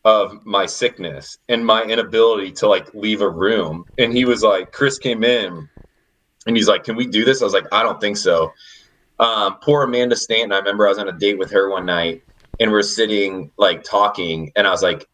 of 0.03 0.45
my 0.45 0.67
sickness 0.67 1.39
and 1.49 1.65
my 1.65 1.83
inability 1.83 2.51
to 2.51 2.67
like 2.67 2.93
leave 2.93 3.21
a 3.21 3.29
room. 3.29 3.85
And 3.97 4.13
he 4.13 4.25
was 4.25 4.43
like, 4.43 4.71
Chris 4.71 4.99
came 4.99 5.23
in 5.23 5.67
and 6.45 6.55
he's 6.55 6.67
like, 6.67 6.83
Can 6.83 6.95
we 6.95 7.07
do 7.07 7.25
this? 7.25 7.41
I 7.41 7.45
was 7.45 7.53
like, 7.53 7.65
I 7.71 7.81
don't 7.81 7.99
think 7.99 8.17
so. 8.17 8.53
Um, 9.19 9.57
poor 9.61 9.83
Amanda 9.83 10.15
Stanton. 10.15 10.51
I 10.51 10.57
remember 10.57 10.85
I 10.85 10.89
was 10.89 10.99
on 10.99 11.09
a 11.09 11.13
date 11.13 11.39
with 11.39 11.49
her 11.51 11.69
one 11.69 11.85
night 11.85 12.23
and 12.59 12.71
we're 12.71 12.83
sitting 12.83 13.51
like 13.57 13.83
talking, 13.83 14.51
and 14.55 14.67
I 14.67 14.71
was 14.71 14.83
like, 14.83 15.07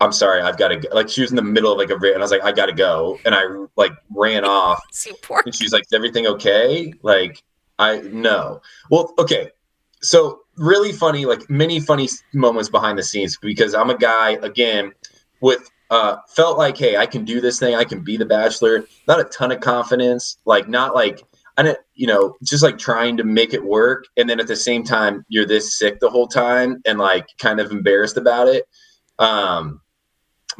I'm 0.00 0.12
sorry, 0.12 0.42
I've 0.42 0.58
got 0.58 0.68
to 0.68 0.76
go. 0.76 0.88
Like, 0.92 1.08
she 1.08 1.22
was 1.22 1.30
in 1.30 1.36
the 1.36 1.42
middle 1.42 1.72
of 1.72 1.78
like 1.78 1.90
a, 1.90 1.94
and 1.94 2.18
I 2.18 2.18
was 2.18 2.30
like, 2.30 2.44
I 2.44 2.52
got 2.52 2.66
to 2.66 2.72
go. 2.72 3.18
And 3.24 3.34
I 3.34 3.42
like 3.76 3.92
ran 4.14 4.44
off. 4.44 4.80
And 5.46 5.54
she's 5.54 5.72
like, 5.72 5.82
"Is 5.82 5.92
everything 5.92 6.26
okay?" 6.26 6.92
Like, 7.02 7.42
I 7.78 8.00
no. 8.00 8.60
Well, 8.90 9.14
okay. 9.18 9.50
So 10.00 10.42
really 10.58 10.92
funny, 10.92 11.24
like 11.24 11.48
many 11.48 11.80
funny 11.80 12.08
moments 12.34 12.68
behind 12.68 12.98
the 12.98 13.02
scenes 13.02 13.36
because 13.40 13.74
I'm 13.74 13.90
a 13.90 13.98
guy 13.98 14.32
again 14.42 14.92
with 15.40 15.70
uh 15.90 16.16
felt 16.28 16.58
like, 16.58 16.76
hey, 16.76 16.96
I 16.96 17.06
can 17.06 17.24
do 17.24 17.40
this 17.40 17.58
thing. 17.58 17.74
I 17.74 17.84
can 17.84 18.00
be 18.00 18.16
the 18.16 18.26
bachelor. 18.26 18.84
Not 19.06 19.20
a 19.20 19.24
ton 19.24 19.52
of 19.52 19.60
confidence. 19.60 20.38
Like, 20.44 20.68
not 20.68 20.94
like 20.94 21.22
I 21.58 21.62
it, 21.62 21.78
you 21.94 22.06
know, 22.06 22.36
just 22.44 22.62
like 22.62 22.78
trying 22.78 23.16
to 23.16 23.24
make 23.24 23.52
it 23.52 23.64
work. 23.64 24.06
And 24.16 24.30
then 24.30 24.38
at 24.38 24.46
the 24.46 24.54
same 24.54 24.84
time, 24.84 25.24
you're 25.28 25.46
this 25.46 25.76
sick 25.76 25.98
the 25.98 26.08
whole 26.08 26.28
time 26.28 26.80
and 26.86 27.00
like 27.00 27.26
kind 27.38 27.58
of 27.58 27.72
embarrassed 27.72 28.16
about 28.16 28.46
it. 28.46 28.64
Um, 29.18 29.80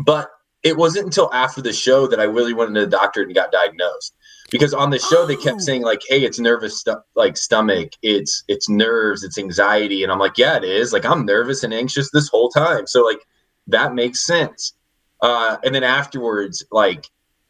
but 0.01 0.29
it 0.63 0.77
wasn't 0.77 1.07
until 1.07 1.33
after 1.33 1.63
the 1.63 1.73
show 1.73 2.07
that 2.07 2.21
I 2.21 2.25
really 2.25 2.53
went 2.53 2.75
to 2.75 2.81
the 2.81 2.87
doctor 2.87 3.23
and 3.23 3.35
got 3.35 3.53
diagnosed. 3.53 4.15
Because 4.51 4.73
on 4.73 4.91
the 4.91 4.99
show 4.99 5.23
oh. 5.23 5.27
they 5.27 5.37
kept 5.37 5.57
oh. 5.57 5.61
saying 5.61 5.83
like, 5.83 6.01
"Hey, 6.09 6.25
it's 6.25 6.39
nervous 6.39 6.79
stuff, 6.79 7.03
like 7.15 7.37
stomach, 7.37 7.93
it's 8.03 8.45
it's 8.49 8.69
nerves, 8.69 9.23
it's 9.23 9.39
anxiety," 9.39 10.03
and 10.03 10.11
I'm 10.11 10.19
like, 10.19 10.39
"Yeah, 10.39 10.57
it 10.57 10.65
is. 10.65 10.93
Like 10.93 11.05
I'm 11.05 11.27
nervous 11.27 11.65
and 11.65 11.75
anxious 11.75 12.11
this 12.11 12.29
whole 12.29 12.49
time." 12.49 12.87
So 12.87 13.05
like 13.05 13.21
that 13.67 13.95
makes 13.95 14.21
sense. 14.25 14.75
Uh, 15.21 15.59
and 15.65 15.75
then 15.75 15.85
afterwards, 15.85 16.65
like 16.71 17.07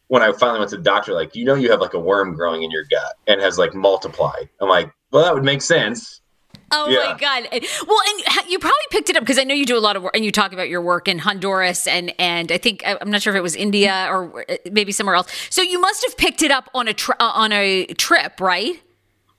when 0.08 0.22
I 0.22 0.32
finally 0.32 0.58
went 0.58 0.70
to 0.70 0.76
the 0.76 0.82
doctor, 0.82 1.12
like, 1.12 1.36
you 1.36 1.44
know, 1.44 1.54
you 1.54 1.70
have 1.70 1.80
like 1.80 1.94
a 1.94 2.00
worm 2.00 2.34
growing 2.34 2.62
in 2.62 2.70
your 2.70 2.84
gut 2.90 3.14
and 3.26 3.40
has 3.40 3.58
like 3.58 3.74
multiplied. 3.74 4.48
I'm 4.60 4.68
like, 4.68 4.92
well, 5.12 5.24
that 5.24 5.34
would 5.34 5.44
make 5.44 5.62
sense. 5.62 6.20
Oh 6.70 6.88
yeah. 6.88 7.12
my 7.12 7.18
god! 7.18 7.48
Well, 7.86 7.98
and 8.08 8.50
you 8.50 8.58
probably 8.58 8.76
picked 8.90 9.08
it 9.08 9.16
up 9.16 9.22
because 9.22 9.38
I 9.38 9.44
know 9.44 9.54
you 9.54 9.64
do 9.64 9.76
a 9.76 9.80
lot 9.80 9.96
of 9.96 10.02
work, 10.02 10.14
and 10.14 10.24
you 10.24 10.30
talk 10.30 10.52
about 10.52 10.68
your 10.68 10.82
work 10.82 11.08
in 11.08 11.18
Honduras 11.18 11.86
and 11.86 12.12
and 12.18 12.52
I 12.52 12.58
think 12.58 12.82
I'm 12.84 13.10
not 13.10 13.22
sure 13.22 13.32
if 13.32 13.38
it 13.38 13.42
was 13.42 13.56
India 13.56 14.06
or 14.10 14.44
uh, 14.50 14.56
maybe 14.70 14.92
somewhere 14.92 15.16
else. 15.16 15.28
So 15.50 15.62
you 15.62 15.80
must 15.80 16.04
have 16.04 16.16
picked 16.16 16.42
it 16.42 16.50
up 16.50 16.68
on 16.74 16.86
a 16.86 16.92
tri- 16.92 17.16
uh, 17.18 17.32
on 17.34 17.52
a 17.52 17.86
trip, 17.94 18.40
right? 18.40 18.80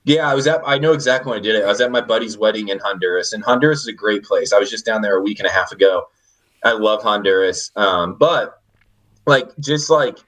Yeah, 0.04 0.28
I 0.28 0.34
was 0.34 0.46
at. 0.46 0.60
I 0.66 0.78
know 0.78 0.92
exactly 0.92 1.30
when 1.30 1.38
I 1.38 1.42
did 1.42 1.54
it. 1.54 1.64
I 1.64 1.68
was 1.68 1.80
at 1.80 1.92
my 1.92 2.00
buddy's 2.00 2.36
wedding 2.36 2.68
in 2.68 2.78
Honduras, 2.80 3.32
and 3.32 3.44
Honduras 3.44 3.80
is 3.80 3.86
a 3.86 3.92
great 3.92 4.24
place. 4.24 4.52
I 4.52 4.58
was 4.58 4.70
just 4.70 4.84
down 4.84 5.02
there 5.02 5.16
a 5.16 5.22
week 5.22 5.38
and 5.38 5.46
a 5.46 5.52
half 5.52 5.70
ago. 5.72 6.08
I 6.64 6.72
love 6.72 7.02
Honduras, 7.02 7.70
um, 7.76 8.16
but 8.18 8.60
like 9.26 9.48
just 9.60 9.88
like 9.88 10.18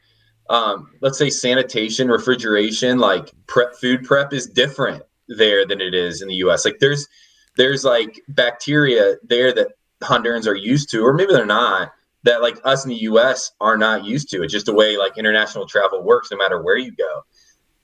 um, 0.51 0.91
let's 1.01 1.19
say 1.19 1.31
sanitation, 1.31 2.09
refrigeration, 2.09 2.99
like 2.99 3.33
prep 3.47 3.75
food 3.75 4.05
prep 4.05 4.33
is 4.33 4.47
different 4.47 5.03
there 5.37 5.67
than 5.67 5.81
it 5.81 5.95
is 5.95 6.23
in 6.23 6.29
the 6.29 6.35
US. 6.37 6.65
Like 6.65 6.79
there's 6.81 7.09
there's 7.57 7.85
like 7.85 8.21
bacteria 8.29 9.17
there 9.23 9.53
that 9.53 9.69
Hondurans 10.03 10.47
are 10.47 10.55
used 10.55 10.91
to, 10.91 11.05
or 11.05 11.13
maybe 11.13 11.33
they're 11.33 11.47
not, 11.47 11.93
that 12.25 12.43
like 12.43 12.59
us 12.65 12.85
in 12.85 12.91
the 12.91 13.03
US 13.03 13.53
are 13.61 13.77
not 13.77 14.05
used 14.05 14.31
to. 14.31 14.43
It's 14.43 14.53
just 14.53 14.67
the 14.67 14.75
way 14.75 14.97
like 14.97 15.19
international 15.19 15.67
travel 15.67 16.03
works 16.03 16.31
no 16.31 16.37
matter 16.37 16.63
where 16.63 16.77
you 16.77 16.93
go. 16.93 17.25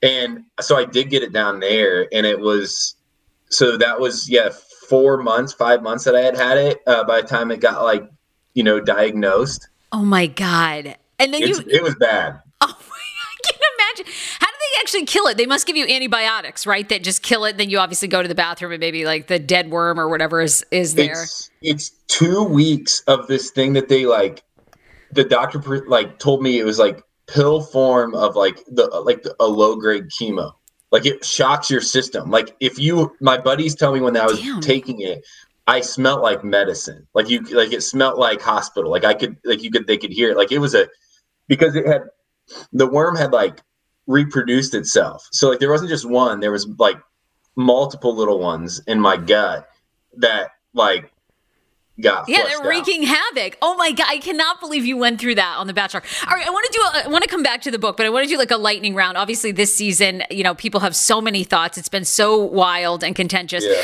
And 0.02 0.44
so 0.60 0.76
I 0.76 0.84
did 0.84 1.10
get 1.10 1.22
it 1.22 1.32
down 1.32 1.60
there 1.60 2.08
and 2.12 2.24
it 2.24 2.38
was 2.38 2.94
so 3.50 3.76
that 3.76 3.98
was 3.98 4.28
yeah, 4.28 4.50
four 4.88 5.16
months, 5.16 5.52
five 5.52 5.82
months 5.82 6.04
that 6.04 6.14
I 6.14 6.20
had 6.20 6.36
had 6.36 6.58
it 6.58 6.80
uh, 6.86 7.04
by 7.04 7.20
the 7.20 7.26
time 7.26 7.50
it 7.50 7.60
got 7.60 7.82
like, 7.82 8.08
you 8.54 8.62
know, 8.62 8.80
diagnosed. 8.80 9.68
Oh 9.92 10.04
my 10.04 10.26
God. 10.26 10.96
And 11.18 11.34
then 11.34 11.42
it's, 11.42 11.58
you 11.58 11.64
it 11.68 11.82
was 11.82 11.94
bad. 11.96 12.40
Oh, 12.60 12.76
I 12.78 13.36
can 13.42 13.60
imagine. 13.78 14.14
How 14.38 14.46
do 14.46 14.56
they 14.60 14.67
actually 14.80 15.04
kill 15.04 15.26
it? 15.26 15.36
They 15.36 15.46
must 15.46 15.66
give 15.66 15.76
you 15.76 15.86
antibiotics, 15.86 16.66
right? 16.66 16.88
That 16.88 17.02
just 17.02 17.22
kill 17.22 17.44
it. 17.44 17.56
Then 17.56 17.70
you 17.70 17.78
obviously 17.78 18.08
go 18.08 18.22
to 18.22 18.28
the 18.28 18.34
bathroom 18.34 18.72
and 18.72 18.80
maybe 18.80 19.04
like 19.04 19.26
the 19.26 19.38
dead 19.38 19.70
worm 19.70 19.98
or 19.98 20.08
whatever 20.08 20.40
is 20.40 20.64
is 20.70 20.94
there. 20.94 21.22
It's, 21.22 21.50
it's 21.62 21.90
two 22.08 22.44
weeks 22.44 23.02
of 23.06 23.26
this 23.26 23.50
thing 23.50 23.72
that 23.74 23.88
they 23.88 24.06
like. 24.06 24.42
The 25.12 25.24
doctor 25.24 25.60
like 25.86 26.18
told 26.18 26.42
me 26.42 26.58
it 26.58 26.64
was 26.64 26.78
like 26.78 27.02
pill 27.28 27.62
form 27.62 28.14
of 28.14 28.36
like 28.36 28.64
the 28.66 28.86
like 29.04 29.22
the, 29.22 29.34
a 29.40 29.46
low 29.46 29.76
grade 29.76 30.08
chemo. 30.08 30.52
Like 30.90 31.06
it 31.06 31.24
shocks 31.24 31.70
your 31.70 31.80
system. 31.80 32.30
Like 32.30 32.56
if 32.60 32.78
you, 32.78 33.14
my 33.20 33.36
buddies 33.36 33.74
tell 33.74 33.92
me 33.92 34.00
when 34.00 34.16
I 34.16 34.24
was 34.24 34.40
Damn. 34.40 34.60
taking 34.60 35.02
it, 35.02 35.24
I 35.66 35.82
smelled 35.82 36.22
like 36.22 36.42
medicine. 36.42 37.06
Like 37.14 37.28
you, 37.28 37.40
like 37.40 37.72
it 37.72 37.82
smelled 37.82 38.18
like 38.18 38.40
hospital. 38.40 38.90
Like 38.90 39.04
I 39.04 39.12
could, 39.12 39.36
like 39.44 39.62
you 39.62 39.70
could, 39.70 39.86
they 39.86 39.98
could 39.98 40.12
hear 40.12 40.30
it. 40.30 40.36
Like 40.36 40.50
it 40.50 40.58
was 40.58 40.74
a 40.74 40.88
because 41.46 41.76
it 41.76 41.86
had 41.86 42.02
the 42.72 42.86
worm 42.86 43.16
had 43.16 43.32
like 43.32 43.60
reproduced 44.08 44.74
itself. 44.74 45.28
So 45.30 45.50
like 45.50 45.60
there 45.60 45.70
wasn't 45.70 45.90
just 45.90 46.08
one, 46.08 46.40
there 46.40 46.50
was 46.50 46.66
like 46.78 46.96
multiple 47.54 48.14
little 48.14 48.40
ones 48.40 48.80
in 48.88 48.98
my 48.98 49.16
gut 49.16 49.68
that 50.16 50.50
like 50.74 51.12
yeah 52.28 52.44
they're 52.46 52.68
wreaking 52.68 53.02
havoc. 53.02 53.56
Oh 53.60 53.74
my 53.76 53.90
god 53.92 54.06
i 54.08 54.18
cannot 54.18 54.60
believe 54.60 54.86
you 54.86 54.96
went 54.96 55.20
through 55.20 55.34
that 55.34 55.56
on 55.58 55.66
the 55.66 55.72
bachelor. 55.74 56.02
All 56.28 56.34
right 56.34 56.46
i 56.46 56.50
want 56.50 56.66
to 56.66 56.72
do 56.72 56.80
a, 56.80 57.04
i 57.06 57.08
want 57.08 57.24
to 57.24 57.28
come 57.30 57.42
back 57.42 57.60
to 57.62 57.70
the 57.70 57.78
book 57.78 57.96
but 57.96 58.06
i 58.06 58.10
want 58.10 58.24
to 58.24 58.28
do 58.32 58.38
like 58.38 58.50
a 58.50 58.56
lightning 58.56 58.94
round. 58.94 59.16
Obviously 59.16 59.50
this 59.52 59.74
season 59.74 60.22
you 60.30 60.42
know 60.44 60.54
people 60.54 60.80
have 60.80 60.94
so 60.94 61.20
many 61.20 61.44
thoughts. 61.44 61.76
It's 61.76 61.88
been 61.88 62.04
so 62.04 62.36
wild 62.38 63.02
and 63.02 63.14
contentious. 63.16 63.64
Yeah. 63.66 63.82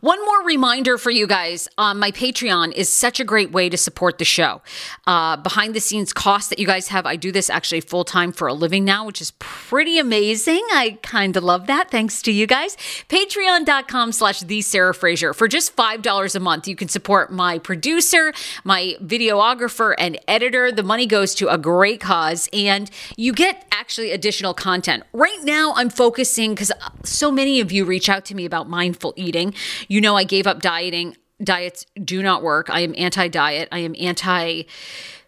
one 0.00 0.22
more 0.24 0.42
reminder 0.44 0.98
for 0.98 1.10
you 1.10 1.26
guys 1.26 1.68
um, 1.78 1.98
my 1.98 2.10
patreon 2.10 2.72
is 2.72 2.88
such 2.88 3.20
a 3.20 3.24
great 3.24 3.52
way 3.52 3.68
to 3.68 3.76
support 3.76 4.18
the 4.18 4.24
show. 4.24 4.60
Uh, 5.06 5.36
behind 5.36 5.74
the 5.74 5.80
scenes 5.80 6.12
costs 6.12 6.48
that 6.50 6.58
you 6.58 6.66
guys 6.66 6.88
have 6.88 7.06
i 7.06 7.16
do 7.16 7.30
this 7.30 7.48
actually 7.48 7.80
full 7.80 8.04
time 8.04 8.32
for 8.32 8.48
a 8.48 8.54
living 8.54 8.84
now 8.84 9.06
which 9.06 9.20
is 9.20 9.30
pretty 9.38 9.98
amazing. 9.98 10.62
I 10.72 10.98
kind 11.02 11.36
of 11.36 11.44
love 11.44 11.66
that 11.68 11.90
thanks 11.90 12.22
to 12.22 12.32
you 12.32 12.46
guys. 12.46 12.76
Patreon.com 13.08 14.12
slash 14.12 14.40
the 14.40 14.60
sarah 14.62 14.94
fraser. 14.94 15.32
For 15.32 15.48
just 15.48 15.72
five 15.74 16.02
dollars 16.02 16.34
a 16.34 16.40
month 16.40 16.66
you 16.68 16.76
can 16.76 16.88
support 16.88 17.30
my 17.32 17.51
my 17.52 17.58
producer, 17.58 18.32
my 18.64 18.96
videographer, 19.02 19.94
and 19.98 20.18
editor. 20.26 20.72
The 20.72 20.82
money 20.82 21.04
goes 21.04 21.34
to 21.34 21.48
a 21.48 21.58
great 21.58 22.00
cause, 22.00 22.48
and 22.50 22.90
you 23.18 23.34
get 23.34 23.66
actually 23.70 24.10
additional 24.10 24.54
content. 24.54 25.02
Right 25.12 25.40
now, 25.42 25.74
I'm 25.76 25.90
focusing 25.90 26.54
because 26.54 26.70
uh, 26.70 26.88
so 27.04 27.30
many 27.30 27.60
of 27.60 27.70
you 27.70 27.84
reach 27.84 28.08
out 28.08 28.24
to 28.26 28.34
me 28.34 28.46
about 28.46 28.70
mindful 28.70 29.12
eating. 29.16 29.52
You 29.88 30.00
know, 30.00 30.16
I 30.16 30.24
gave 30.24 30.46
up 30.46 30.62
dieting. 30.62 31.14
Diets 31.44 31.84
do 32.02 32.22
not 32.22 32.42
work. 32.42 32.70
I 32.70 32.80
am 32.80 32.94
anti 32.96 33.28
diet. 33.28 33.68
I 33.70 33.80
am 33.80 33.94
anti. 34.00 34.62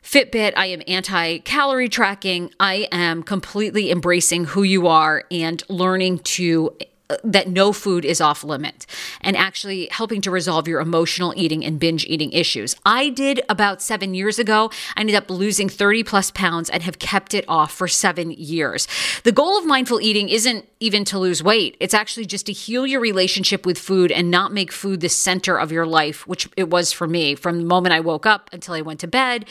Fitbit, 0.03 0.53
I 0.57 0.67
am 0.67 0.83
anti 0.87 1.39
calorie 1.39 1.89
tracking. 1.89 2.51
I 2.61 2.89
am 2.93 3.23
completely 3.23 3.91
embracing 3.91 4.45
who 4.45 4.63
you 4.63 4.87
are 4.87 5.25
and 5.31 5.63
learning 5.69 6.19
to 6.37 6.77
that 7.23 7.49
no 7.49 7.73
food 7.73 8.05
is 8.05 8.21
off 8.21 8.43
limit 8.43 8.87
and 9.21 9.37
actually 9.37 9.89
helping 9.91 10.21
to 10.23 10.31
resolve 10.31 10.67
your 10.67 10.81
emotional 10.81 11.33
eating 11.37 11.65
and 11.65 11.79
binge 11.79 12.05
eating 12.07 12.33
issues. 12.33 12.75
I 12.85 13.11
did 13.11 13.43
about 13.49 13.83
seven 13.83 14.15
years 14.15 14.39
ago. 14.39 14.71
I 14.97 15.01
ended 15.01 15.17
up 15.17 15.31
losing 15.31 15.69
30 15.69 16.05
plus 16.05 16.31
pounds 16.31 16.71
and 16.71 16.83
have 16.83 16.99
kept 16.99 17.35
it 17.35 17.45
off 17.49 17.73
for 17.73 17.89
seven 17.89 18.31
years. 18.31 18.89
The 19.25 19.33
goal 19.33 19.59
of 19.59 19.67
mindful 19.67 20.01
eating 20.01 20.29
isn't 20.29 20.69
even 20.81 21.05
to 21.07 21.19
lose 21.19 21.43
weight, 21.43 21.77
it's 21.81 21.95
actually 21.95 22.27
just 22.27 22.47
to 22.47 22.53
heal 22.53 22.87
your 22.87 23.01
relationship 23.01 23.65
with 23.65 23.79
food 23.79 24.13
and 24.13 24.31
not 24.31 24.53
make 24.53 24.73
food 24.73 25.01
the 25.01 25.09
center 25.09 25.59
of 25.59 25.73
your 25.73 25.87
life, 25.87 26.27
which 26.27 26.49
it 26.57 26.71
was 26.71 26.93
for 26.93 27.07
me 27.07 27.35
from 27.35 27.59
the 27.59 27.65
moment 27.65 27.95
I 27.95 28.01
woke 28.01 28.27
up 28.27 28.51
until 28.53 28.75
I 28.75 28.83
went 28.83 29.01
to 29.01 29.07
bed, 29.07 29.47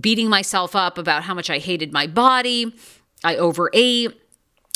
beating 0.00 0.28
myself 0.28 0.74
up 0.74 0.98
about 0.98 1.24
how 1.24 1.34
much 1.34 1.50
I 1.50 1.58
hated 1.58 1.92
my 1.92 2.06
body. 2.06 2.74
I 3.24 3.36
overate. 3.36 4.21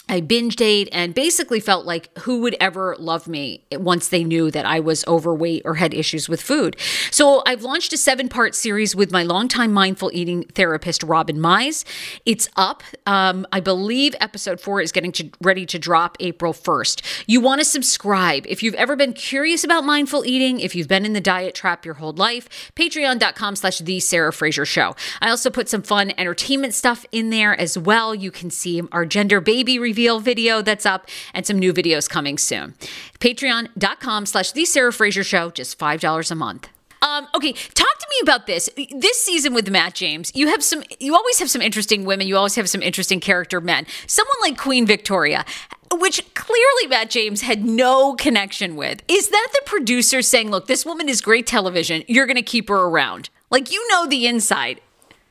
I 0.08 0.20
binged 0.20 0.60
ate 0.60 0.88
and 0.92 1.14
basically 1.14 1.58
felt 1.58 1.84
like 1.84 2.16
who 2.18 2.40
would 2.42 2.56
ever 2.60 2.94
love 2.96 3.26
me 3.26 3.64
once 3.72 4.06
they 4.08 4.22
knew 4.22 4.52
that 4.52 4.64
I 4.64 4.78
was 4.78 5.04
overweight 5.08 5.62
or 5.64 5.74
had 5.74 5.92
issues 5.92 6.28
with 6.28 6.40
food. 6.40 6.76
So 7.10 7.42
I've 7.44 7.62
launched 7.62 7.92
a 7.92 7.96
seven 7.96 8.28
part 8.28 8.54
series 8.54 8.94
with 8.94 9.10
my 9.10 9.24
longtime 9.24 9.72
mindful 9.72 10.12
eating 10.14 10.44
therapist, 10.44 11.02
Robin 11.02 11.38
Mize. 11.38 11.84
It's 12.24 12.48
up. 12.56 12.84
Um, 13.06 13.48
I 13.50 13.58
believe 13.58 14.14
episode 14.20 14.60
four 14.60 14.80
is 14.80 14.92
getting 14.92 15.10
to, 15.12 15.28
ready 15.42 15.66
to 15.66 15.78
drop 15.78 16.16
April 16.20 16.52
1st. 16.52 17.24
You 17.26 17.40
want 17.40 17.60
to 17.60 17.64
subscribe. 17.64 18.46
If 18.46 18.62
you've 18.62 18.74
ever 18.74 18.94
been 18.94 19.12
curious 19.12 19.64
about 19.64 19.84
mindful 19.84 20.24
eating, 20.24 20.60
if 20.60 20.76
you've 20.76 20.88
been 20.88 21.04
in 21.04 21.14
the 21.14 21.20
diet 21.20 21.56
trap 21.56 21.84
your 21.84 21.94
whole 21.94 22.12
life, 22.12 22.72
patreon.com 22.76 23.56
slash 23.56 23.80
the 23.80 23.98
Sarah 23.98 24.32
Fraser 24.32 24.64
Show. 24.64 24.94
I 25.20 25.30
also 25.30 25.50
put 25.50 25.68
some 25.68 25.82
fun 25.82 26.12
entertainment 26.16 26.74
stuff 26.74 27.04
in 27.10 27.30
there 27.30 27.58
as 27.58 27.76
well. 27.76 28.14
You 28.14 28.30
can 28.30 28.50
see 28.50 28.80
our 28.92 29.04
gender 29.04 29.40
baby 29.40 29.80
review 29.80 29.95
reveal 29.96 30.20
video 30.20 30.60
that's 30.60 30.84
up 30.84 31.08
and 31.32 31.46
some 31.46 31.58
new 31.58 31.72
videos 31.72 32.08
coming 32.08 32.36
soon. 32.36 32.74
Patreon.com 33.18 34.26
slash 34.26 34.52
The 34.52 34.66
Sarah 34.66 34.92
Fraser 34.92 35.24
Show, 35.24 35.50
just 35.50 35.78
$5 35.78 36.30
a 36.30 36.34
month. 36.34 36.68
Um, 37.00 37.26
okay, 37.34 37.52
talk 37.52 37.98
to 37.98 38.06
me 38.10 38.16
about 38.22 38.46
this. 38.46 38.68
This 38.94 39.22
season 39.22 39.54
with 39.54 39.70
Matt 39.70 39.94
James, 39.94 40.32
you 40.34 40.48
have 40.48 40.62
some. 40.62 40.82
You 40.98 41.14
always 41.14 41.38
have 41.38 41.48
some 41.48 41.62
interesting 41.62 42.04
women. 42.04 42.26
You 42.26 42.36
always 42.36 42.56
have 42.56 42.68
some 42.68 42.82
interesting 42.82 43.20
character 43.20 43.60
men. 43.60 43.86
Someone 44.06 44.36
like 44.40 44.58
Queen 44.58 44.86
Victoria, 44.86 45.44
which 45.92 46.22
clearly 46.34 46.86
Matt 46.88 47.10
James 47.10 47.42
had 47.42 47.64
no 47.64 48.14
connection 48.14 48.76
with. 48.76 49.02
Is 49.08 49.28
that 49.28 49.48
the 49.52 49.60
producer 49.66 50.22
saying, 50.22 50.50
"Look, 50.50 50.68
this 50.68 50.86
woman 50.86 51.08
is 51.08 51.20
great 51.20 51.46
television. 51.46 52.02
You're 52.08 52.26
going 52.26 52.36
to 52.36 52.42
keep 52.42 52.70
her 52.70 52.86
around"? 52.86 53.28
Like 53.50 53.70
you 53.70 53.86
know 53.88 54.06
the 54.06 54.26
inside. 54.26 54.80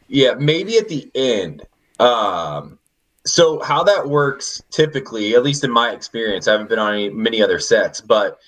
Yeah, 0.08 0.36
maybe 0.36 0.78
at 0.78 0.88
the 0.88 1.10
end. 1.16 1.64
Um, 2.00 2.78
so 3.26 3.62
how 3.64 3.84
that 3.84 4.08
works 4.08 4.62
typically, 4.70 5.36
at 5.36 5.44
least 5.44 5.64
in 5.64 5.72
my 5.72 5.92
experience, 5.92 6.48
I 6.48 6.54
haven't 6.54 6.70
been 6.70 6.80
on 6.80 6.94
any, 6.94 7.10
many 7.10 7.42
other 7.42 7.60
sets, 7.60 8.00
but 8.00 8.40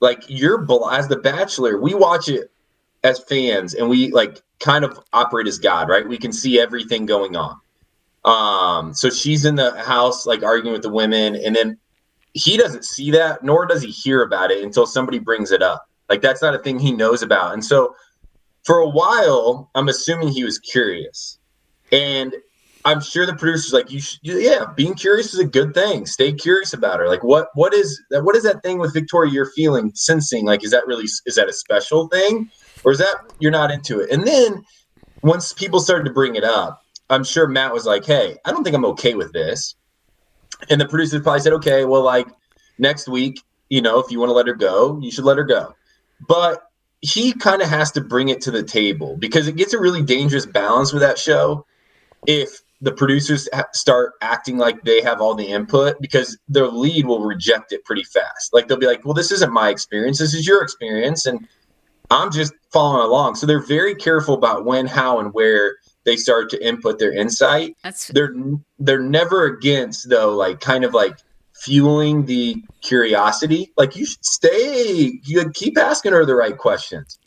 like 0.00 0.22
you're 0.28 0.66
as 0.92 1.08
the 1.08 1.16
Bachelor, 1.16 1.80
we 1.80 1.94
watch 1.94 2.28
it 2.28 2.50
as 3.02 3.18
fans, 3.20 3.74
and 3.74 3.88
we 3.88 4.12
like 4.12 4.42
kind 4.60 4.84
of 4.84 4.98
operate 5.12 5.46
as 5.46 5.58
God, 5.58 5.88
right? 5.88 6.06
We 6.06 6.18
can 6.18 6.32
see 6.32 6.60
everything 6.60 7.06
going 7.06 7.36
on. 7.36 7.60
Um, 8.24 8.94
so 8.94 9.10
she's 9.10 9.44
in 9.44 9.54
the 9.54 9.72
house 9.82 10.26
like 10.26 10.42
arguing 10.42 10.72
with 10.72 10.82
the 10.82 10.92
women, 10.92 11.34
and 11.36 11.54
then 11.54 11.78
he 12.32 12.56
doesn't 12.56 12.84
see 12.84 13.10
that, 13.12 13.42
nor 13.42 13.66
does 13.66 13.82
he 13.82 13.90
hear 13.90 14.22
about 14.22 14.50
it 14.50 14.62
until 14.62 14.86
somebody 14.86 15.18
brings 15.18 15.50
it 15.50 15.62
up. 15.62 15.88
Like 16.08 16.20
that's 16.20 16.42
not 16.42 16.54
a 16.54 16.58
thing 16.58 16.78
he 16.78 16.92
knows 16.92 17.22
about, 17.22 17.54
and 17.54 17.64
so 17.64 17.94
for 18.64 18.78
a 18.78 18.88
while, 18.88 19.70
I'm 19.74 19.88
assuming 19.88 20.28
he 20.28 20.44
was 20.44 20.58
curious. 20.58 21.38
And 21.92 22.34
I'm 22.86 23.00
sure 23.00 23.26
the 23.26 23.34
producer's 23.34 23.72
like, 23.72 23.90
you, 23.90 24.00
should, 24.00 24.20
yeah, 24.22 24.64
being 24.76 24.94
curious 24.94 25.34
is 25.34 25.40
a 25.40 25.44
good 25.44 25.74
thing. 25.74 26.06
Stay 26.06 26.32
curious 26.32 26.72
about 26.72 27.00
her. 27.00 27.08
Like, 27.08 27.24
what, 27.24 27.48
what 27.54 27.74
is 27.74 28.00
that? 28.10 28.22
What 28.22 28.36
is 28.36 28.44
that 28.44 28.62
thing 28.62 28.78
with 28.78 28.94
Victoria 28.94 29.32
you're 29.32 29.50
feeling, 29.50 29.90
sensing? 29.94 30.46
Like, 30.46 30.62
is 30.64 30.70
that 30.70 30.86
really, 30.86 31.02
is 31.26 31.34
that 31.34 31.48
a 31.48 31.52
special 31.52 32.06
thing, 32.06 32.48
or 32.84 32.92
is 32.92 32.98
that 32.98 33.16
you're 33.40 33.50
not 33.50 33.72
into 33.72 33.98
it? 33.98 34.10
And 34.12 34.24
then 34.24 34.64
once 35.22 35.52
people 35.52 35.80
started 35.80 36.04
to 36.04 36.12
bring 36.12 36.36
it 36.36 36.44
up, 36.44 36.80
I'm 37.10 37.24
sure 37.24 37.48
Matt 37.48 37.72
was 37.72 37.86
like, 37.86 38.04
hey, 38.04 38.36
I 38.44 38.52
don't 38.52 38.62
think 38.62 38.76
I'm 38.76 38.84
okay 38.84 39.14
with 39.14 39.32
this. 39.32 39.74
And 40.70 40.80
the 40.80 40.86
producers 40.86 41.22
probably 41.22 41.40
said, 41.40 41.54
okay, 41.54 41.84
well, 41.86 42.04
like 42.04 42.28
next 42.78 43.08
week, 43.08 43.42
you 43.68 43.82
know, 43.82 43.98
if 43.98 44.12
you 44.12 44.20
want 44.20 44.30
to 44.30 44.34
let 44.34 44.46
her 44.46 44.54
go, 44.54 45.00
you 45.00 45.10
should 45.10 45.24
let 45.24 45.38
her 45.38 45.44
go. 45.44 45.74
But 46.28 46.62
he 47.00 47.32
kind 47.32 47.62
of 47.62 47.68
has 47.68 47.90
to 47.92 48.00
bring 48.00 48.28
it 48.28 48.40
to 48.42 48.52
the 48.52 48.62
table 48.62 49.16
because 49.16 49.48
it 49.48 49.56
gets 49.56 49.74
a 49.74 49.80
really 49.80 50.02
dangerous 50.02 50.46
balance 50.46 50.92
with 50.92 51.02
that 51.02 51.18
show 51.18 51.66
if 52.28 52.62
the 52.80 52.92
producers 52.92 53.48
start 53.72 54.12
acting 54.20 54.58
like 54.58 54.82
they 54.82 55.00
have 55.00 55.20
all 55.20 55.34
the 55.34 55.46
input 55.46 55.96
because 56.00 56.38
their 56.48 56.68
lead 56.68 57.06
will 57.06 57.24
reject 57.24 57.72
it 57.72 57.84
pretty 57.84 58.04
fast. 58.04 58.52
Like 58.52 58.68
they'll 58.68 58.76
be 58.76 58.86
like, 58.86 59.04
"Well, 59.04 59.14
this 59.14 59.32
isn't 59.32 59.52
my 59.52 59.70
experience. 59.70 60.18
This 60.18 60.34
is 60.34 60.46
your 60.46 60.62
experience, 60.62 61.26
and 61.26 61.46
I'm 62.10 62.30
just 62.30 62.52
following 62.72 63.04
along." 63.04 63.36
So 63.36 63.46
they're 63.46 63.64
very 63.64 63.94
careful 63.94 64.34
about 64.34 64.64
when, 64.64 64.86
how, 64.86 65.18
and 65.18 65.32
where 65.32 65.76
they 66.04 66.16
start 66.16 66.50
to 66.50 66.66
input 66.66 66.98
their 66.98 67.12
insight. 67.12 67.76
That's 67.82 68.08
they're 68.08 68.34
they're 68.78 69.00
never 69.00 69.44
against 69.44 70.08
though, 70.10 70.34
like 70.34 70.60
kind 70.60 70.84
of 70.84 70.92
like 70.92 71.18
fueling 71.54 72.26
the 72.26 72.62
curiosity. 72.82 73.72
Like 73.76 73.96
you 73.96 74.04
should 74.04 74.24
stay. 74.24 75.20
You 75.24 75.50
keep 75.50 75.78
asking 75.78 76.12
her 76.12 76.24
the 76.24 76.34
right 76.34 76.56
questions. 76.56 77.18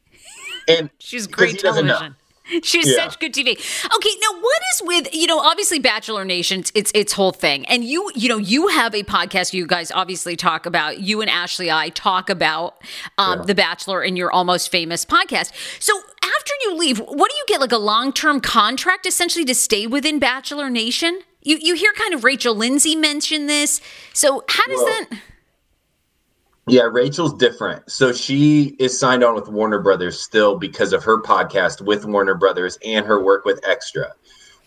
And 0.67 0.89
she's 0.99 1.27
great 1.27 1.59
television. 1.59 2.15
She's 2.63 2.87
yeah. 2.87 2.95
such 2.95 3.19
good 3.19 3.33
TV. 3.33 3.51
Okay, 3.51 4.09
now 4.21 4.39
what 4.39 4.61
is 4.73 4.81
with 4.83 5.13
you 5.13 5.27
know 5.27 5.39
obviously 5.39 5.79
Bachelor 5.79 6.25
Nation? 6.25 6.63
It's 6.73 6.91
its 6.95 7.13
whole 7.13 7.31
thing, 7.31 7.65
and 7.65 7.83
you 7.83 8.11
you 8.15 8.29
know 8.29 8.37
you 8.37 8.67
have 8.69 8.95
a 8.95 9.03
podcast. 9.03 9.53
You 9.53 9.67
guys 9.67 9.91
obviously 9.91 10.35
talk 10.35 10.65
about 10.65 10.99
you 10.99 11.21
and 11.21 11.29
Ashley. 11.29 11.69
I 11.69 11.89
talk 11.89 12.29
about 12.29 12.81
um, 13.17 13.39
yeah. 13.39 13.45
the 13.45 13.55
Bachelor 13.55 14.03
in 14.03 14.15
your 14.15 14.31
almost 14.31 14.71
famous 14.71 15.05
podcast. 15.05 15.51
So 15.79 15.95
after 16.23 16.53
you 16.63 16.75
leave, 16.75 16.99
what 16.99 17.29
do 17.29 17.37
you 17.37 17.43
get? 17.47 17.59
Like 17.59 17.71
a 17.71 17.77
long 17.77 18.13
term 18.13 18.41
contract, 18.41 19.05
essentially, 19.05 19.45
to 19.45 19.55
stay 19.55 19.85
within 19.85 20.19
Bachelor 20.19 20.69
Nation. 20.69 21.21
You 21.43 21.57
you 21.61 21.75
hear 21.75 21.93
kind 21.93 22.13
of 22.13 22.23
Rachel 22.23 22.55
Lindsay 22.55 22.95
mention 22.95 23.45
this. 23.45 23.79
So 24.13 24.43
how 24.49 24.65
does 24.65 24.77
well, 24.77 25.05
that? 25.09 25.19
Yeah, 26.69 26.83
Rachel's 26.83 27.33
different. 27.33 27.89
So 27.89 28.13
she 28.13 28.75
is 28.79 28.99
signed 28.99 29.23
on 29.23 29.35
with 29.35 29.47
Warner 29.47 29.79
Brothers 29.79 30.19
still 30.19 30.57
because 30.57 30.93
of 30.93 31.03
her 31.03 31.21
podcast 31.21 31.81
with 31.81 32.05
Warner 32.05 32.35
Brothers 32.35 32.77
and 32.85 33.05
her 33.05 33.23
work 33.23 33.45
with 33.45 33.59
Extra. 33.65 34.13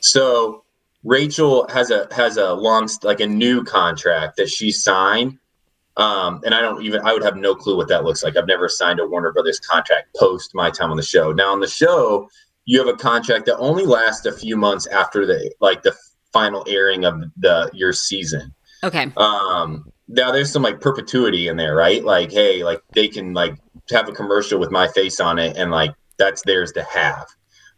So 0.01 0.65
Rachel 1.05 1.67
has 1.69 1.91
a 1.91 2.09
has 2.13 2.37
a 2.37 2.53
long 2.55 2.89
like 3.03 3.21
a 3.21 3.27
new 3.27 3.65
contract 3.65 4.37
that 4.37 4.49
she 4.49 4.71
signed. 4.73 5.39
Um, 5.97 6.41
and 6.45 6.55
I 6.55 6.61
don't 6.61 6.83
even 6.83 7.03
I 7.05 7.13
would 7.13 7.23
have 7.23 7.37
no 7.37 7.55
clue 7.55 7.77
what 7.77 7.89
that 7.89 8.05
looks 8.05 8.23
like. 8.23 8.37
I've 8.37 8.47
never 8.47 8.69
signed 8.69 9.01
a 9.01 9.07
Warner 9.07 9.33
Brothers 9.33 9.61
contract 9.61 10.17
post 10.17 10.55
my 10.55 10.71
time 10.71 10.91
on 10.91 10.97
the 10.97 11.03
show. 11.03 11.33
Now 11.33 11.53
on 11.53 11.61
the 11.61 11.69
show, 11.69 12.29
you 12.65 12.79
have 12.79 12.89
a 12.93 12.97
contract 12.97 13.47
that 13.47 13.57
only 13.59 13.85
lasts 13.85 14.27
a 14.27 14.33
few 14.33 14.57
months 14.57 14.87
after 14.87 15.27
the 15.27 15.53
like 15.61 15.83
the 15.83 15.95
final 16.33 16.65
airing 16.69 17.05
of 17.05 17.23
the 17.37 17.71
your 17.75 17.93
season. 17.93 18.55
Okay. 18.83 19.13
Um 19.17 19.92
now 20.13 20.31
there's 20.31 20.53
some 20.53 20.63
like 20.63 20.81
perpetuity 20.81 21.49
in 21.49 21.57
there, 21.57 21.75
right? 21.75 22.05
Like, 22.05 22.31
hey, 22.31 22.63
like 22.63 22.83
they 22.93 23.09
can 23.09 23.33
like 23.33 23.57
have 23.91 24.09
a 24.09 24.13
commercial 24.13 24.61
with 24.61 24.71
my 24.71 24.89
face 24.89 25.21
on 25.21 25.39
it, 25.39 25.57
and 25.57 25.71
like 25.71 25.95
that's 26.19 26.43
theirs 26.43 26.73
to 26.73 26.83
have. 26.85 27.27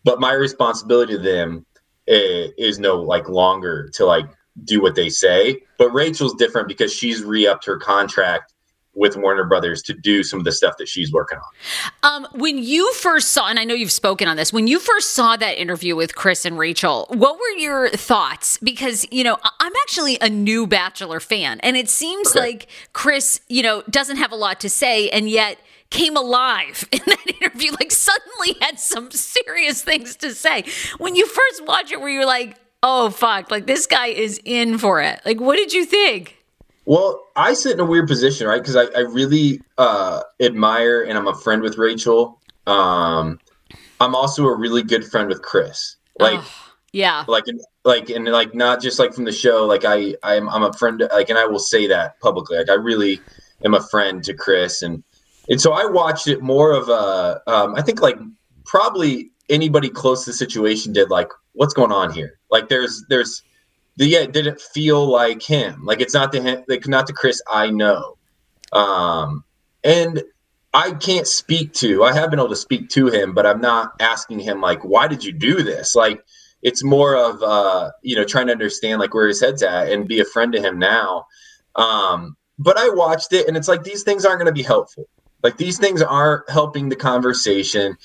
But 0.04 0.20
my 0.20 0.32
responsibility 0.32 1.14
to 1.14 1.18
them 1.18 1.64
is, 2.06 2.50
eh, 2.50 2.52
is 2.58 2.78
no 2.78 3.00
like 3.00 3.28
longer 3.28 3.88
to 3.94 4.04
like 4.04 4.26
do 4.64 4.82
what 4.82 4.94
they 4.94 5.08
say. 5.08 5.62
But 5.78 5.90
Rachel's 5.90 6.34
different 6.34 6.68
because 6.68 6.92
she's 6.92 7.22
re-upped 7.22 7.64
her 7.66 7.78
contract 7.78 8.53
with 8.94 9.16
Warner 9.16 9.44
Brothers 9.44 9.82
to 9.82 9.94
do 9.94 10.22
some 10.22 10.38
of 10.38 10.44
the 10.44 10.52
stuff 10.52 10.76
that 10.78 10.88
she's 10.88 11.12
working 11.12 11.38
on. 11.38 12.24
Um, 12.24 12.28
when 12.32 12.58
you 12.58 12.92
first 12.94 13.32
saw, 13.32 13.48
and 13.48 13.58
I 13.58 13.64
know 13.64 13.74
you've 13.74 13.92
spoken 13.92 14.28
on 14.28 14.36
this, 14.36 14.52
when 14.52 14.66
you 14.66 14.78
first 14.78 15.10
saw 15.10 15.36
that 15.36 15.60
interview 15.60 15.96
with 15.96 16.14
Chris 16.14 16.44
and 16.44 16.58
Rachel, 16.58 17.06
what 17.10 17.36
were 17.36 17.58
your 17.58 17.90
thoughts? 17.90 18.58
Because, 18.58 19.06
you 19.10 19.24
know, 19.24 19.38
I'm 19.60 19.72
actually 19.82 20.18
a 20.20 20.28
new 20.28 20.66
Bachelor 20.66 21.20
fan, 21.20 21.60
and 21.60 21.76
it 21.76 21.88
seems 21.88 22.30
okay. 22.30 22.40
like 22.40 22.66
Chris, 22.92 23.40
you 23.48 23.62
know, 23.62 23.82
doesn't 23.90 24.16
have 24.16 24.32
a 24.32 24.36
lot 24.36 24.60
to 24.60 24.68
say, 24.68 25.10
and 25.10 25.28
yet 25.28 25.58
came 25.90 26.16
alive 26.16 26.88
in 26.92 27.00
that 27.06 27.26
interview, 27.40 27.72
like 27.72 27.92
suddenly 27.92 28.56
had 28.60 28.78
some 28.78 29.10
serious 29.10 29.82
things 29.82 30.16
to 30.16 30.34
say. 30.34 30.64
When 30.98 31.14
you 31.14 31.26
first 31.26 31.66
watch 31.66 31.92
it, 31.92 32.00
where 32.00 32.10
you're 32.10 32.26
like, 32.26 32.56
oh, 32.82 33.10
fuck, 33.10 33.50
like 33.50 33.66
this 33.66 33.86
guy 33.86 34.08
is 34.08 34.40
in 34.44 34.78
for 34.78 35.00
it. 35.00 35.20
Like, 35.24 35.40
what 35.40 35.56
did 35.56 35.72
you 35.72 35.84
think? 35.84 36.43
Well, 36.86 37.24
I 37.34 37.54
sit 37.54 37.72
in 37.72 37.80
a 37.80 37.84
weird 37.84 38.08
position, 38.08 38.46
right? 38.46 38.60
Because 38.60 38.76
I, 38.76 38.84
I 38.96 39.00
really 39.00 39.60
uh, 39.78 40.22
admire 40.40 41.02
and 41.02 41.16
I'm 41.16 41.26
a 41.26 41.34
friend 41.34 41.62
with 41.62 41.78
Rachel. 41.78 42.40
Um, 42.66 43.38
I'm 44.00 44.14
also 44.14 44.44
a 44.46 44.56
really 44.56 44.82
good 44.82 45.04
friend 45.04 45.28
with 45.28 45.42
Chris. 45.42 45.96
Like, 46.18 46.40
oh, 46.40 46.72
yeah, 46.92 47.24
like, 47.26 47.44
like, 47.84 48.10
and 48.10 48.26
like, 48.26 48.54
not 48.54 48.80
just 48.82 48.98
like 48.98 49.14
from 49.14 49.24
the 49.24 49.32
show. 49.32 49.66
Like, 49.66 49.84
I, 49.84 50.14
I'm, 50.22 50.48
I'm 50.48 50.62
a 50.62 50.72
friend. 50.74 51.02
Like, 51.12 51.30
and 51.30 51.38
I 51.38 51.46
will 51.46 51.58
say 51.58 51.86
that 51.86 52.20
publicly. 52.20 52.58
Like, 52.58 52.70
I 52.70 52.74
really 52.74 53.20
am 53.64 53.74
a 53.74 53.82
friend 53.82 54.22
to 54.24 54.34
Chris, 54.34 54.82
and 54.82 55.02
and 55.48 55.60
so 55.60 55.72
I 55.72 55.86
watched 55.86 56.28
it 56.28 56.42
more 56.42 56.72
of 56.72 56.88
a. 56.88 57.40
Um, 57.46 57.74
I 57.74 57.82
think 57.82 58.00
like 58.00 58.16
probably 58.64 59.30
anybody 59.48 59.88
close 59.88 60.24
to 60.24 60.30
the 60.30 60.36
situation 60.36 60.92
did. 60.92 61.10
Like, 61.10 61.30
what's 61.52 61.74
going 61.74 61.92
on 61.92 62.12
here? 62.12 62.38
Like, 62.50 62.68
there's, 62.68 63.04
there's 63.08 63.42
the, 63.96 64.06
yeah, 64.06 64.20
it 64.20 64.32
didn't 64.32 64.60
feel 64.60 65.06
like 65.06 65.42
him. 65.42 65.84
Like 65.84 66.00
it's 66.00 66.14
not 66.14 66.32
the 66.32 66.64
like 66.68 66.86
not 66.88 67.06
the 67.06 67.12
Chris 67.12 67.40
I 67.50 67.70
know. 67.70 68.16
Um, 68.72 69.44
and 69.84 70.22
I 70.72 70.92
can't 70.92 71.26
speak 71.26 71.72
to. 71.74 72.02
I 72.02 72.12
have 72.12 72.30
been 72.30 72.40
able 72.40 72.48
to 72.48 72.56
speak 72.56 72.88
to 72.90 73.06
him, 73.06 73.32
but 73.32 73.46
I'm 73.46 73.60
not 73.60 73.92
asking 74.00 74.40
him 74.40 74.60
like, 74.60 74.82
why 74.84 75.06
did 75.06 75.22
you 75.22 75.32
do 75.32 75.62
this? 75.62 75.94
Like 75.94 76.24
it's 76.62 76.82
more 76.82 77.16
of 77.16 77.42
uh, 77.42 77.90
you 78.02 78.16
know 78.16 78.24
trying 78.24 78.46
to 78.46 78.52
understand 78.52 78.98
like 78.98 79.14
where 79.14 79.28
his 79.28 79.40
head's 79.40 79.62
at 79.62 79.92
and 79.92 80.08
be 80.08 80.20
a 80.20 80.24
friend 80.24 80.52
to 80.54 80.60
him 80.60 80.78
now. 80.78 81.26
Um, 81.76 82.36
but 82.58 82.76
I 82.78 82.88
watched 82.88 83.32
it 83.32 83.46
and 83.46 83.56
it's 83.56 83.68
like 83.68 83.84
these 83.84 84.02
things 84.02 84.24
aren't 84.24 84.38
going 84.38 84.46
to 84.46 84.52
be 84.52 84.62
helpful. 84.62 85.08
Like 85.42 85.56
these 85.56 85.78
things 85.78 86.02
aren't 86.02 86.48
helping 86.48 86.88
the 86.88 86.96
conversation. 86.96 87.96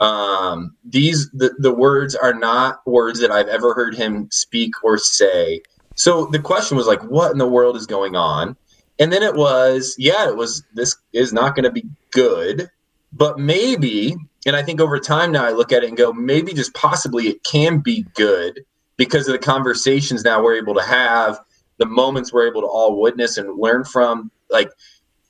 Um, 0.00 0.76
these 0.84 1.30
the, 1.30 1.54
the 1.58 1.72
words 1.72 2.14
are 2.14 2.34
not 2.34 2.86
words 2.86 3.20
that 3.20 3.30
I've 3.30 3.48
ever 3.48 3.74
heard 3.74 3.94
him 3.94 4.28
speak 4.30 4.72
or 4.82 4.98
say. 4.98 5.62
So 5.94 6.26
the 6.26 6.40
question 6.40 6.76
was 6.76 6.86
like, 6.86 7.02
what 7.04 7.30
in 7.30 7.38
the 7.38 7.48
world 7.48 7.76
is 7.76 7.86
going 7.86 8.16
on? 8.16 8.56
And 8.98 9.12
then 9.12 9.22
it 9.22 9.34
was, 9.34 9.94
yeah, 9.98 10.28
it 10.28 10.36
was 10.36 10.64
this 10.74 10.96
is 11.12 11.32
not 11.32 11.54
going 11.54 11.64
to 11.64 11.70
be 11.70 11.84
good, 12.10 12.68
but 13.12 13.38
maybe, 13.38 14.16
and 14.46 14.56
I 14.56 14.62
think 14.62 14.80
over 14.80 14.98
time 14.98 15.32
now 15.32 15.44
I 15.44 15.50
look 15.50 15.72
at 15.72 15.82
it 15.84 15.88
and 15.88 15.96
go, 15.96 16.12
maybe 16.12 16.52
just 16.52 16.74
possibly 16.74 17.28
it 17.28 17.42
can 17.44 17.78
be 17.78 18.04
good 18.14 18.64
because 18.96 19.28
of 19.28 19.32
the 19.32 19.38
conversations 19.38 20.24
now 20.24 20.42
we're 20.42 20.56
able 20.56 20.74
to 20.74 20.82
have, 20.82 21.38
the 21.78 21.86
moments 21.86 22.32
we're 22.32 22.48
able 22.48 22.60
to 22.60 22.68
all 22.68 23.00
witness 23.00 23.36
and 23.36 23.58
learn 23.58 23.84
from. 23.84 24.30
Like, 24.50 24.70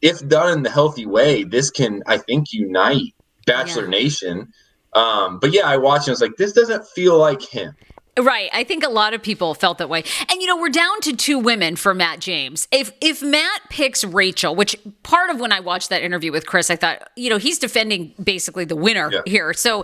if 0.02 0.26
done 0.28 0.52
in 0.52 0.62
the 0.62 0.70
healthy 0.70 1.06
way, 1.06 1.44
this 1.44 1.70
can, 1.70 2.02
I 2.06 2.18
think, 2.18 2.52
unite 2.52 3.14
Bachelor 3.47 3.84
yeah. 3.84 3.90
Nation. 3.90 4.53
Um, 4.95 5.38
but 5.38 5.53
yeah, 5.53 5.66
I 5.66 5.76
watched 5.76 6.07
and 6.07 6.12
I 6.12 6.14
was 6.14 6.20
like, 6.20 6.36
this 6.36 6.53
doesn't 6.53 6.86
feel 6.86 7.18
like 7.18 7.42
him. 7.42 7.74
Right. 8.18 8.49
I 8.53 8.62
think 8.62 8.84
a 8.84 8.88
lot 8.88 9.12
of 9.12 9.22
people 9.22 9.55
felt 9.55 9.78
that 9.78 9.88
way. 9.88 10.05
And 10.30 10.40
you 10.40 10.47
know, 10.47 10.57
we're 10.57 10.68
down 10.68 11.01
to 11.01 11.16
two 11.16 11.36
women 11.36 11.74
for 11.74 11.95
Matt 11.95 12.20
James. 12.20 12.68
If 12.70 12.92
if 13.01 13.22
Matt 13.22 13.62
picks 13.70 14.05
Rachael, 14.05 14.55
which 14.55 14.76
part 15.03 15.30
of 15.30 15.40
when 15.40 15.51
I 15.51 15.59
watched 15.59 15.90
that 15.90 16.03
interview 16.03 16.30
with 16.30 16.47
Chris, 16.47 16.70
I 16.70 16.76
thought, 16.76 17.11
you 17.16 17.28
know, 17.28 17.38
he's 17.38 17.59
defending 17.59 18.14
basically 18.22 18.64
the 18.64 18.76
winner 18.76 19.11
yeah. 19.12 19.20
here. 19.26 19.53
So 19.53 19.82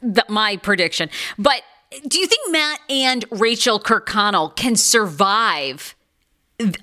the, 0.00 0.24
my 0.28 0.56
prediction. 0.58 1.10
But 1.36 1.62
do 2.06 2.20
you 2.20 2.28
think 2.28 2.52
Matt 2.52 2.78
and 2.88 3.24
Rachael 3.32 3.80
Kirkconnell 3.80 4.54
can 4.54 4.76
survive 4.76 5.96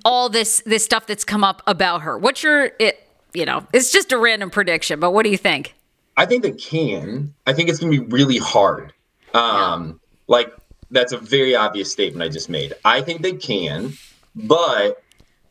all 0.04 0.28
this 0.28 0.62
this 0.66 0.84
stuff 0.84 1.08
that's 1.08 1.24
come 1.24 1.46
up 1.46 1.62
about 1.68 2.02
her? 2.02 2.18
What's 2.18 2.44
your 2.44 2.72
it 2.80 3.08
you 3.34 3.46
know, 3.46 3.66
it's 3.72 3.94
just 3.94 4.12
a 4.12 4.18
random 4.18 4.50
prediction, 4.50 5.00
but 5.00 5.12
what 5.12 5.24
do 5.24 5.30
you 5.30 5.38
think? 5.38 5.74
I 6.18 6.26
think 6.26 6.44
they 6.44 6.52
can. 6.52 7.34
I 7.48 7.54
think 7.54 7.70
it's 7.70 7.80
going 7.80 7.94
to 7.94 8.02
be 8.02 8.08
really 8.08 8.38
hard. 8.38 8.94
Um. 9.34 10.00
Like 10.28 10.54
that's 10.92 11.12
a 11.14 11.18
very 11.18 11.56
obvious 11.56 11.92
statement 11.92 12.24
I 12.24 12.32
just 12.32 12.50
made. 12.50 12.74
I 12.86 13.02
think 13.02 13.22
they 13.22 13.34
can, 13.34 13.94
but 14.36 15.04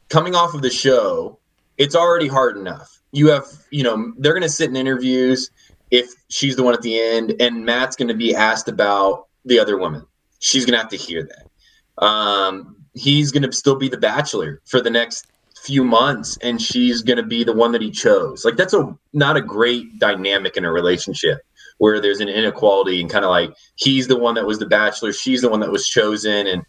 coming 0.08 0.34
off 0.34 0.54
of 0.54 0.62
the 0.62 0.70
show, 0.70 1.38
it's 1.78 1.94
already 1.94 2.28
hard 2.28 2.56
enough. 2.56 3.00
You 3.12 3.28
have, 3.28 3.46
you 3.70 3.82
know, 3.82 4.12
they're 4.18 4.32
going 4.32 4.42
to 4.42 4.48
sit 4.48 4.68
in 4.68 4.76
interviews 4.76 5.50
if 5.90 6.10
she's 6.28 6.56
the 6.56 6.62
one 6.62 6.74
at 6.74 6.82
the 6.82 7.00
end, 7.00 7.34
and 7.40 7.64
Matt's 7.64 7.96
going 7.96 8.08
to 8.08 8.14
be 8.14 8.34
asked 8.34 8.68
about 8.68 9.26
the 9.44 9.58
other 9.58 9.78
woman. 9.78 10.06
She's 10.38 10.64
going 10.64 10.74
to 10.74 10.78
have 10.78 10.90
to 10.90 10.96
hear 10.96 11.28
that. 11.28 12.04
Um, 12.04 12.76
he's 12.94 13.32
going 13.32 13.42
to 13.42 13.52
still 13.52 13.76
be 13.76 13.88
the 13.88 13.98
bachelor 13.98 14.60
for 14.66 14.80
the 14.80 14.90
next 14.90 15.26
few 15.62 15.84
months 15.84 16.38
and 16.42 16.60
she's 16.60 17.02
going 17.02 17.16
to 17.16 17.22
be 17.22 17.44
the 17.44 17.52
one 17.52 17.72
that 17.72 17.82
he 17.82 17.90
chose. 17.90 18.44
Like 18.44 18.56
that's 18.56 18.74
a 18.74 18.96
not 19.12 19.36
a 19.36 19.42
great 19.42 19.98
dynamic 19.98 20.56
in 20.56 20.64
a 20.64 20.72
relationship 20.72 21.40
where 21.78 22.00
there's 22.00 22.20
an 22.20 22.28
inequality 22.28 23.00
and 23.00 23.10
kind 23.10 23.24
of 23.24 23.30
like 23.30 23.52
he's 23.76 24.06
the 24.06 24.18
one 24.18 24.34
that 24.34 24.46
was 24.46 24.58
the 24.58 24.66
bachelor, 24.66 25.12
she's 25.12 25.40
the 25.40 25.48
one 25.48 25.60
that 25.60 25.72
was 25.72 25.88
chosen, 25.88 26.46
and 26.46 26.62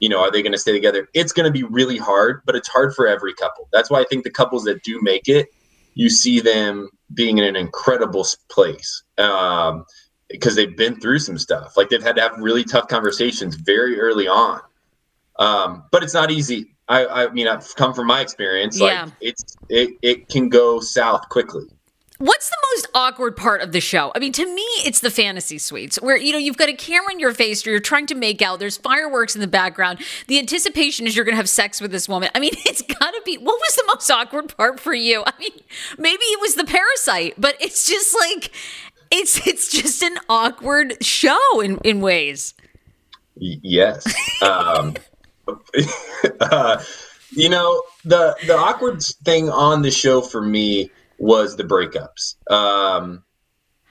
you 0.00 0.08
know, 0.08 0.20
are 0.20 0.30
they 0.30 0.42
going 0.42 0.52
to 0.52 0.58
stay 0.58 0.72
together? 0.72 1.08
It's 1.14 1.32
going 1.32 1.46
to 1.46 1.52
be 1.52 1.62
really 1.62 1.96
hard, 1.96 2.42
but 2.44 2.54
it's 2.54 2.68
hard 2.68 2.94
for 2.94 3.06
every 3.06 3.34
couple. 3.34 3.68
That's 3.72 3.90
why 3.90 4.00
I 4.00 4.04
think 4.04 4.24
the 4.24 4.30
couples 4.30 4.64
that 4.64 4.82
do 4.82 5.00
make 5.02 5.28
it, 5.28 5.48
you 5.94 6.10
see 6.10 6.40
them 6.40 6.90
being 7.14 7.38
in 7.38 7.44
an 7.44 7.56
incredible 7.56 8.26
place 8.50 9.02
um, 9.18 9.84
because 10.28 10.56
they've 10.56 10.76
been 10.76 11.00
through 11.00 11.20
some 11.20 11.38
stuff. 11.38 11.76
Like 11.76 11.88
they've 11.88 12.02
had 12.02 12.16
to 12.16 12.22
have 12.22 12.38
really 12.38 12.64
tough 12.64 12.88
conversations 12.88 13.56
very 13.56 13.98
early 13.98 14.28
on. 14.28 14.60
Um, 15.38 15.84
but 15.90 16.02
it's 16.02 16.14
not 16.14 16.30
easy. 16.30 16.72
I, 16.88 17.06
I 17.06 17.28
mean, 17.30 17.48
I've 17.48 17.74
come 17.76 17.92
from 17.94 18.06
my 18.06 18.20
experience. 18.20 18.80
Like 18.80 18.92
Yeah. 18.92 19.08
it's 19.20 19.56
it, 19.68 19.90
it 20.02 20.28
can 20.28 20.48
go 20.48 20.80
south 20.80 21.28
quickly. 21.28 21.64
What's 22.18 22.48
the 22.48 22.56
most 22.72 22.86
awkward 22.94 23.36
part 23.36 23.60
of 23.60 23.72
the 23.72 23.80
show? 23.80 24.10
I 24.14 24.20
mean, 24.20 24.32
to 24.32 24.46
me, 24.46 24.62
it's 24.86 25.00
the 25.00 25.10
fantasy 25.10 25.58
suites 25.58 26.00
where, 26.00 26.16
you 26.16 26.32
know, 26.32 26.38
you've 26.38 26.56
got 26.56 26.70
a 26.70 26.72
camera 26.72 27.12
in 27.12 27.20
your 27.20 27.34
face 27.34 27.66
or 27.66 27.70
you're 27.70 27.78
trying 27.80 28.06
to 28.06 28.14
make 28.14 28.40
out. 28.40 28.58
There's 28.58 28.78
fireworks 28.78 29.34
in 29.34 29.42
the 29.42 29.46
background. 29.46 29.98
The 30.26 30.38
anticipation 30.38 31.06
is 31.06 31.14
you're 31.14 31.26
going 31.26 31.34
to 31.34 31.36
have 31.36 31.48
sex 31.48 31.78
with 31.78 31.90
this 31.90 32.08
woman. 32.08 32.30
I 32.34 32.40
mean, 32.40 32.52
it's 32.64 32.80
got 32.80 33.10
to 33.10 33.20
be. 33.26 33.36
What 33.36 33.60
was 33.60 33.76
the 33.76 33.84
most 33.88 34.10
awkward 34.10 34.56
part 34.56 34.80
for 34.80 34.94
you? 34.94 35.24
I 35.26 35.32
mean, 35.38 35.50
maybe 35.98 36.22
it 36.22 36.40
was 36.40 36.54
the 36.54 36.64
parasite, 36.64 37.34
but 37.36 37.54
it's 37.60 37.86
just 37.86 38.16
like, 38.18 38.50
it's 39.10 39.46
it's 39.46 39.70
just 39.70 40.02
an 40.02 40.16
awkward 40.30 41.04
show 41.04 41.60
in, 41.60 41.76
in 41.84 42.00
ways. 42.00 42.54
Yes. 43.34 44.06
Um, 44.40 44.94
uh, 46.40 46.82
you 47.30 47.48
know, 47.48 47.82
the 48.04 48.36
the 48.46 48.56
awkward 48.56 49.02
thing 49.02 49.50
on 49.50 49.82
the 49.82 49.90
show 49.90 50.20
for 50.20 50.40
me 50.40 50.90
was 51.18 51.56
the 51.56 51.64
breakups. 51.64 52.36
Um, 52.50 53.24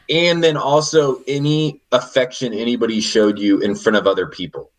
and 0.10 0.44
then 0.44 0.58
also 0.58 1.22
any 1.28 1.82
affection 1.92 2.54
anybody 2.54 3.02
showed 3.02 3.40
you 3.40 3.60
in 3.60 3.76
front 3.76 3.98
of 3.98 4.08
other 4.08 4.28
people. 4.28 4.72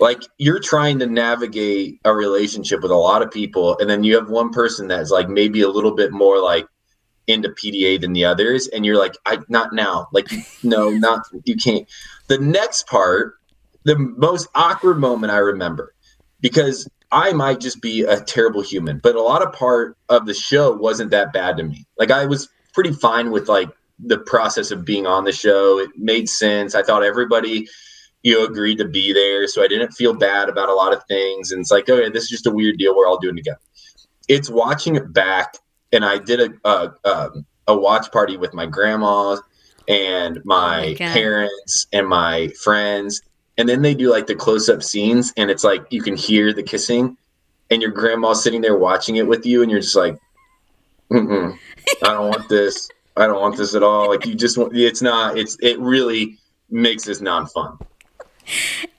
Like 0.00 0.22
you're 0.38 0.60
trying 0.60 0.98
to 1.00 1.06
navigate 1.06 2.00
a 2.04 2.12
relationship 2.12 2.82
with 2.82 2.90
a 2.90 2.96
lot 2.96 3.22
of 3.22 3.30
people, 3.30 3.78
and 3.78 3.88
then 3.88 4.02
you 4.02 4.16
have 4.16 4.28
one 4.28 4.50
person 4.50 4.88
that's 4.88 5.10
like 5.10 5.28
maybe 5.28 5.60
a 5.62 5.68
little 5.68 5.94
bit 5.94 6.12
more 6.12 6.40
like 6.40 6.66
into 7.26 7.50
PDA 7.50 8.00
than 8.00 8.12
the 8.12 8.24
others, 8.24 8.68
and 8.68 8.84
you're 8.84 8.98
like, 8.98 9.16
I 9.26 9.38
not 9.48 9.72
now. 9.72 10.08
Like, 10.12 10.28
no, 10.62 10.90
not 10.90 11.22
you 11.44 11.56
can't. 11.56 11.86
The 12.26 12.38
next 12.38 12.86
part, 12.86 13.34
the 13.84 13.96
most 13.96 14.48
awkward 14.54 14.98
moment 14.98 15.32
I 15.32 15.38
remember, 15.38 15.94
because 16.42 16.88
I 17.10 17.32
might 17.32 17.60
just 17.60 17.80
be 17.80 18.02
a 18.02 18.20
terrible 18.20 18.60
human, 18.60 18.98
but 18.98 19.14
a 19.14 19.22
lot 19.22 19.42
of 19.42 19.52
part 19.52 19.96
of 20.10 20.26
the 20.26 20.34
show 20.34 20.72
wasn't 20.72 21.10
that 21.12 21.32
bad 21.32 21.56
to 21.56 21.62
me. 21.62 21.86
Like 21.98 22.10
I 22.10 22.26
was 22.26 22.48
pretty 22.74 22.92
fine 22.92 23.30
with 23.30 23.48
like 23.48 23.70
the 23.98 24.18
process 24.18 24.70
of 24.70 24.84
being 24.84 25.06
on 25.06 25.24
the 25.24 25.32
show. 25.32 25.78
It 25.78 25.90
made 25.96 26.28
sense. 26.28 26.74
I 26.74 26.82
thought 26.82 27.04
everybody, 27.04 27.68
you 28.22 28.34
know, 28.34 28.44
agreed 28.44 28.78
to 28.78 28.88
be 28.88 29.12
there, 29.12 29.46
so 29.46 29.62
I 29.62 29.68
didn't 29.68 29.92
feel 29.92 30.14
bad 30.14 30.48
about 30.48 30.68
a 30.68 30.74
lot 30.74 30.92
of 30.92 31.04
things. 31.06 31.52
And 31.52 31.60
it's 31.60 31.70
like, 31.70 31.88
okay, 31.88 32.10
this 32.10 32.24
is 32.24 32.30
just 32.30 32.46
a 32.46 32.50
weird 32.50 32.78
deal. 32.78 32.96
We're 32.96 33.06
all 33.06 33.18
doing 33.18 33.36
it 33.36 33.44
together. 33.44 33.60
It's 34.28 34.50
watching 34.50 34.96
it 34.96 35.12
back, 35.12 35.56
and 35.92 36.04
I 36.04 36.18
did 36.18 36.40
a 36.40 36.68
a, 36.68 36.92
um, 37.04 37.46
a 37.68 37.76
watch 37.76 38.10
party 38.10 38.36
with 38.36 38.54
my 38.54 38.66
grandma 38.66 39.36
and 39.88 40.40
my, 40.44 40.96
my 40.98 41.12
parents 41.12 41.86
and 41.92 42.08
my 42.08 42.48
friends 42.62 43.20
and 43.58 43.68
then 43.68 43.82
they 43.82 43.94
do 43.94 44.10
like 44.10 44.26
the 44.26 44.34
close-up 44.34 44.82
scenes 44.82 45.32
and 45.36 45.50
it's 45.50 45.64
like 45.64 45.84
you 45.90 46.02
can 46.02 46.16
hear 46.16 46.52
the 46.52 46.62
kissing 46.62 47.16
and 47.70 47.82
your 47.82 47.90
grandma's 47.90 48.42
sitting 48.42 48.60
there 48.60 48.76
watching 48.76 49.16
it 49.16 49.26
with 49.26 49.44
you 49.46 49.62
and 49.62 49.70
you're 49.70 49.80
just 49.80 49.96
like 49.96 50.18
Mm-mm, 51.10 51.58
i 52.02 52.06
don't 52.12 52.28
want 52.28 52.48
this. 52.48 52.88
I 53.16 53.26
don't 53.26 53.42
want 53.42 53.58
this 53.58 53.74
at 53.74 53.82
all. 53.82 54.08
Like 54.08 54.24
you 54.24 54.34
just 54.34 54.56
want 54.56 54.74
it's 54.74 55.02
not 55.02 55.36
it's 55.36 55.56
it 55.60 55.78
really 55.78 56.38
makes 56.70 57.04
this 57.04 57.20
non-fun 57.20 57.78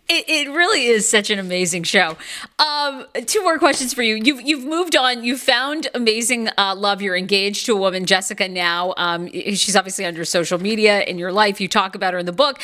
It, 0.09 0.25
it 0.27 0.51
really 0.51 0.85
is 0.85 1.07
such 1.07 1.29
an 1.29 1.39
amazing 1.39 1.83
show. 1.83 2.17
Um, 2.59 3.05
two 3.25 3.41
more 3.41 3.57
questions 3.57 3.93
for 3.93 4.03
you. 4.03 4.15
You've 4.15 4.41
you've 4.41 4.65
moved 4.65 4.97
on. 4.97 5.23
You 5.23 5.37
found 5.37 5.87
amazing 5.93 6.49
uh, 6.57 6.75
love. 6.75 7.01
You're 7.01 7.15
engaged 7.15 7.65
to 7.67 7.73
a 7.73 7.77
woman, 7.77 8.05
Jessica. 8.05 8.49
Now, 8.49 8.93
um, 8.97 9.31
she's 9.31 9.77
obviously 9.77 10.03
under 10.03 10.25
social 10.25 10.59
media 10.59 11.03
in 11.03 11.17
your 11.17 11.31
life. 11.31 11.61
You 11.61 11.69
talk 11.69 11.95
about 11.95 12.13
her 12.13 12.19
in 12.19 12.25
the 12.25 12.33
book. 12.33 12.59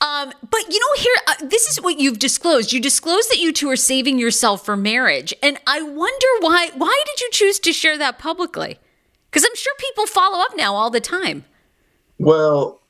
Um, 0.00 0.32
but 0.50 0.68
you 0.68 0.80
know, 0.80 1.02
here 1.02 1.14
uh, 1.28 1.46
this 1.46 1.68
is 1.68 1.80
what 1.80 2.00
you've 2.00 2.18
disclosed. 2.18 2.72
You 2.72 2.80
disclosed 2.80 3.30
that 3.30 3.38
you 3.38 3.52
two 3.52 3.70
are 3.70 3.76
saving 3.76 4.18
yourself 4.18 4.64
for 4.64 4.76
marriage, 4.76 5.32
and 5.44 5.58
I 5.68 5.82
wonder 5.82 6.26
why. 6.40 6.70
Why 6.76 7.02
did 7.06 7.20
you 7.20 7.28
choose 7.30 7.60
to 7.60 7.72
share 7.72 7.98
that 7.98 8.18
publicly? 8.18 8.80
Because 9.30 9.44
I'm 9.44 9.54
sure 9.54 9.72
people 9.78 10.06
follow 10.06 10.40
up 10.40 10.56
now 10.56 10.74
all 10.74 10.90
the 10.90 11.00
time. 11.00 11.44
Well, 12.18 12.82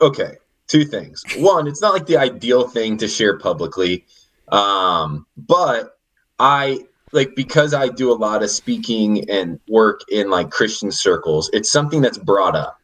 okay, 0.00 0.38
two 0.68 0.84
things. 0.84 1.24
One, 1.36 1.66
it's 1.66 1.82
not 1.82 1.92
like 1.92 2.06
the 2.06 2.16
ideal 2.16 2.68
thing 2.68 2.96
to 2.98 3.08
share 3.08 3.38
publicly, 3.38 4.04
um, 4.48 5.26
but 5.36 5.98
I 6.38 6.80
like 7.12 7.34
because 7.34 7.74
I 7.74 7.88
do 7.88 8.12
a 8.12 8.14
lot 8.14 8.42
of 8.42 8.50
speaking 8.50 9.28
and 9.30 9.58
work 9.68 10.02
in 10.10 10.30
like 10.30 10.50
Christian 10.50 10.92
circles. 10.92 11.50
It's 11.52 11.70
something 11.70 12.00
that's 12.00 12.18
brought 12.18 12.54
up, 12.54 12.78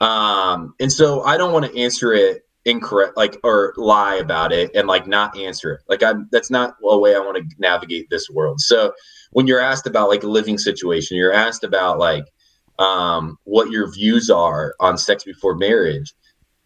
um, 0.00 0.74
and 0.80 0.92
so 0.92 1.22
I 1.22 1.36
don't 1.36 1.52
want 1.52 1.64
to 1.66 1.80
answer 1.80 2.12
it 2.12 2.44
incorrect, 2.64 3.16
like 3.16 3.38
or 3.44 3.74
lie 3.76 4.16
about 4.16 4.52
it 4.52 4.70
and 4.74 4.88
like 4.88 5.06
not 5.06 5.36
answer 5.38 5.72
it. 5.72 5.80
Like 5.88 6.02
I'm 6.02 6.28
that's 6.32 6.50
not 6.50 6.76
a 6.82 6.98
way 6.98 7.14
I 7.14 7.20
want 7.20 7.36
to 7.36 7.56
navigate 7.58 8.10
this 8.10 8.28
world. 8.30 8.60
So 8.60 8.92
when 9.32 9.46
you're 9.46 9.60
asked 9.60 9.86
about 9.86 10.08
like 10.08 10.22
a 10.22 10.28
living 10.28 10.58
situation, 10.58 11.16
you're 11.16 11.32
asked 11.32 11.64
about 11.64 11.98
like 11.98 12.24
um, 12.78 13.38
what 13.44 13.70
your 13.70 13.92
views 13.92 14.30
are 14.30 14.74
on 14.80 14.98
sex 14.98 15.24
before 15.24 15.54
marriage, 15.56 16.14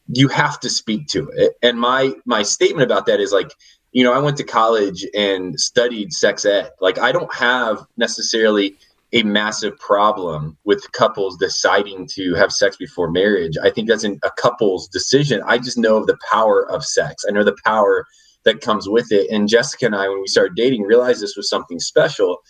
you 0.08 0.28
have 0.28 0.58
to 0.60 0.70
speak 0.70 1.06
to 1.08 1.28
it. 1.34 1.54
And 1.62 1.78
my 1.78 2.12
my 2.24 2.42
statement 2.42 2.90
about 2.90 3.06
that 3.06 3.20
is 3.20 3.32
like, 3.32 3.52
you 3.92 4.04
know, 4.04 4.12
I 4.12 4.18
went 4.18 4.36
to 4.38 4.44
college 4.44 5.06
and 5.14 5.58
studied 5.58 6.12
sex 6.12 6.44
ed. 6.44 6.70
Like, 6.80 6.98
I 6.98 7.12
don't 7.12 7.32
have 7.34 7.86
necessarily 7.96 8.76
a 9.12 9.22
massive 9.22 9.78
problem 9.78 10.56
with 10.64 10.90
couples 10.92 11.38
deciding 11.38 12.06
to 12.06 12.34
have 12.34 12.52
sex 12.52 12.76
before 12.76 13.10
marriage. 13.10 13.56
I 13.62 13.70
think 13.70 13.88
that's 13.88 14.04
an, 14.04 14.20
a 14.22 14.30
couple's 14.30 14.86
decision. 14.88 15.42
I 15.46 15.58
just 15.58 15.78
know 15.78 15.96
of 15.96 16.06
the 16.06 16.18
power 16.30 16.70
of 16.70 16.84
sex. 16.84 17.24
I 17.26 17.32
know 17.32 17.44
the 17.44 17.56
power 17.64 18.04
that 18.44 18.60
comes 18.60 18.88
with 18.88 19.10
it. 19.10 19.30
And 19.30 19.48
Jessica 19.48 19.86
and 19.86 19.96
I, 19.96 20.08
when 20.08 20.20
we 20.20 20.26
started 20.26 20.54
dating, 20.56 20.82
realized 20.82 21.22
this 21.22 21.36
was 21.36 21.48
something 21.48 21.80
special, 21.80 22.42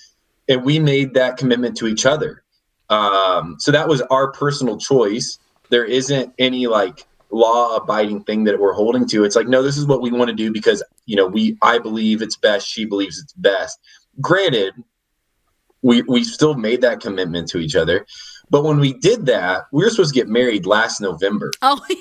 and 0.48 0.64
we 0.64 0.78
made 0.78 1.14
that 1.14 1.36
commitment 1.36 1.76
to 1.78 1.86
each 1.86 2.06
other. 2.06 2.42
Um, 2.90 3.56
so 3.58 3.70
that 3.70 3.88
was 3.88 4.00
our 4.02 4.32
personal 4.32 4.78
choice. 4.78 5.38
There 5.70 5.84
isn't 5.84 6.34
any 6.38 6.66
like 6.66 7.06
law 7.30 7.76
abiding 7.76 8.24
thing 8.24 8.44
that 8.44 8.58
we're 8.58 8.72
holding 8.72 9.06
to. 9.08 9.24
It's 9.24 9.36
like, 9.36 9.48
no, 9.48 9.62
this 9.62 9.76
is 9.76 9.86
what 9.86 10.02
we 10.02 10.10
want 10.10 10.28
to 10.28 10.34
do 10.34 10.52
because, 10.52 10.82
you 11.06 11.16
know, 11.16 11.26
we, 11.26 11.56
I 11.62 11.78
believe 11.78 12.22
it's 12.22 12.36
best. 12.36 12.66
She 12.66 12.84
believes 12.84 13.18
it's 13.18 13.32
best. 13.34 13.78
Granted, 14.20 14.74
we, 15.82 16.02
we 16.02 16.24
still 16.24 16.54
made 16.54 16.80
that 16.80 17.00
commitment 17.00 17.48
to 17.50 17.58
each 17.58 17.76
other. 17.76 18.06
But 18.50 18.64
when 18.64 18.80
we 18.80 18.94
did 18.94 19.26
that, 19.26 19.66
we 19.72 19.84
were 19.84 19.90
supposed 19.90 20.14
to 20.14 20.20
get 20.20 20.28
married 20.28 20.66
last 20.66 21.00
November. 21.00 21.52
Oh, 21.62 21.80
yeah, 21.90 21.96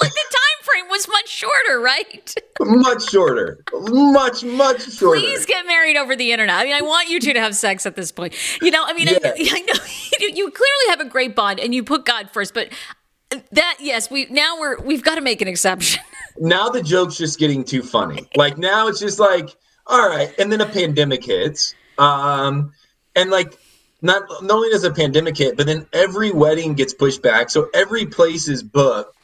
like 0.00 0.12
the 0.12 0.26
time 0.30 0.62
frame 0.62 0.88
was 0.90 1.08
much 1.08 1.28
shorter, 1.28 1.80
right? 1.80 2.34
much 2.60 3.10
shorter, 3.10 3.64
much, 3.72 4.44
much 4.44 4.92
shorter. 4.92 5.20
Please 5.20 5.46
get 5.46 5.66
married 5.66 5.96
over 5.96 6.14
the 6.16 6.32
internet. 6.32 6.56
I 6.56 6.64
mean, 6.64 6.74
I 6.74 6.82
want 6.82 7.08
you 7.08 7.20
two 7.20 7.32
to 7.32 7.40
have 7.40 7.56
sex 7.56 7.86
at 7.86 7.96
this 7.96 8.12
point. 8.12 8.34
You 8.60 8.70
know, 8.70 8.84
I 8.84 8.92
mean, 8.92 9.08
I, 9.08 9.12
Yeah. 9.12 9.32
I 9.52 9.60
know 9.60 9.80
you, 10.20 10.28
you 10.28 10.50
clearly 10.50 10.88
have 10.88 11.00
a 11.00 11.06
great 11.06 11.34
bond 11.34 11.60
and 11.60 11.74
you 11.74 11.82
put 11.82 12.04
God 12.04 12.30
first, 12.30 12.54
but 12.54 12.68
that 13.52 13.78
yes, 13.80 14.10
we 14.10 14.26
now 14.26 14.58
we're 14.58 14.80
we've 14.80 15.02
got 15.02 15.16
to 15.16 15.20
make 15.20 15.40
an 15.40 15.48
exception. 15.48 16.02
now 16.38 16.68
the 16.68 16.82
joke's 16.82 17.16
just 17.16 17.38
getting 17.38 17.64
too 17.64 17.82
funny. 17.82 18.28
Like 18.36 18.58
now 18.58 18.88
it's 18.88 19.00
just 19.00 19.18
like, 19.18 19.50
all 19.86 20.08
right, 20.08 20.32
and 20.38 20.50
then 20.50 20.60
a 20.60 20.66
pandemic 20.66 21.24
hits. 21.24 21.74
Um, 21.98 22.72
and 23.14 23.30
like 23.30 23.58
not 24.02 24.22
not 24.42 24.50
only 24.56 24.70
does 24.70 24.84
a 24.84 24.90
pandemic 24.90 25.36
hit, 25.36 25.56
but 25.56 25.66
then 25.66 25.86
every 25.92 26.32
wedding 26.32 26.74
gets 26.74 26.92
pushed 26.92 27.22
back. 27.22 27.50
So 27.50 27.68
every 27.74 28.06
place 28.06 28.48
is 28.48 28.62
booked. 28.62 29.16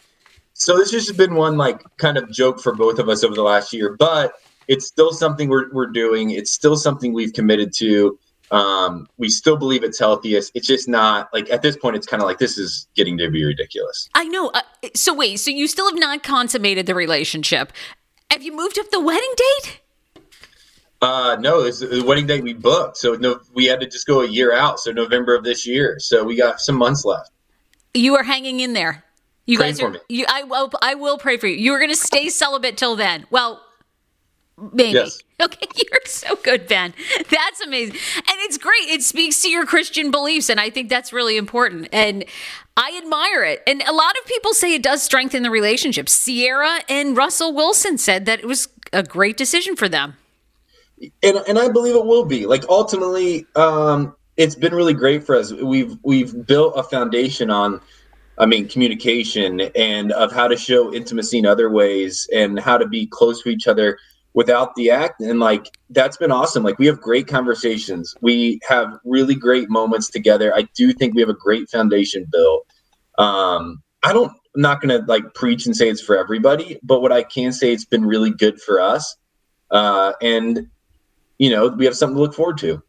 So 0.55 0.77
this 0.77 0.93
has 0.93 1.07
just 1.07 1.19
been 1.19 1.35
one 1.35 1.57
like 1.57 1.83
kind 1.99 2.17
of 2.17 2.31
joke 2.31 2.61
for 2.61 2.75
both 2.75 2.99
of 2.99 3.09
us 3.09 3.25
over 3.25 3.35
the 3.35 3.43
last 3.43 3.73
year, 3.73 3.97
but 3.99 4.35
it's 4.69 4.87
still 4.87 5.13
something 5.13 5.49
we're 5.49 5.73
we're 5.73 5.87
doing. 5.87 6.31
It's 6.31 6.51
still 6.51 6.77
something 6.77 7.13
we've 7.13 7.33
committed 7.33 7.73
to. 7.75 8.19
Um, 8.51 9.09
we 9.19 9.29
still 9.29 9.57
believe 9.57 9.85
it's 9.85 9.99
healthiest. 9.99 10.53
It's 10.55 10.67
just 10.67 10.89
not 10.89 11.29
like 11.33 11.51
at 11.51 11.63
this 11.63 11.77
point. 11.77 11.97
It's 11.97 12.07
kind 12.07 12.23
of 12.23 12.27
like 12.27 12.39
this 12.39 12.57
is 12.57 12.89
getting 12.95 13.19
to 13.19 13.31
be 13.31 13.45
ridiculous. 13.45 14.09
I 14.15 14.25
know. 14.25 14.49
Uh, 14.49 14.63
so 14.95 15.13
wait, 15.15 15.37
so 15.37 15.51
you 15.51 15.67
still 15.67 15.89
have 15.89 15.99
not 15.99 16.23
consummated 16.23 16.87
the 16.87 16.95
relationship? 16.95 17.73
Have 18.31 18.43
you 18.43 18.57
moved 18.57 18.79
up 18.79 18.91
the 18.91 19.01
wedding 19.01 19.33
date? 19.37 19.81
Uh, 21.01 21.37
no, 21.39 21.61
it's 21.61 21.81
the 21.81 22.03
wedding 22.05 22.27
date 22.27 22.43
we 22.43 22.55
booked. 22.55 22.97
So 22.97 23.15
no, 23.15 23.41
we 23.55 23.67
had 23.67 23.81
to 23.81 23.87
just 23.87 24.07
go 24.07 24.23
a 24.23 24.27
year 24.27 24.53
out. 24.53 24.81
So 24.81 24.91
November 24.93 25.35
of 25.35 25.45
this 25.45 25.67
year. 25.67 25.97
So 25.99 26.25
we 26.25 26.37
got 26.37 26.61
some 26.61 26.77
months 26.77 27.05
left. 27.05 27.31
You 27.95 28.17
are 28.17 28.25
hanging 28.25 28.61
in 28.61 28.73
there. 28.73 29.05
You 29.47 29.57
Pray 29.57 29.69
guys 29.69 29.81
are. 29.81 29.97
You, 30.09 30.27
I 30.29 30.43
will. 30.43 30.71
I 30.83 30.95
will 30.95 31.17
pray 31.17 31.39
for 31.39 31.47
you. 31.47 31.57
You 31.57 31.73
are 31.73 31.79
going 31.79 31.91
to 31.91 31.97
stay 31.97 32.29
celibate 32.29 32.77
till 32.77 32.97
then. 32.97 33.27
Well, 33.31 33.63
Maybe. 34.73 34.93
Yes. 34.93 35.23
Okay, 35.41 35.69
you're 35.77 36.01
so 36.05 36.35
good, 36.35 36.67
Ben. 36.67 36.93
That's 37.31 37.61
amazing. 37.61 37.95
And 38.17 38.37
it's 38.41 38.59
great. 38.59 38.89
It 38.89 39.05
speaks 39.05 39.41
to 39.43 39.49
your 39.49 39.65
Christian 39.65 40.11
beliefs. 40.11 40.49
And 40.49 40.59
I 40.59 40.69
think 40.69 40.89
that's 40.89 41.13
really 41.13 41.37
important. 41.37 41.89
And 41.93 42.25
I 42.77 43.01
admire 43.01 43.45
it. 43.45 43.63
And 43.65 43.81
a 43.83 43.93
lot 43.93 44.17
of 44.19 44.27
people 44.27 44.53
say 44.53 44.75
it 44.75 44.83
does 44.83 45.01
strengthen 45.01 45.45
the 45.45 45.51
relationship. 45.51 46.09
Ciara 46.09 46.81
and 46.89 47.17
Russell 47.17 47.55
Wilson 47.55 47.99
said 47.99 48.27
that 48.27 48.41
it 48.41 48.47
was 48.47 48.67
a 48.93 49.05
great 49.05 49.37
decision 49.37 49.77
for 49.77 49.89
them. 49.89 50.17
and 51.23 51.37
and 51.47 51.59
I 51.59 51.69
believe 51.69 51.95
it 51.95 52.05
will 52.05 52.25
be. 52.25 52.47
Like 52.47 52.65
ultimately, 52.69 53.47
um, 53.55 54.15
it's 54.37 54.55
been 54.55 54.75
really 54.75 54.95
great 54.95 55.25
for 55.25 55.37
us. 55.37 55.53
We've 55.53 55.97
we've 56.03 56.47
built 56.47 56.75
a 56.77 56.83
foundation 56.83 57.51
on, 57.51 57.81
I 58.39 58.47
mean, 58.47 58.69
communication 58.69 59.61
and 59.77 60.13
of 60.13 60.33
how 60.33 60.49
to 60.49 60.57
show 60.57 60.93
intimacy 60.93 61.39
in 61.39 61.47
other 61.47 61.71
ways 61.71 62.29
and 62.35 62.59
how 62.59 62.79
to 62.79 62.87
be 62.87 63.07
close 63.07 63.43
to 63.43 63.51
each 63.51 63.69
other 63.69 63.99
without 64.39 64.73
the 64.77 64.89
act. 64.89 65.21
And 65.21 65.41
like 65.41 65.67
that's 65.91 66.17
been 66.17 66.31
awesome. 66.31 66.63
Like 66.63 66.79
we 66.79 66.87
have 66.87 67.01
great 67.01 67.27
conversations. 67.27 68.15
We 68.21 68.61
have 68.69 68.97
really 69.05 69.35
great 69.35 69.69
moments 69.69 70.09
together. 70.09 70.55
I 70.55 70.69
do 70.77 70.93
think 70.93 71.17
we 71.17 71.21
have 71.23 71.29
a 71.29 71.35
great 71.35 71.69
foundation 71.69 72.25
built. 72.31 72.65
Um, 73.19 73.83
I 74.05 74.13
don't. 74.13 74.31
I'm 74.55 74.63
not 74.63 74.81
gonna 74.81 75.05
like 75.09 75.35
preach 75.35 75.67
and 75.67 75.75
say 75.75 75.89
it's 75.89 76.01
for 76.01 76.17
everybody, 76.17 76.79
but 76.85 77.03
what 77.03 77.11
I 77.11 77.25
can 77.25 77.51
say 77.51 77.73
it's 77.73 77.85
been 77.85 78.05
really 78.05 78.31
good 78.31 78.61
for 78.63 78.81
us. 78.81 79.17
Uh, 79.73 80.13
and 80.23 80.69
you 81.39 81.51
know, 81.51 81.67
we 81.67 81.85
have 81.85 81.97
something 81.97 82.15
to 82.15 82.23
look 82.23 82.35
forward 82.35 82.59
to. 82.59 82.81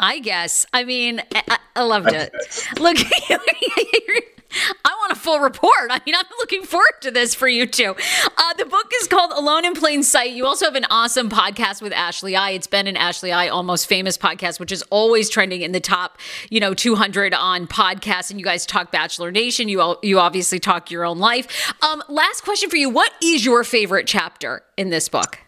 I 0.00 0.20
guess. 0.20 0.64
I 0.72 0.84
mean, 0.84 1.22
I, 1.34 1.58
I 1.76 1.82
loved 1.82 2.10
it. 2.10 2.32
Look, 2.78 2.96
I 4.84 4.90
want 5.00 5.12
a 5.12 5.16
full 5.16 5.40
report. 5.40 5.72
I 5.90 6.00
mean, 6.06 6.14
I'm 6.14 6.24
looking 6.38 6.62
forward 6.62 7.00
to 7.02 7.10
this 7.10 7.34
for 7.34 7.48
you 7.48 7.66
too. 7.66 7.94
Uh, 8.36 8.54
the 8.54 8.64
book 8.64 8.90
is 9.00 9.08
called 9.08 9.32
Alone 9.32 9.64
in 9.64 9.74
Plain 9.74 10.02
Sight. 10.02 10.32
You 10.32 10.46
also 10.46 10.64
have 10.64 10.74
an 10.74 10.86
awesome 10.90 11.28
podcast 11.28 11.82
with 11.82 11.92
Ashley 11.92 12.36
I. 12.36 12.50
It's 12.50 12.66
Ben 12.66 12.86
and 12.86 12.96
Ashley 12.96 13.32
I 13.32 13.48
almost 13.48 13.88
famous 13.88 14.18
podcast, 14.18 14.60
which 14.60 14.72
is 14.72 14.82
always 14.90 15.28
trending 15.28 15.62
in 15.62 15.72
the 15.72 15.80
top, 15.80 16.18
you 16.50 16.60
know, 16.60 16.74
200 16.74 17.34
on 17.34 17.66
podcasts. 17.66 18.30
And 18.30 18.38
you 18.38 18.44
guys 18.44 18.66
talk 18.66 18.90
Bachelor 18.90 19.30
Nation. 19.30 19.68
You 19.68 19.80
all, 19.80 19.98
you 20.02 20.18
obviously 20.18 20.58
talk 20.58 20.90
your 20.90 21.04
own 21.04 21.18
life. 21.18 21.72
Um, 21.82 22.02
last 22.08 22.42
question 22.42 22.70
for 22.70 22.76
you: 22.76 22.90
What 22.90 23.12
is 23.22 23.44
your 23.44 23.64
favorite 23.64 24.06
chapter 24.06 24.62
in 24.76 24.90
this 24.90 25.08
book? 25.08 25.45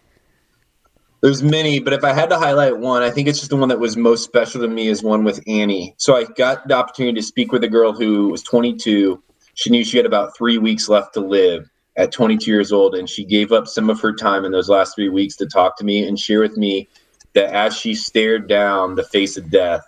There's 1.20 1.42
many, 1.42 1.80
but 1.80 1.92
if 1.92 2.04
I 2.04 2.12
had 2.12 2.30
to 2.30 2.38
highlight 2.38 2.78
one, 2.78 3.02
I 3.02 3.10
think 3.10 3.26
it's 3.26 3.38
just 3.38 3.50
the 3.50 3.56
one 3.56 3.68
that 3.70 3.80
was 3.80 3.96
most 3.96 4.22
special 4.22 4.60
to 4.60 4.68
me 4.68 4.86
is 4.86 5.02
one 5.02 5.24
with 5.24 5.42
Annie. 5.48 5.94
So 5.96 6.14
I 6.14 6.24
got 6.24 6.68
the 6.68 6.74
opportunity 6.74 7.20
to 7.20 7.26
speak 7.26 7.50
with 7.50 7.64
a 7.64 7.68
girl 7.68 7.92
who 7.92 8.28
was 8.28 8.42
22. 8.44 9.20
She 9.54 9.70
knew 9.70 9.84
she 9.84 9.96
had 9.96 10.06
about 10.06 10.36
three 10.36 10.58
weeks 10.58 10.88
left 10.88 11.14
to 11.14 11.20
live 11.20 11.68
at 11.96 12.12
22 12.12 12.48
years 12.48 12.72
old, 12.72 12.94
and 12.94 13.10
she 13.10 13.24
gave 13.24 13.50
up 13.50 13.66
some 13.66 13.90
of 13.90 14.00
her 14.00 14.12
time 14.12 14.44
in 14.44 14.52
those 14.52 14.68
last 14.68 14.94
three 14.94 15.08
weeks 15.08 15.34
to 15.36 15.46
talk 15.46 15.76
to 15.78 15.84
me 15.84 16.06
and 16.06 16.20
share 16.20 16.40
with 16.40 16.56
me 16.56 16.88
that 17.34 17.52
as 17.52 17.76
she 17.76 17.96
stared 17.96 18.48
down 18.48 18.94
the 18.94 19.02
face 19.02 19.36
of 19.36 19.50
death, 19.50 19.82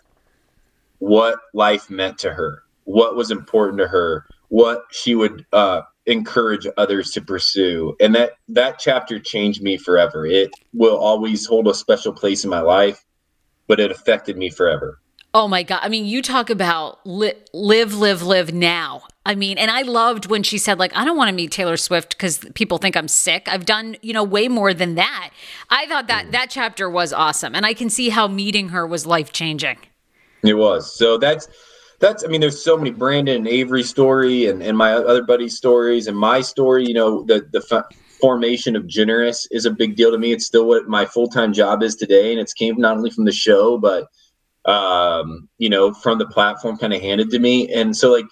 what 0.98 1.38
life 1.54 1.88
meant 1.88 2.18
to 2.18 2.32
her, 2.32 2.64
what 2.84 3.14
was 3.14 3.30
important 3.30 3.78
to 3.78 3.86
her, 3.86 4.26
what 4.48 4.82
she 4.90 5.14
would 5.14 5.46
uh, 5.52 5.82
encourage 6.10 6.66
others 6.76 7.10
to 7.12 7.20
pursue 7.20 7.94
and 8.00 8.14
that 8.14 8.32
that 8.48 8.78
chapter 8.78 9.18
changed 9.18 9.62
me 9.62 9.76
forever 9.76 10.26
it 10.26 10.50
will 10.72 10.98
always 10.98 11.46
hold 11.46 11.68
a 11.68 11.74
special 11.74 12.12
place 12.12 12.44
in 12.44 12.50
my 12.50 12.60
life 12.60 13.04
but 13.68 13.78
it 13.78 13.90
affected 13.90 14.36
me 14.36 14.50
forever 14.50 15.00
Oh 15.32 15.46
my 15.46 15.62
God. 15.62 15.78
I 15.82 15.88
mean, 15.88 16.06
you 16.06 16.22
talk 16.22 16.50
about 16.50 16.98
li- 17.06 17.34
live, 17.52 17.94
live, 17.94 18.22
live 18.22 18.52
now. 18.52 19.02
I 19.24 19.36
mean, 19.36 19.58
and 19.58 19.70
I 19.70 19.82
loved 19.82 20.26
when 20.26 20.42
she 20.42 20.58
said, 20.58 20.78
like, 20.78 20.96
I 20.96 21.04
don't 21.04 21.16
want 21.16 21.28
to 21.28 21.34
meet 21.34 21.52
Taylor 21.52 21.76
Swift 21.76 22.16
because 22.16 22.38
people 22.54 22.78
think 22.78 22.96
I'm 22.96 23.06
sick. 23.06 23.46
I've 23.46 23.64
done, 23.64 23.96
you 24.02 24.12
know, 24.12 24.24
way 24.24 24.48
more 24.48 24.74
than 24.74 24.96
that. 24.96 25.30
I 25.68 25.86
thought 25.86 26.08
that 26.08 26.26
mm. 26.26 26.32
that 26.32 26.50
chapter 26.50 26.90
was 26.90 27.12
awesome. 27.12 27.54
And 27.54 27.64
I 27.64 27.74
can 27.74 27.90
see 27.90 28.08
how 28.08 28.26
meeting 28.26 28.70
her 28.70 28.84
was 28.86 29.06
life 29.06 29.32
changing. 29.32 29.78
it 30.42 30.54
was 30.54 30.92
so 30.92 31.16
that's 31.16 31.46
that's 32.00 32.24
i 32.24 32.26
mean 32.26 32.40
there's 32.40 32.62
so 32.62 32.76
many 32.76 32.90
brandon 32.90 33.36
and 33.36 33.48
avery 33.48 33.82
story 33.82 34.46
and, 34.46 34.62
and 34.62 34.76
my 34.76 34.92
other 34.92 35.22
buddies 35.22 35.56
stories 35.56 36.06
and 36.06 36.16
my 36.16 36.40
story 36.40 36.86
you 36.86 36.94
know 36.94 37.22
the 37.24 37.46
the 37.52 37.64
f- 37.70 37.86
formation 38.20 38.76
of 38.76 38.86
generous 38.86 39.48
is 39.50 39.64
a 39.64 39.70
big 39.70 39.96
deal 39.96 40.10
to 40.12 40.18
me. 40.18 40.32
It's 40.32 40.46
still 40.46 40.66
what 40.66 40.88
my 40.88 41.06
full-time 41.06 41.52
job 41.52 41.82
is 41.82 41.96
today 41.96 42.32
and 42.32 42.40
it's 42.40 42.52
came 42.52 42.76
not 42.76 42.96
only 42.96 43.10
from 43.10 43.24
the 43.24 43.32
show 43.32 43.78
but 43.78 44.08
um 44.66 45.48
you 45.56 45.70
know 45.70 45.92
from 45.94 46.18
the 46.18 46.26
platform 46.26 46.76
kind 46.76 46.92
of 46.92 47.00
handed 47.00 47.30
to 47.30 47.38
me. 47.38 47.72
And 47.72 47.96
so 47.96 48.12
like 48.12 48.26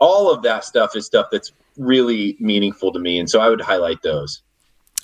all 0.00 0.30
of 0.32 0.42
that 0.42 0.64
stuff 0.64 0.96
is 0.96 1.06
stuff 1.06 1.28
that's 1.30 1.52
really 1.76 2.36
meaningful 2.40 2.92
to 2.92 2.98
me. 2.98 3.18
And 3.18 3.30
so 3.30 3.40
i 3.40 3.48
would 3.48 3.60
highlight 3.60 4.02
those 4.02 4.42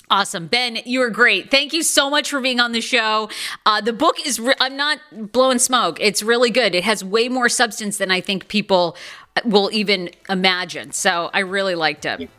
Awesome. 0.09 0.47
Ben, 0.47 0.79
you 0.85 0.99
were 0.99 1.09
great. 1.09 1.51
Thank 1.51 1.73
you 1.73 1.83
so 1.83 2.09
much 2.09 2.29
for 2.29 2.39
being 2.39 2.61
on 2.61 2.71
the 2.71 2.79
show. 2.79 3.29
Uh, 3.65 3.81
the 3.81 3.91
book 3.91 4.25
is, 4.25 4.39
re- 4.39 4.55
I'm 4.61 4.77
not 4.77 4.99
blowing 5.33 5.59
smoke. 5.59 5.97
It's 5.99 6.23
really 6.23 6.49
good. 6.49 6.73
It 6.73 6.85
has 6.85 7.03
way 7.03 7.27
more 7.27 7.49
substance 7.49 7.97
than 7.97 8.09
I 8.09 8.21
think 8.21 8.47
people 8.47 8.95
will 9.43 9.69
even 9.73 10.09
imagine. 10.29 10.93
So 10.93 11.29
I 11.33 11.39
really 11.39 11.75
liked 11.75 12.05
it. 12.05 12.29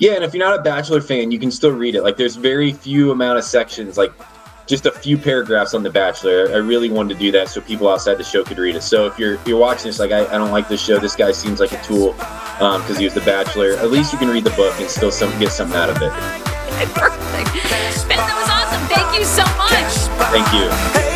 Yeah, 0.00 0.14
and 0.14 0.24
if 0.24 0.34
you're 0.34 0.44
not 0.44 0.58
a 0.58 0.62
Bachelor 0.62 1.00
fan, 1.00 1.30
you 1.30 1.38
can 1.38 1.52
still 1.52 1.70
read 1.70 1.94
it. 1.94 2.02
Like, 2.02 2.16
there's 2.16 2.34
very 2.34 2.72
few 2.72 3.12
amount 3.12 3.38
of 3.38 3.44
sections, 3.44 3.96
like 3.96 4.12
just 4.66 4.84
a 4.84 4.90
few 4.90 5.16
paragraphs 5.16 5.74
on 5.74 5.84
The 5.84 5.90
Bachelor. 5.90 6.48
I 6.52 6.56
really 6.56 6.90
wanted 6.90 7.14
to 7.14 7.20
do 7.20 7.30
that 7.30 7.48
so 7.48 7.60
people 7.60 7.88
outside 7.88 8.14
the 8.14 8.24
show 8.24 8.42
could 8.42 8.58
read 8.58 8.74
it. 8.74 8.82
So 8.82 9.06
if 9.06 9.16
you're 9.16 9.34
if 9.34 9.46
you're 9.46 9.60
watching 9.60 9.86
this, 9.86 10.00
like, 10.00 10.10
I, 10.10 10.26
I 10.26 10.38
don't 10.38 10.50
like 10.50 10.68
this 10.68 10.82
show. 10.82 10.98
This 10.98 11.14
guy 11.14 11.30
seems 11.30 11.60
like 11.60 11.70
a 11.70 11.80
tool 11.84 12.14
because 12.14 12.90
um, 12.90 12.96
he 12.96 13.04
was 13.04 13.14
The 13.14 13.20
Bachelor. 13.20 13.74
At 13.74 13.92
least 13.92 14.12
you 14.12 14.18
can 14.18 14.28
read 14.28 14.42
the 14.42 14.50
book 14.50 14.74
and 14.80 14.90
still 14.90 15.12
some 15.12 15.30
get 15.38 15.52
something 15.52 15.76
out 15.76 15.88
of 15.88 16.02
it. 16.02 16.55
Perfect. 16.94 17.54
Ben, 18.06 18.18
that 18.18 18.36
was 18.36 18.50
awesome. 18.52 18.84
Thank 18.92 19.18
you 19.18 19.24
so 19.24 19.44
much. 19.56 19.72
Thank 20.30 20.52
you. 20.52 21.15